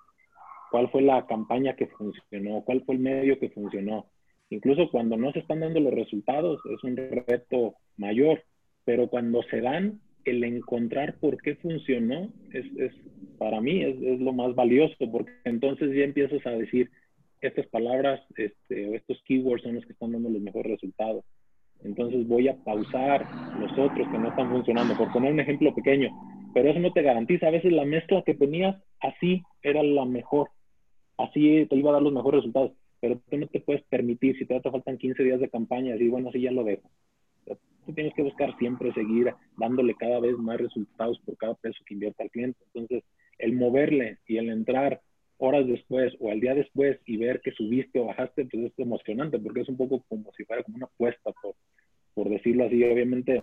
cuál 0.71 0.91
fue 0.91 1.03
la 1.03 1.27
campaña 1.27 1.77
que 1.77 1.87
funcionó, 1.87 2.63
cuál 2.65 2.83
fue 2.85 2.97
el 2.97 3.01
medio 3.01 3.39
que 3.39 3.51
funcionó. 3.51 4.07
Incluso 4.51 4.91
cuando 4.91 5.17
no 5.17 5.33
se 5.33 5.41
están 5.41 5.61
dando 5.61 5.81
los 5.81 5.93
resultados 5.93 6.61
es 6.71 6.83
un 6.85 6.97
reto 6.97 7.75
mayor, 7.97 8.43
pero 8.85 9.09
cuando 9.09 9.43
se 9.45 9.61
dan, 9.61 10.01
el 10.25 10.45
encontrar 10.45 11.17
por 11.19 11.41
qué 11.41 11.55
funcionó 11.57 12.31
es, 12.53 12.65
es 12.79 12.93
para 13.39 13.61
mí 13.61 13.83
es, 13.83 13.97
es, 14.03 14.21
lo 14.21 14.33
más 14.33 14.55
valioso, 14.55 14.95
porque 15.11 15.33
entonces 15.45 15.95
ya 15.95 16.05
empiezas 16.05 16.45
a 16.47 16.51
decir, 16.51 16.91
estas 17.41 17.67
palabras 17.69 18.21
este, 18.37 18.89
o 18.89 18.95
estos 18.95 19.23
keywords 19.25 19.63
son 19.63 19.77
los 19.77 19.87
que 19.87 19.93
están 19.93 20.13
dando 20.13 20.29
los 20.29 20.43
mejores 20.43 20.73
resultados. 20.73 21.25
Entonces 21.85 22.27
voy 22.27 22.49
a 22.49 22.57
pausar 22.65 23.25
los 23.61 23.71
otros 23.79 24.09
que 24.09 24.19
no 24.19 24.29
están 24.29 24.51
funcionando, 24.51 24.97
por 24.97 25.13
poner 25.13 25.33
un 25.33 25.41
ejemplo 25.41 25.73
pequeño, 25.75 26.11
pero 26.53 26.71
eso 26.71 26.81
no 26.81 26.93
te 26.93 27.03
garantiza. 27.03 27.47
A 27.47 27.53
veces 27.53 27.73
la 27.73 27.85
mezcla 27.85 28.23
que 28.23 28.35
tenías 28.35 28.77
así 29.01 29.43
era 29.63 29.83
la 29.83 30.05
mejor 30.05 30.49
así 31.19 31.67
te 31.67 31.77
iba 31.77 31.91
a 31.91 31.95
dar 31.95 32.03
los 32.03 32.13
mejores 32.13 32.39
resultados. 32.39 32.73
Pero 33.01 33.21
tú 33.29 33.37
no 33.37 33.47
te 33.47 33.61
puedes 33.61 33.83
permitir, 33.85 34.37
si 34.39 34.45
te 34.45 34.61
faltan 34.61 34.99
15 34.99 35.23
días 35.23 35.41
de 35.41 35.51
campaña, 35.51 35.93
decir, 35.93 36.11
bueno, 36.11 36.33
sí, 36.33 36.41
ya 36.41 36.51
lo 36.51 36.65
dejo. 36.65 36.91
Tú 37.87 37.93
tienes 37.95 38.13
que 38.15 38.23
buscar 38.23 38.57
siempre 38.59 38.93
seguir 38.93 39.33
dándole 39.57 39.95
cada 39.95 40.21
vez 40.21 40.37
más 40.37 40.59
resultados 40.59 41.19
por 41.21 41.37
cada 41.37 41.55
peso 41.55 41.79
que 41.87 41.95
invierte 41.95 42.25
el 42.25 42.31
cliente. 42.31 42.59
Entonces, 42.73 43.05
el 43.39 43.55
moverle 43.55 44.19
y 44.27 44.39
el 44.39 44.51
entrar 44.51 45.01
horas 45.39 45.67
después 45.67 46.13
o 46.19 46.31
al 46.31 46.41
día 46.41 46.55
después 46.55 46.99
y 47.07 47.17
ver 47.17 47.41
que 47.41 47.53
subiste 47.53 48.01
o 48.01 48.07
bajaste, 48.07 48.45
pues 48.47 48.65
es 48.65 48.79
emocionante 48.79 49.39
porque 49.39 49.61
es 49.61 49.69
un 49.69 49.77
poco 49.77 50.05
como 50.09 50.33
si 50.37 50.45
fuera 50.45 50.63
como 50.65 50.77
una 50.77 50.87
apuesta, 50.87 51.31
por, 51.41 51.55
por 52.15 52.29
decirlo 52.29 52.65
así, 52.65 52.83
obviamente 52.83 53.43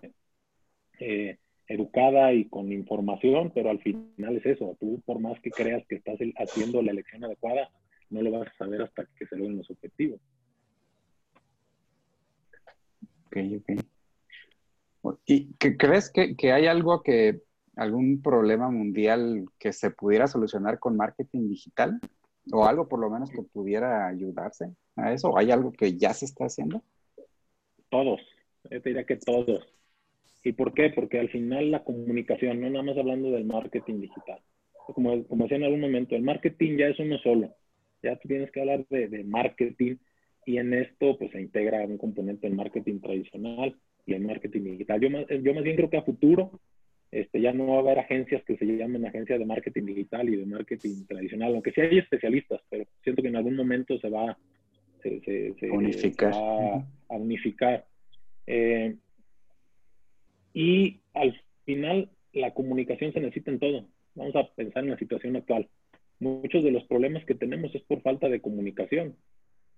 eh, 1.00 1.38
educada 1.68 2.34
y 2.34 2.46
con 2.46 2.72
información, 2.72 3.52
pero 3.54 3.70
al 3.70 3.82
final 3.82 4.38
es 4.38 4.46
eso, 4.46 4.78
tú 4.80 5.02
por 5.06 5.20
más 5.20 5.40
que 5.42 5.52
creas 5.52 5.86
que 5.88 5.96
estás 5.96 6.20
haciendo 6.38 6.82
la 6.82 6.92
elección 6.92 7.24
adecuada, 7.24 7.70
no 8.10 8.22
lo 8.22 8.32
vas 8.32 8.48
a 8.48 8.58
saber 8.58 8.82
hasta 8.84 9.06
que 9.18 9.26
se 9.26 9.36
logren 9.36 9.58
los 9.58 9.70
objetivos. 9.72 10.20
Ok, 13.26 13.38
ok. 15.04 15.16
¿Y 15.26 15.54
crees 15.54 16.12
que, 16.12 16.36
que, 16.36 16.52
hay 16.52 16.68
algo 16.68 17.04
que, 17.04 17.42
algún 17.76 18.22
problema 18.22 18.70
mundial 18.70 19.46
que 19.60 19.74
se 19.74 19.92
pudiera 19.92 20.28
solucionar 20.28 20.80
con 20.80 20.98
marketing 20.98 21.50
digital? 21.50 22.00
o 22.52 22.66
algo 22.66 22.88
por 22.88 23.00
lo 23.00 23.10
menos 23.10 23.30
que 23.30 23.42
pudiera 23.42 24.08
ayudarse 24.08 24.74
a 24.96 25.14
eso? 25.14 25.30
¿O 25.30 25.38
hay 25.38 25.52
algo 25.52 25.72
que 25.72 25.98
ya 25.98 26.14
se 26.14 26.26
está 26.26 26.46
haciendo? 26.46 26.84
Todos, 27.90 28.22
yo 28.70 28.82
te 28.82 28.90
diría 28.90 29.06
que 29.06 29.18
todos. 29.18 29.68
¿Y 30.46 30.54
por 30.54 30.76
qué? 30.76 30.92
Porque 30.92 31.20
al 31.20 31.30
final 31.30 31.72
la 31.72 31.84
comunicación, 31.84 32.62
no 32.62 32.70
nada 32.70 32.84
más 32.84 32.98
hablando 33.00 33.32
del 33.32 33.46
marketing 33.46 34.02
digital. 34.02 34.40
Como, 34.94 35.26
como 35.26 35.46
decía 35.46 35.58
en 35.58 35.64
algún 35.64 35.82
momento, 35.82 36.16
el 36.16 36.22
marketing 36.22 36.78
ya 36.78 36.88
es 36.88 37.00
uno 37.00 37.18
solo. 37.18 37.56
Ya 38.04 38.16
tú 38.18 38.28
tienes 38.28 38.52
que 38.52 38.60
hablar 38.60 38.86
de, 38.92 39.08
de 39.08 39.24
marketing 39.24 39.96
y 40.46 40.58
en 40.58 40.76
esto 40.76 41.18
pues 41.18 41.32
se 41.32 41.42
integra 41.42 41.84
un 41.84 41.98
componente 41.98 42.46
del 42.46 42.56
marketing 42.56 43.00
tradicional 43.00 43.76
y 44.06 44.14
el 44.14 44.22
marketing 44.22 44.62
digital. 44.62 45.02
Yo 45.02 45.10
más, 45.10 45.26
yo 45.28 45.54
más 45.56 45.64
bien 45.64 45.78
creo 45.78 45.90
que 45.90 45.98
a 45.98 46.04
futuro 46.04 46.60
este, 47.10 47.42
ya 47.42 47.52
no 47.52 47.66
va 47.66 47.78
a 47.78 47.80
haber 47.80 47.98
agencias 47.98 48.44
que 48.44 48.56
se 48.56 48.66
llamen 48.66 49.04
agencias 49.04 49.40
de 49.40 49.46
marketing 49.46 49.86
digital 49.86 50.30
y 50.30 50.36
de 50.36 50.46
marketing 50.46 51.08
tradicional, 51.08 51.56
aunque 51.56 51.72
sí 51.72 51.82
hay 51.82 51.98
especialistas, 51.98 52.62
pero 52.70 52.86
siento 53.04 53.24
que 53.24 53.30
en 53.30 53.38
algún 53.38 53.56
momento 53.56 53.98
se 53.98 54.10
va, 54.10 54.38
se, 55.02 55.22
se, 55.22 55.72
unificar. 55.72 56.34
a 56.36 57.16
unificar. 57.16 57.86
Eh, 58.46 58.96
y 60.56 61.02
al 61.14 61.40
final 61.66 62.10
la 62.34 62.56
comunicación 62.56 63.14
se 63.14 63.20
necesita 63.20 63.52
en 63.52 63.60
todo. 63.60 63.88
Vamos 64.16 64.36
a 64.36 64.48
pensar 64.56 64.84
en 64.84 64.92
la 64.92 64.98
situación 64.98 65.36
actual. 65.36 65.70
Muchos 66.20 66.64
de 66.64 66.72
los 66.72 66.86
problemas 66.86 67.24
que 67.26 67.36
tenemos 67.36 67.76
es 67.76 67.84
por 67.84 68.02
falta 68.02 68.30
de 68.30 68.42
comunicación 68.42 69.16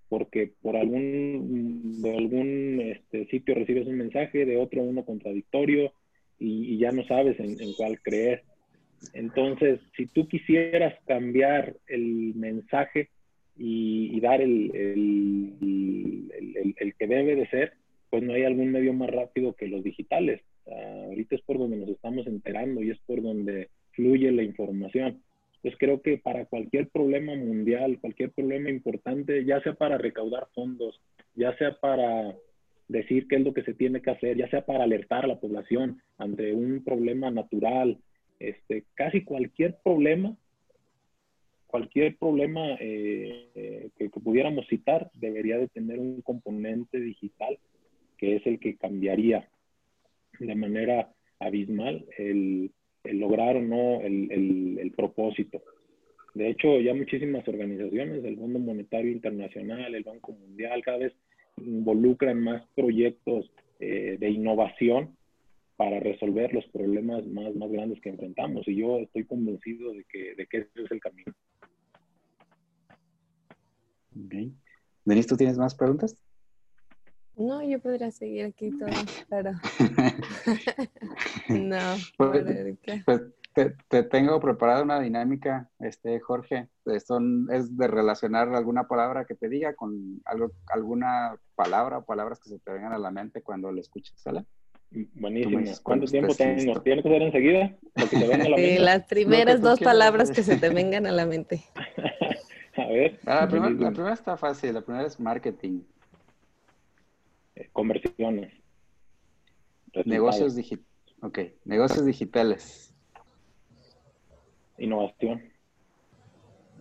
porque 0.10 0.54
por 0.62 0.78
algún, 0.78 2.02
de 2.02 2.16
algún 2.16 2.82
este, 2.82 3.26
sitio 3.28 3.56
recibes 3.56 3.88
un 3.88 3.98
mensaje, 3.98 4.46
de 4.46 4.58
otro 4.58 4.82
uno 4.82 5.04
contradictorio 5.04 5.92
y, 6.40 6.78
ya 6.78 6.92
no 6.92 7.06
sabes 7.06 7.40
en, 7.40 7.74
cuál 7.74 8.00
creer. 8.02 8.44
Entonces, 9.14 9.80
si 9.96 10.08
tú 10.08 10.28
quisieras 10.28 10.96
cambiar 11.06 11.76
el 11.88 12.34
mensaje 12.36 13.10
y, 13.58 14.20
dar 14.22 14.42
el, 14.42 14.72
el, 14.74 16.74
el, 16.78 16.96
que 16.96 17.08
debe 17.08 17.36
de 17.36 17.48
ser, 17.48 17.74
pues 18.10 18.24
no 18.24 18.34
hay 18.34 18.44
algún 18.44 18.72
medio 18.72 18.94
más 18.94 19.10
rápido 19.10 19.54
que 19.54 19.68
los 19.68 19.84
digitales. 19.84 20.42
Ahorita 20.72 21.36
es 21.36 21.42
por 21.42 21.58
donde 21.58 21.78
nos 21.78 21.90
estamos 21.90 22.28
enterando 22.28 22.84
y 22.84 22.92
es 22.92 23.00
por 23.06 23.22
donde 23.22 23.70
fluye 23.92 24.32
la 24.32 24.44
información. 24.44 25.22
Pues 25.62 25.76
creo 25.78 26.02
que 26.02 26.18
para 26.18 26.46
cualquier 26.46 26.88
problema 26.90 27.36
mundial, 27.36 28.00
cualquier 28.00 28.32
problema 28.32 28.70
importante, 28.70 29.44
ya 29.44 29.62
sea 29.62 29.74
para 29.74 29.98
recaudar 29.98 30.48
fondos, 30.54 31.02
ya 31.36 31.56
sea 31.58 31.78
para 31.80 32.36
decir 32.88 33.28
qué 33.28 33.38
es 33.38 33.42
lo 33.42 33.54
que 33.54 33.64
se 33.64 33.74
tiene 33.74 34.02
que 34.02 34.12
hacer, 34.12 34.38
ya 34.38 34.50
sea 34.50 34.66
para 34.66 34.84
alertar 34.84 35.26
a 35.26 35.28
la 35.28 35.40
población 35.40 36.02
ante 36.18 36.54
un 36.54 36.84
problema 36.84 37.32
natural, 37.32 37.98
este, 38.40 38.86
casi 38.94 39.24
cualquier 39.24 39.78
problema, 39.84 40.36
cualquier 41.66 42.16
problema 42.18 42.78
eh, 42.80 43.50
eh, 43.56 43.90
que, 43.98 44.10
pudiéramos 44.10 44.68
citar 44.68 45.10
debería 45.16 45.58
de 45.58 45.68
tener 45.68 46.00
un 46.00 46.22
componente 46.22 47.00
digital 47.00 47.58
que 48.18 48.38
es 48.38 48.48
el 48.48 48.60
que 48.60 48.78
cambiaría 48.78 49.48
de 50.40 50.56
manera 50.56 51.12
abismal 51.40 52.06
el, 52.18 52.72
lograr 53.04 53.56
o 53.58 53.62
no 53.62 54.02
el, 54.02 54.94
propósito. 54.96 55.62
De 56.34 56.50
hecho, 56.50 56.80
ya 56.80 56.94
muchísimas 56.94 57.48
organizaciones, 57.48 58.24
el 58.24 58.38
Fondo 58.38 58.60
Monetario 58.60 59.12
Internacional, 59.12 59.94
el 59.94 60.04
Banco 60.04 60.34
Mundial, 60.34 60.82
cada 60.84 60.98
vez 60.98 61.14
involucran 61.58 62.42
más 62.42 62.64
proyectos 62.76 63.52
eh, 63.80 64.18
de 64.20 64.30
innovación 64.30 65.16
para 65.78 66.00
resolver 66.00 66.54
los 66.54 66.66
problemas 66.68 67.26
más, 67.28 67.56
más 67.56 67.72
grandes 67.72 68.02
que 68.02 68.10
enfrentamos. 68.10 68.68
Y 68.68 68.76
yo 68.76 69.00
estoy 69.00 69.26
convencido 69.26 69.94
de 69.94 70.04
que, 70.06 70.36
de 70.36 70.48
que 70.48 70.58
ese 70.58 70.70
es 70.84 70.92
el 70.92 71.00
camino. 71.00 71.34
Okay. 74.26 74.52
Denise, 75.06 75.28
¿tú 75.28 75.38
tienes 75.38 75.58
más 75.58 75.76
preguntas? 75.76 76.27
No, 77.38 77.62
yo 77.62 77.80
podría 77.80 78.10
seguir 78.10 78.46
aquí 78.46 78.72
todo, 78.72 78.90
pero 79.30 79.52
no. 81.50 81.78
Pues, 82.18 82.44
pues 83.06 83.22
te, 83.54 84.04
tengo 84.04 84.40
preparada 84.40 84.84
una 84.84 85.00
dinámica, 85.00 85.70
este 85.80 86.20
Jorge. 86.20 86.68
Son, 87.06 87.48
es 87.52 87.78
de 87.78 87.88
relacionar 87.88 88.54
alguna 88.56 88.88
palabra 88.88 89.26
que 89.26 89.36
te 89.36 89.50
diga 89.50 89.76
con 89.76 90.20
algo, 90.26 90.52
alguna 90.68 91.36
palabra 91.56 92.00
o 92.00 92.06
palabras 92.06 92.40
que 92.40 92.50
se 92.50 92.60
te 92.60 92.72
vengan 92.72 92.94
a 92.94 92.98
la 92.98 93.12
mente 93.12 93.42
cuando 93.42 93.72
lo 93.72 93.80
escuches, 93.80 94.20
¿sale? 94.20 94.46
Buenísimo. 95.16 95.60
¿Cuánto 95.84 96.08
tiempo 96.08 96.34
tengo? 96.34 96.82
¿Tienes 96.82 97.04
que 97.04 97.10
ser 97.10 97.22
enseguida? 97.22 97.76
sí, 98.56 98.78
las 98.80 99.04
primeras 99.06 99.62
dos 99.62 99.80
palabras 99.80 100.32
que 100.32 100.44
se 100.44 100.58
te 100.58 100.70
vengan 100.70 101.06
a 101.06 101.12
la 101.12 101.26
mente. 101.26 101.64
a 102.78 102.88
ver. 102.88 103.20
Ah, 103.26 103.42
la, 103.42 103.48
primera, 103.48 103.74
la 103.74 103.92
primera 103.92 104.14
está 104.14 104.38
fácil. 104.38 104.74
La 104.74 104.82
primera 104.82 105.06
es 105.06 105.20
marketing. 105.20 105.82
Eh, 107.58 107.70
conversiones. 107.74 108.54
Negocios 110.06 110.56
digitales. 110.56 110.88
Ok, 111.22 111.40
negocios 111.66 112.06
digitales. 112.06 112.94
Innovación. 114.78 115.42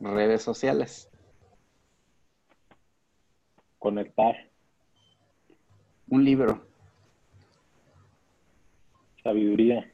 Redes 0.03 0.43
sociales. 0.43 1.09
Conectar. 3.79 4.35
Un 6.09 6.25
libro. 6.27 6.67
Sabiduría. 9.23 9.91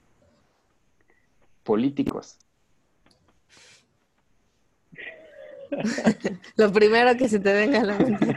Políticos. 1.63 2.41
Lo 6.57 6.73
primero 6.73 7.17
que 7.17 7.29
se 7.29 7.39
te 7.39 7.53
venga 7.53 7.83
a 7.83 7.85
la 7.85 7.99
mente. 7.99 8.37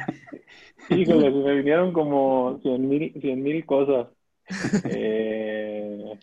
Híjole, 0.90 1.32
me 1.32 1.56
vinieron 1.58 1.94
como 1.94 2.60
cien 2.62 2.88
mil, 2.88 3.14
cien 3.22 3.44
mil 3.44 3.66
cosas. 3.66 4.08
Eh... 4.90 6.20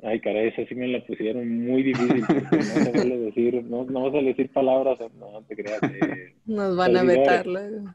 Ay, 0.00 0.20
caray, 0.20 0.48
esa 0.48 0.64
sí 0.66 0.76
me 0.76 0.86
la 0.86 1.04
pusieron 1.04 1.66
muy 1.66 1.82
difícil 1.82 2.24
porque 2.24 2.56
no 2.56 2.62
se 2.62 2.92
vale 2.92 3.18
decir, 3.18 3.64
no, 3.64 3.84
no 3.84 4.02
vas 4.04 4.14
a 4.14 4.24
decir 4.24 4.52
palabras, 4.52 4.98
no 5.14 5.42
te 5.42 5.56
creas. 5.56 5.82
Eh, 5.82 6.36
Nos 6.46 6.76
van 6.76 6.96
a 6.96 7.02
vetar 7.02 7.46
luego. 7.46 7.94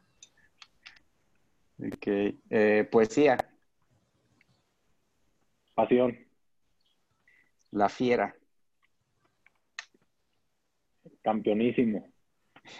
Ok, 1.78 2.06
eh, 2.50 2.86
poesía. 2.90 3.38
Pasión. 5.74 6.16
La 7.70 7.88
fiera. 7.88 8.36
Campeonísimo. 11.22 12.06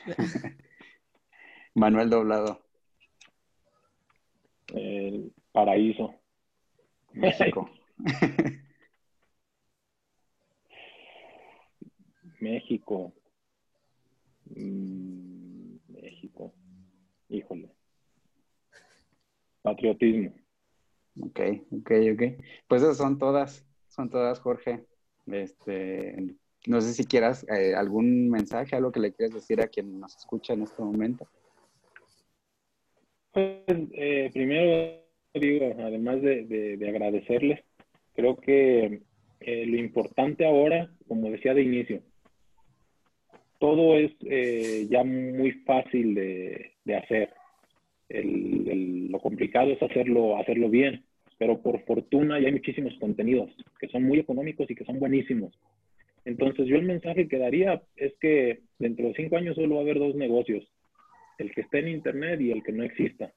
Manuel 1.75 2.11
Doblado. 2.11 2.61
El 4.69 5.33
paraíso. 5.53 6.15
México. 7.13 7.71
México. 12.41 13.13
Mm, 14.47 15.77
México. 15.89 16.53
Híjole. 17.29 17.71
Patriotismo. 19.63 20.35
Ok, 21.21 21.41
ok, 21.71 21.91
ok. 22.13 22.23
Pues 22.69 22.83
esas 22.83 22.97
son 22.97 23.19
todas, 23.19 23.65
son 23.89 24.11
todas, 24.11 24.41
Jorge. 24.41 24.87
Este, 25.27 26.37
no 26.67 26.81
sé 26.81 26.93
si 26.93 27.05
quieras 27.05 27.47
eh, 27.49 27.75
algún 27.75 28.29
mensaje, 28.29 28.77
algo 28.77 28.93
que 28.93 29.01
le 29.01 29.13
quieras 29.13 29.35
decir 29.35 29.61
a 29.61 29.69
quien 29.69 30.01
nos 30.01 30.17
escucha 30.17 30.53
en 30.53 30.63
este 30.63 30.83
momento. 30.83 31.27
Pues 33.35 33.57
eh, 33.67 34.31
primero 34.33 35.01
digo, 35.35 35.75
además 35.81 36.23
de, 36.23 36.79
agradecerles, 36.89 37.61
creo 38.15 38.37
que 38.37 39.01
eh, 39.41 39.67
lo 39.67 39.77
importante 39.77 40.47
ahora, 40.47 40.89
como 41.09 41.31
decía 41.31 41.53
de 41.53 41.63
inicio, 41.63 42.01
todo 43.59 43.99
es 43.99 44.13
eh, 44.23 44.87
ya 44.89 45.03
muy 45.03 45.51
fácil 45.67 46.15
de, 46.15 46.95
hacer. 46.95 47.31
lo 48.09 49.19
complicado 49.19 49.73
es 49.73 49.83
hacerlo, 49.83 50.39
hacerlo 50.39 50.69
bien, 50.69 51.05
pero 51.37 51.61
por 51.61 51.85
fortuna 51.87 52.39
ya 52.39 52.47
hay 52.47 52.53
muchísimos 52.53 52.95
contenidos 53.01 53.51
que 53.81 53.89
son 53.89 54.05
muy 54.05 54.21
económicos 54.21 54.71
y 54.71 54.77
que 54.77 54.85
son 54.85 55.01
buenísimos. 55.01 55.59
Entonces 56.25 56.67
yo 56.67 56.77
el 56.77 56.85
mensaje 56.85 57.27
que 57.27 57.39
daría 57.39 57.83
es 57.97 58.15
que 58.21 58.61
dentro 58.79 59.09
de 59.09 59.15
cinco 59.15 59.37
años 59.37 59.57
solo 59.57 59.75
va 59.75 59.81
a 59.81 59.85
haber 59.85 59.99
dos 59.99 60.15
negocios, 60.15 60.65
el 61.39 61.53
que 61.53 61.63
esté 61.63 61.81
en 61.81 61.89
Internet 61.89 62.41
y 62.41 62.51
el 62.51 62.63
que 62.63 62.73
no 62.73 62.83
exista. 62.83 63.33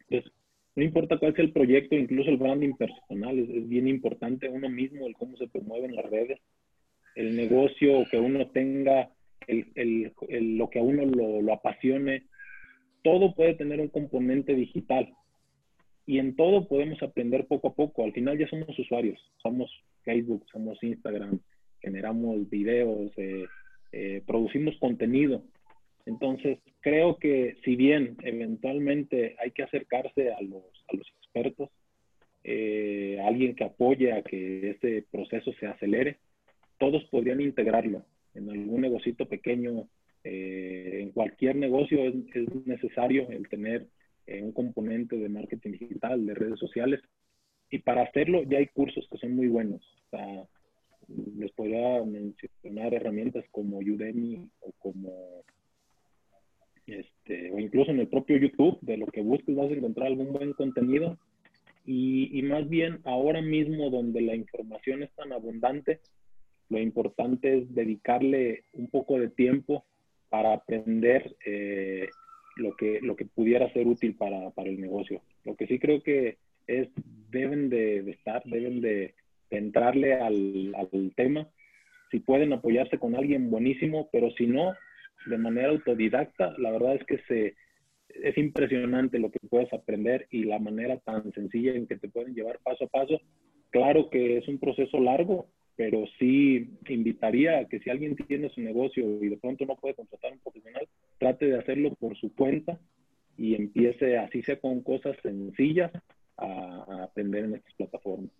Entonces, 0.00 0.32
no 0.74 0.82
importa 0.82 1.18
cuál 1.18 1.34
sea 1.34 1.44
el 1.44 1.52
proyecto, 1.52 1.96
incluso 1.96 2.30
el 2.30 2.36
branding 2.36 2.74
personal, 2.74 3.38
es, 3.38 3.68
bien 3.68 3.88
importante 3.88 4.48
uno 4.48 4.68
mismo, 4.68 5.06
el 5.06 5.14
cómo 5.14 5.36
se 5.36 5.48
promueve 5.48 5.86
en 5.86 5.96
las 5.96 6.08
redes, 6.10 6.38
el 7.14 7.34
negocio 7.34 8.04
que 8.10 8.18
uno 8.18 8.48
tenga, 8.50 9.10
el, 9.46 10.12
lo 10.58 10.68
que 10.68 10.78
a 10.78 10.82
uno 10.82 11.06
lo, 11.06 11.40
lo 11.40 11.52
apasione, 11.52 12.24
todo 13.02 13.34
puede 13.34 13.54
tener 13.54 13.80
un 13.80 13.88
componente 13.88 14.54
digital. 14.54 15.14
Y 16.04 16.18
en 16.18 16.36
todo 16.36 16.68
podemos 16.68 17.02
aprender 17.02 17.46
poco 17.46 17.68
a 17.68 17.74
poco. 17.74 18.04
Al 18.04 18.12
final 18.12 18.38
ya 18.38 18.46
somos 18.48 18.78
usuarios. 18.78 19.18
Somos 19.42 19.70
Facebook, 20.04 20.44
somos 20.52 20.82
Instagram, 20.82 21.40
generamos 21.80 22.48
videos, 22.48 23.12
eh, 23.16 23.44
eh, 23.92 24.22
producimos 24.26 24.76
contenido. 24.78 25.42
Entonces, 26.06 26.58
creo 26.80 27.18
que 27.18 27.56
si 27.64 27.74
bien 27.74 28.16
eventualmente 28.22 29.36
hay 29.40 29.50
que 29.50 29.64
acercarse 29.64 30.32
a 30.32 30.40
los, 30.40 30.62
a 30.88 30.96
los 30.96 31.06
expertos, 31.18 31.68
eh, 32.44 33.20
alguien 33.24 33.56
que 33.56 33.64
apoye 33.64 34.12
a 34.12 34.22
que 34.22 34.70
este 34.70 35.02
proceso 35.10 35.52
se 35.58 35.66
acelere, 35.66 36.18
todos 36.78 37.04
podrían 37.06 37.40
integrarlo 37.40 38.04
en 38.34 38.48
algún 38.48 38.82
negocito 38.82 39.26
pequeño. 39.26 39.88
Eh, 40.22 41.00
en 41.02 41.10
cualquier 41.10 41.56
negocio 41.56 42.04
es, 42.04 42.14
necesario 42.66 43.28
el 43.30 43.48
tener 43.48 43.88
eh, 44.26 44.42
un 44.42 44.52
componente 44.52 45.16
de 45.16 45.28
marketing 45.28 45.72
digital, 45.72 46.24
de 46.24 46.34
redes 46.34 46.60
sociales. 46.60 47.00
Y 47.68 47.80
para 47.80 48.02
hacerlo 48.02 48.44
ya 48.44 48.58
hay 48.58 48.68
cursos 48.68 49.08
que 49.10 49.18
son 49.18 49.34
muy 49.34 49.48
buenos. 49.48 49.82
les 51.36 51.50
podría 51.52 52.04
mencionar 52.04 52.94
herramientas 52.94 53.44
como 53.50 53.78
Udemy 53.78 54.48
o 54.60 54.72
como 54.78 55.44
este, 56.86 57.50
o 57.50 57.58
incluso 57.58 57.90
en 57.90 58.00
el 58.00 58.08
propio 58.08 58.36
YouTube, 58.36 58.78
de 58.80 58.96
lo 58.96 59.06
que 59.06 59.20
busques 59.20 59.54
vas 59.54 59.70
a 59.70 59.74
encontrar 59.74 60.06
algún 60.06 60.32
buen 60.32 60.52
contenido 60.52 61.18
y, 61.86 62.42
más 62.42 62.68
bien 62.68 62.98
ahora 63.04 63.40
mismo 63.40 63.90
donde 63.90 64.20
la 64.20 64.34
información 64.34 65.04
es 65.04 65.10
tan 65.14 65.32
abundante, 65.32 66.00
lo 66.68 66.80
importante 66.80 67.58
es 67.58 67.74
dedicarle 67.74 68.64
un 68.72 68.88
poco 68.88 69.20
de 69.20 69.28
tiempo 69.28 69.84
para 70.28 70.52
aprender 70.52 71.36
eh, 71.46 72.08
lo, 72.56 72.74
que, 72.74 73.00
lo 73.00 73.14
que 73.14 73.24
pudiera 73.24 73.72
ser 73.72 73.86
útil 73.86 74.16
para, 74.16 74.50
para, 74.50 74.68
el 74.68 74.80
negocio. 74.80 75.22
Lo 75.44 75.54
que 75.54 75.68
sí 75.68 75.78
creo 75.78 76.02
que 76.02 76.38
es, 76.66 76.88
deben 77.30 77.70
de, 77.70 77.98
estar, 78.10 78.42
deben 78.44 78.80
de, 78.80 79.14
entrarle 79.50 80.14
al, 80.14 80.74
al 80.74 81.12
tema. 81.14 81.48
Si 82.10 82.18
pueden 82.18 82.52
apoyarse 82.52 82.98
con 82.98 83.14
alguien 83.14 83.48
buenísimo, 83.48 84.08
pero 84.10 84.32
si 84.32 84.48
no, 84.48 84.74
de 85.26 85.38
manera 85.38 85.68
autodidacta, 85.68 86.54
la 86.58 86.70
verdad 86.70 86.96
es 86.96 87.04
que 87.04 87.18
se, 87.28 87.54
es 88.08 88.38
impresionante 88.38 89.18
lo 89.18 89.30
que 89.30 89.40
puedes 89.48 89.72
aprender 89.72 90.26
y 90.30 90.44
la 90.44 90.58
manera 90.58 90.98
tan 90.98 91.32
sencilla 91.32 91.74
en 91.74 91.86
que 91.86 91.96
te 91.96 92.08
pueden 92.08 92.34
llevar 92.34 92.58
paso 92.62 92.84
a 92.84 92.88
paso. 92.88 93.20
Claro 93.70 94.08
que 94.10 94.38
es 94.38 94.48
un 94.48 94.58
proceso 94.58 94.98
largo, 95.00 95.48
pero 95.76 96.04
sí 96.18 96.70
invitaría 96.88 97.58
a 97.58 97.68
que 97.68 97.80
si 97.80 97.90
alguien 97.90 98.16
tiene 98.16 98.48
su 98.48 98.60
negocio 98.60 99.22
y 99.22 99.28
de 99.28 99.36
pronto 99.36 99.66
no 99.66 99.76
puede 99.76 99.94
contratar 99.94 100.30
a 100.30 100.34
un 100.34 100.40
profesional, 100.40 100.88
trate 101.18 101.46
de 101.46 101.58
hacerlo 101.58 101.94
por 101.94 102.16
su 102.16 102.34
cuenta 102.34 102.78
y 103.36 103.54
empiece 103.54 104.16
así 104.16 104.42
sea 104.42 104.58
con 104.58 104.82
cosas 104.82 105.16
sencillas 105.22 105.92
a, 106.38 107.04
aprender 107.04 107.44
en 107.44 107.54
estas 107.56 107.74
plataformas. 107.74 108.30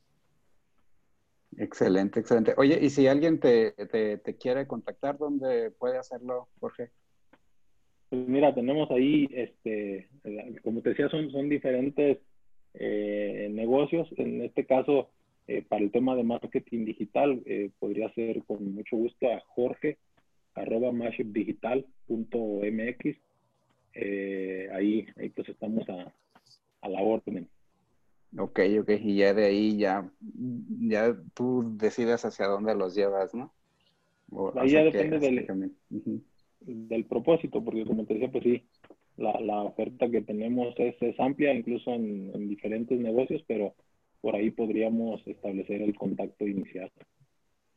Excelente, 1.59 2.21
excelente. 2.21 2.55
Oye, 2.59 2.79
y 2.81 2.91
si 2.91 3.07
alguien 3.07 3.41
te, 3.41 3.73
te, 3.73 4.19
te 4.19 4.37
quiere 4.37 4.67
contactar, 4.67 5.17
¿dónde 5.17 5.71
puede 5.71 5.97
hacerlo, 5.97 6.49
Jorge? 6.61 6.91
Pues 8.11 8.29
mira, 8.29 8.55
tenemos 8.55 8.91
ahí, 8.91 9.27
este, 9.33 10.09
como 10.63 10.83
te 10.83 10.91
decía, 10.91 11.09
son, 11.09 11.31
son 11.31 11.49
diferentes 11.49 12.19
eh, 12.75 13.49
negocios. 13.51 14.07
En 14.17 14.43
este 14.43 14.67
caso, 14.67 15.09
eh, 15.49 15.65
para 15.67 15.83
el 15.83 15.91
tema 15.91 16.15
de 16.15 16.25
marketing 16.25 16.85
digital, 16.85 17.43
eh, 17.47 17.71
podría 17.79 18.13
ser 18.13 18.45
con 18.45 18.75
mucho 18.75 18.97
gusto 18.97 19.33
a 19.33 19.41
Jorge, 19.47 19.97
arroba 20.55 20.93
mashipdigital.mx. 20.93 23.17
ahí, 24.73 25.07
ahí 25.17 25.29
pues 25.31 25.49
estamos 25.49 25.89
a, 25.89 26.13
a 26.83 26.89
la 26.89 27.01
orden. 27.01 27.49
Ok, 28.39 28.61
ok, 28.81 28.91
y 29.01 29.17
ya 29.17 29.33
de 29.33 29.47
ahí 29.47 29.79
ya, 29.79 30.11
ya 30.21 31.17
tú 31.35 31.77
decides 31.77 32.25
hacia 32.25 32.47
dónde 32.47 32.75
los 32.75 32.95
llevas, 32.95 33.35
¿no? 33.35 33.55
ahí 34.57 34.71
ya 34.71 34.83
depende 34.83 35.19
del, 35.19 35.47
del 36.61 37.05
propósito, 37.07 37.63
porque 37.65 37.87
como 37.87 38.05
te 38.05 38.15
decía, 38.15 38.31
pues 38.31 38.45
sí, 38.45 38.69
la, 39.17 39.41
la 39.41 39.63
oferta 39.63 40.11
que 40.11 40.23
tenemos 40.23 40.75
es, 40.79 40.97
es 41.01 41.19
amplia, 41.19 41.55
incluso 41.55 41.91
en, 41.93 42.31
en, 42.35 42.49
diferentes 42.49 42.99
negocios, 42.99 43.43
pero 43.47 43.75
por 44.21 44.35
ahí 44.35 44.51
podríamos 44.51 45.27
establecer 45.27 45.81
el 45.81 45.95
contacto 45.95 46.47
inicial. 46.47 46.91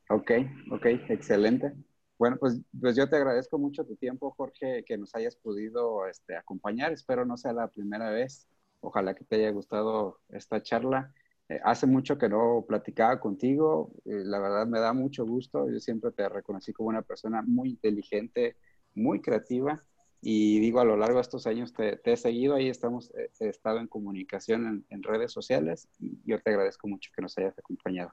Ok, 0.10 0.32
ok, 0.72 0.86
excelente. 1.10 1.74
Bueno, 2.18 2.36
pues, 2.38 2.60
pues 2.80 2.98
yo 2.98 3.08
te 3.08 3.16
agradezco 3.16 3.58
mucho 3.58 3.86
tu 3.86 3.96
tiempo, 3.96 4.32
Jorge, 4.32 4.84
que 4.84 4.98
nos 4.98 5.16
hayas 5.16 5.38
podido 5.38 6.06
este, 6.08 6.36
acompañar. 6.36 6.92
Espero 6.92 7.26
no 7.26 7.38
sea 7.38 7.54
la 7.54 7.70
primera 7.70 8.10
vez. 8.10 8.48
Ojalá 8.82 9.16
que 9.16 9.26
te 9.26 9.36
haya 9.36 9.52
gustado 9.52 10.20
esta 10.30 10.62
charla. 10.62 11.14
Eh, 11.50 11.60
hace 11.64 11.88
mucho 11.88 12.18
que 12.18 12.30
no 12.30 12.66
platicaba 12.68 13.20
contigo. 13.20 13.92
Eh, 14.06 14.24
la 14.24 14.40
verdad 14.40 14.68
me 14.68 14.80
da 14.80 14.94
mucho 14.94 15.26
gusto. 15.26 15.70
Yo 15.70 15.80
siempre 15.80 16.12
te 16.12 16.28
reconocí 16.30 16.74
como 16.74 16.90
una 16.90 17.02
persona 17.02 17.42
muy 17.42 17.70
inteligente, 17.70 18.56
muy 18.94 19.22
creativa 19.22 19.84
y 20.22 20.60
digo, 20.60 20.82
a 20.82 20.86
lo 20.86 20.98
largo 20.98 21.16
de 21.16 21.22
estos 21.22 21.48
años 21.48 21.74
te, 21.74 22.00
he 22.04 22.18
seguido, 22.18 22.56
ahí 22.56 22.68
estamos, 22.68 23.14
eh, 23.16 23.30
he 23.40 23.48
estado 23.48 23.80
en 23.80 23.88
comunicación 23.88 24.86
en, 24.90 25.04
redes 25.04 25.32
sociales 25.32 25.88
y 25.98 26.20
yo 26.26 26.42
te 26.42 26.50
agradezco 26.50 26.88
mucho 26.88 27.10
que 27.16 27.22
nos 27.22 27.38
hayas 27.38 27.58
acompañado. 27.58 28.12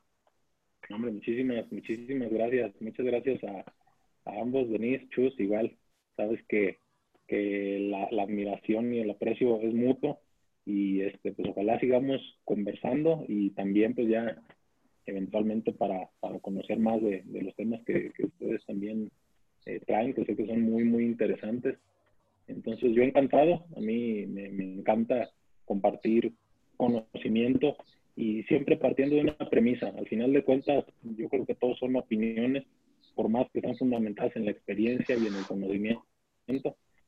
Hombre, 0.89 1.11
muchísimas, 1.11 1.71
muchísimas 1.73 2.31
gracias. 2.31 2.81
Muchas 2.81 3.07
gracias 3.07 3.43
a, 3.45 3.64
ambos, 4.41 4.71
Denise, 4.71 5.09
Chus, 5.09 5.39
igual. 5.41 5.77
Sabes 6.17 6.41
que, 6.49 6.79
que 7.27 7.89
la, 7.91 8.09
la, 8.12 8.23
admiración 8.23 8.95
y 8.95 9.01
el 9.01 9.11
aprecio 9.11 9.61
es 9.61 9.75
mutuo 9.75 10.21
y 10.67 11.01
este, 11.01 11.33
pues 11.33 11.49
ojalá 11.49 11.81
sigamos 11.81 12.21
conversando 12.45 13.25
y 13.27 13.51
también 13.51 13.95
pues 13.95 14.09
ya 14.09 14.43
eventualmente 15.07 15.73
para, 15.73 16.11
para 16.21 16.41
conocer 16.41 16.79
más 16.79 17.01
de, 17.01 17.23
de 17.25 17.43
los 17.43 17.55
temas 17.55 17.81
que, 17.87 18.11
que 18.11 18.25
ustedes 18.27 18.67
también 18.67 19.11
eh, 19.67 19.81
traen, 19.85 20.14
que 20.14 20.25
sé 20.25 20.37
que 20.37 20.47
son 20.47 20.62
muy, 20.62 20.85
muy 20.85 21.05
interesantes. 21.05 21.77
Entonces, 22.47 22.95
yo 22.95 23.03
encantado, 23.03 23.64
a 23.77 23.81
mí 23.81 24.25
me, 24.27 24.47
encanta 24.47 25.29
compartir 25.64 26.33
conocimiento 26.77 27.77
y 28.14 28.45
siempre 28.45 28.77
partiendo 28.77 29.17
de 29.17 29.23
una 29.23 29.37
premisa. 29.37 29.89
Al 29.89 30.07
final 30.07 30.33
de 30.33 30.45
cuentas, 30.45 30.85
yo 31.03 31.29
creo 31.29 31.45
que 31.45 31.57
todos 31.57 31.79
son 31.81 31.97
opiniones, 31.97 32.64
por 33.17 33.29
más 33.29 33.51
que 33.51 33.59
están 33.59 33.77
fundamentadas 33.77 34.37
en 34.37 34.45
la 34.45 34.53
experiencia 34.53 35.17
y 35.17 35.27
en 35.27 35.35
el 35.35 35.45
conocimiento. 35.47 36.05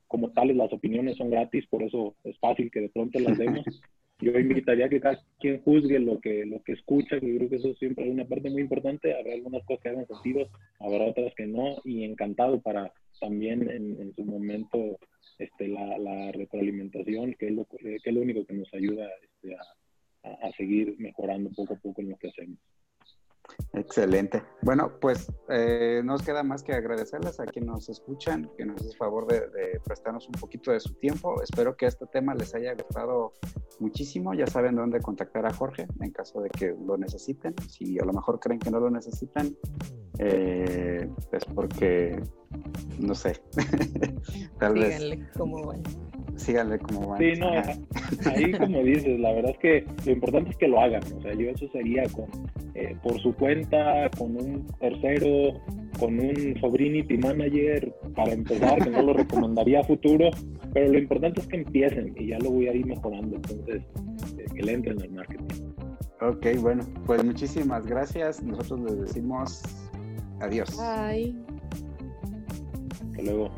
Como 0.08 0.32
tales, 0.32 0.56
las 0.56 0.72
opiniones 0.72 1.16
son 1.16 1.30
gratis, 1.30 1.66
por 1.66 1.82
eso 1.82 2.14
es 2.24 2.38
fácil 2.38 2.70
que 2.70 2.80
de 2.80 2.88
pronto 2.88 3.18
las 3.20 3.38
demos. 3.38 3.64
yo 4.20 4.36
invitaría 4.38 4.86
a 4.86 4.88
que 4.88 5.00
cada 5.00 5.22
quien 5.38 5.60
juzgue 5.62 5.98
lo 6.00 6.20
que, 6.20 6.44
lo 6.44 6.62
que 6.62 6.72
escucha, 6.72 7.20
que 7.20 7.36
creo 7.36 7.48
que 7.48 7.56
eso 7.56 7.74
siempre 7.74 8.06
es 8.06 8.10
una 8.10 8.24
parte 8.24 8.50
muy 8.50 8.62
importante. 8.62 9.14
Habrá 9.14 9.34
algunas 9.34 9.64
cosas 9.64 9.82
que 9.82 9.88
hagan 9.90 10.06
sentido, 10.06 10.48
habrá 10.80 11.04
otras 11.04 11.32
que 11.36 11.46
no, 11.46 11.76
y 11.84 12.04
encantado 12.04 12.60
para 12.60 12.92
también 13.20 13.68
en, 13.70 14.12
su 14.14 14.24
momento 14.24 14.98
este, 15.38 15.68
la, 15.68 15.98
la 15.98 16.32
retroalimentación, 16.32 17.34
que 17.34 17.48
es, 17.48 17.52
lo, 17.52 17.64
que 17.66 17.96
es 18.04 18.14
lo 18.14 18.20
único 18.20 18.44
que 18.44 18.54
nos 18.54 18.72
ayuda 18.74 19.08
este, 19.22 19.54
a, 19.54 20.46
a 20.46 20.52
seguir 20.52 20.96
mejorando 20.98 21.50
poco 21.50 21.74
a 21.74 21.78
poco 21.78 22.00
en 22.00 22.10
lo 22.10 22.16
que 22.16 22.28
hacemos. 22.28 22.58
Excelente. 23.72 24.42
Bueno, 24.62 24.92
pues 25.00 25.32
eh, 25.48 26.02
nos 26.04 26.22
queda 26.22 26.42
más 26.42 26.62
que 26.62 26.72
agradecerles 26.72 27.38
a 27.38 27.46
quienes 27.46 27.70
nos 27.70 27.88
escuchan, 27.88 28.50
que 28.56 28.64
nos 28.64 28.80
hace 28.80 28.96
favor 28.96 29.26
de, 29.26 29.80
prestarnos 29.84 30.26
un 30.26 30.32
poquito 30.32 30.72
de 30.72 30.80
su 30.80 30.94
tiempo. 30.94 31.42
Espero 31.42 31.76
que 31.76 31.86
este 31.86 32.06
tema 32.06 32.34
les 32.34 32.54
haya 32.54 32.74
gustado 32.74 33.32
muchísimo. 33.78 34.34
Ya 34.34 34.46
saben 34.46 34.76
dónde 34.76 35.00
contactar 35.00 35.46
a 35.46 35.52
Jorge 35.52 35.86
en 36.00 36.10
caso 36.10 36.40
de 36.40 36.50
que 36.50 36.74
lo 36.86 36.96
necesiten. 36.96 37.54
Si 37.68 37.98
a 37.98 38.04
lo 38.04 38.12
mejor 38.12 38.40
creen 38.40 38.58
que 38.58 38.70
no 38.70 38.80
lo 38.80 38.90
necesitan, 38.90 39.54
eh, 40.18 41.08
es 41.32 41.44
porque, 41.44 42.20
no 42.98 43.14
sé. 43.14 43.40
Tal 44.58 44.76
Síganle 44.76 45.28
como 45.36 45.66
van. 45.66 45.82
Síganle 46.36 46.78
como 46.78 47.08
van. 47.08 47.18
Sí, 47.18 47.32
no, 47.38 47.50
ahí 48.30 48.52
como 48.52 48.82
dices, 48.82 49.18
la 49.20 49.32
verdad 49.32 49.52
es 49.52 49.58
que 49.58 49.86
lo 50.06 50.12
importante 50.12 50.50
es 50.50 50.56
que 50.56 50.68
lo 50.68 50.80
hagan. 50.80 51.02
O 51.16 51.20
sea, 51.20 51.34
yo 51.34 51.50
eso 51.50 51.68
sería 51.68 52.04
con 52.08 52.28
eh, 52.74 52.96
por 53.02 53.18
su 53.20 53.34
cuenta, 53.38 54.10
con 54.18 54.36
un 54.36 54.66
tercero, 54.80 55.60
con 55.98 56.18
un 56.18 56.56
Sobrinity 56.60 57.18
Manager 57.18 57.94
para 58.14 58.32
empezar, 58.32 58.82
que 58.82 58.90
no 58.90 59.02
lo 59.02 59.12
recomendaría 59.14 59.80
a 59.80 59.84
futuro, 59.84 60.30
pero 60.72 60.92
lo 60.92 60.98
importante 60.98 61.40
es 61.40 61.46
que 61.46 61.56
empiecen 61.56 62.14
y 62.16 62.28
ya 62.28 62.38
lo 62.38 62.50
voy 62.50 62.68
a 62.68 62.74
ir 62.74 62.86
mejorando, 62.86 63.36
entonces 63.36 63.82
eh, 64.38 64.44
que 64.54 64.62
le 64.62 64.72
entren 64.72 65.00
al 65.00 65.10
marketing. 65.10 65.68
Ok, 66.20 66.46
bueno, 66.60 66.84
pues 67.06 67.22
muchísimas 67.24 67.86
gracias. 67.86 68.42
Nosotros 68.42 68.80
les 68.90 69.00
decimos 69.00 69.62
adiós. 70.40 70.76
Bye. 70.76 71.34
Hasta 73.10 73.22
luego. 73.22 73.50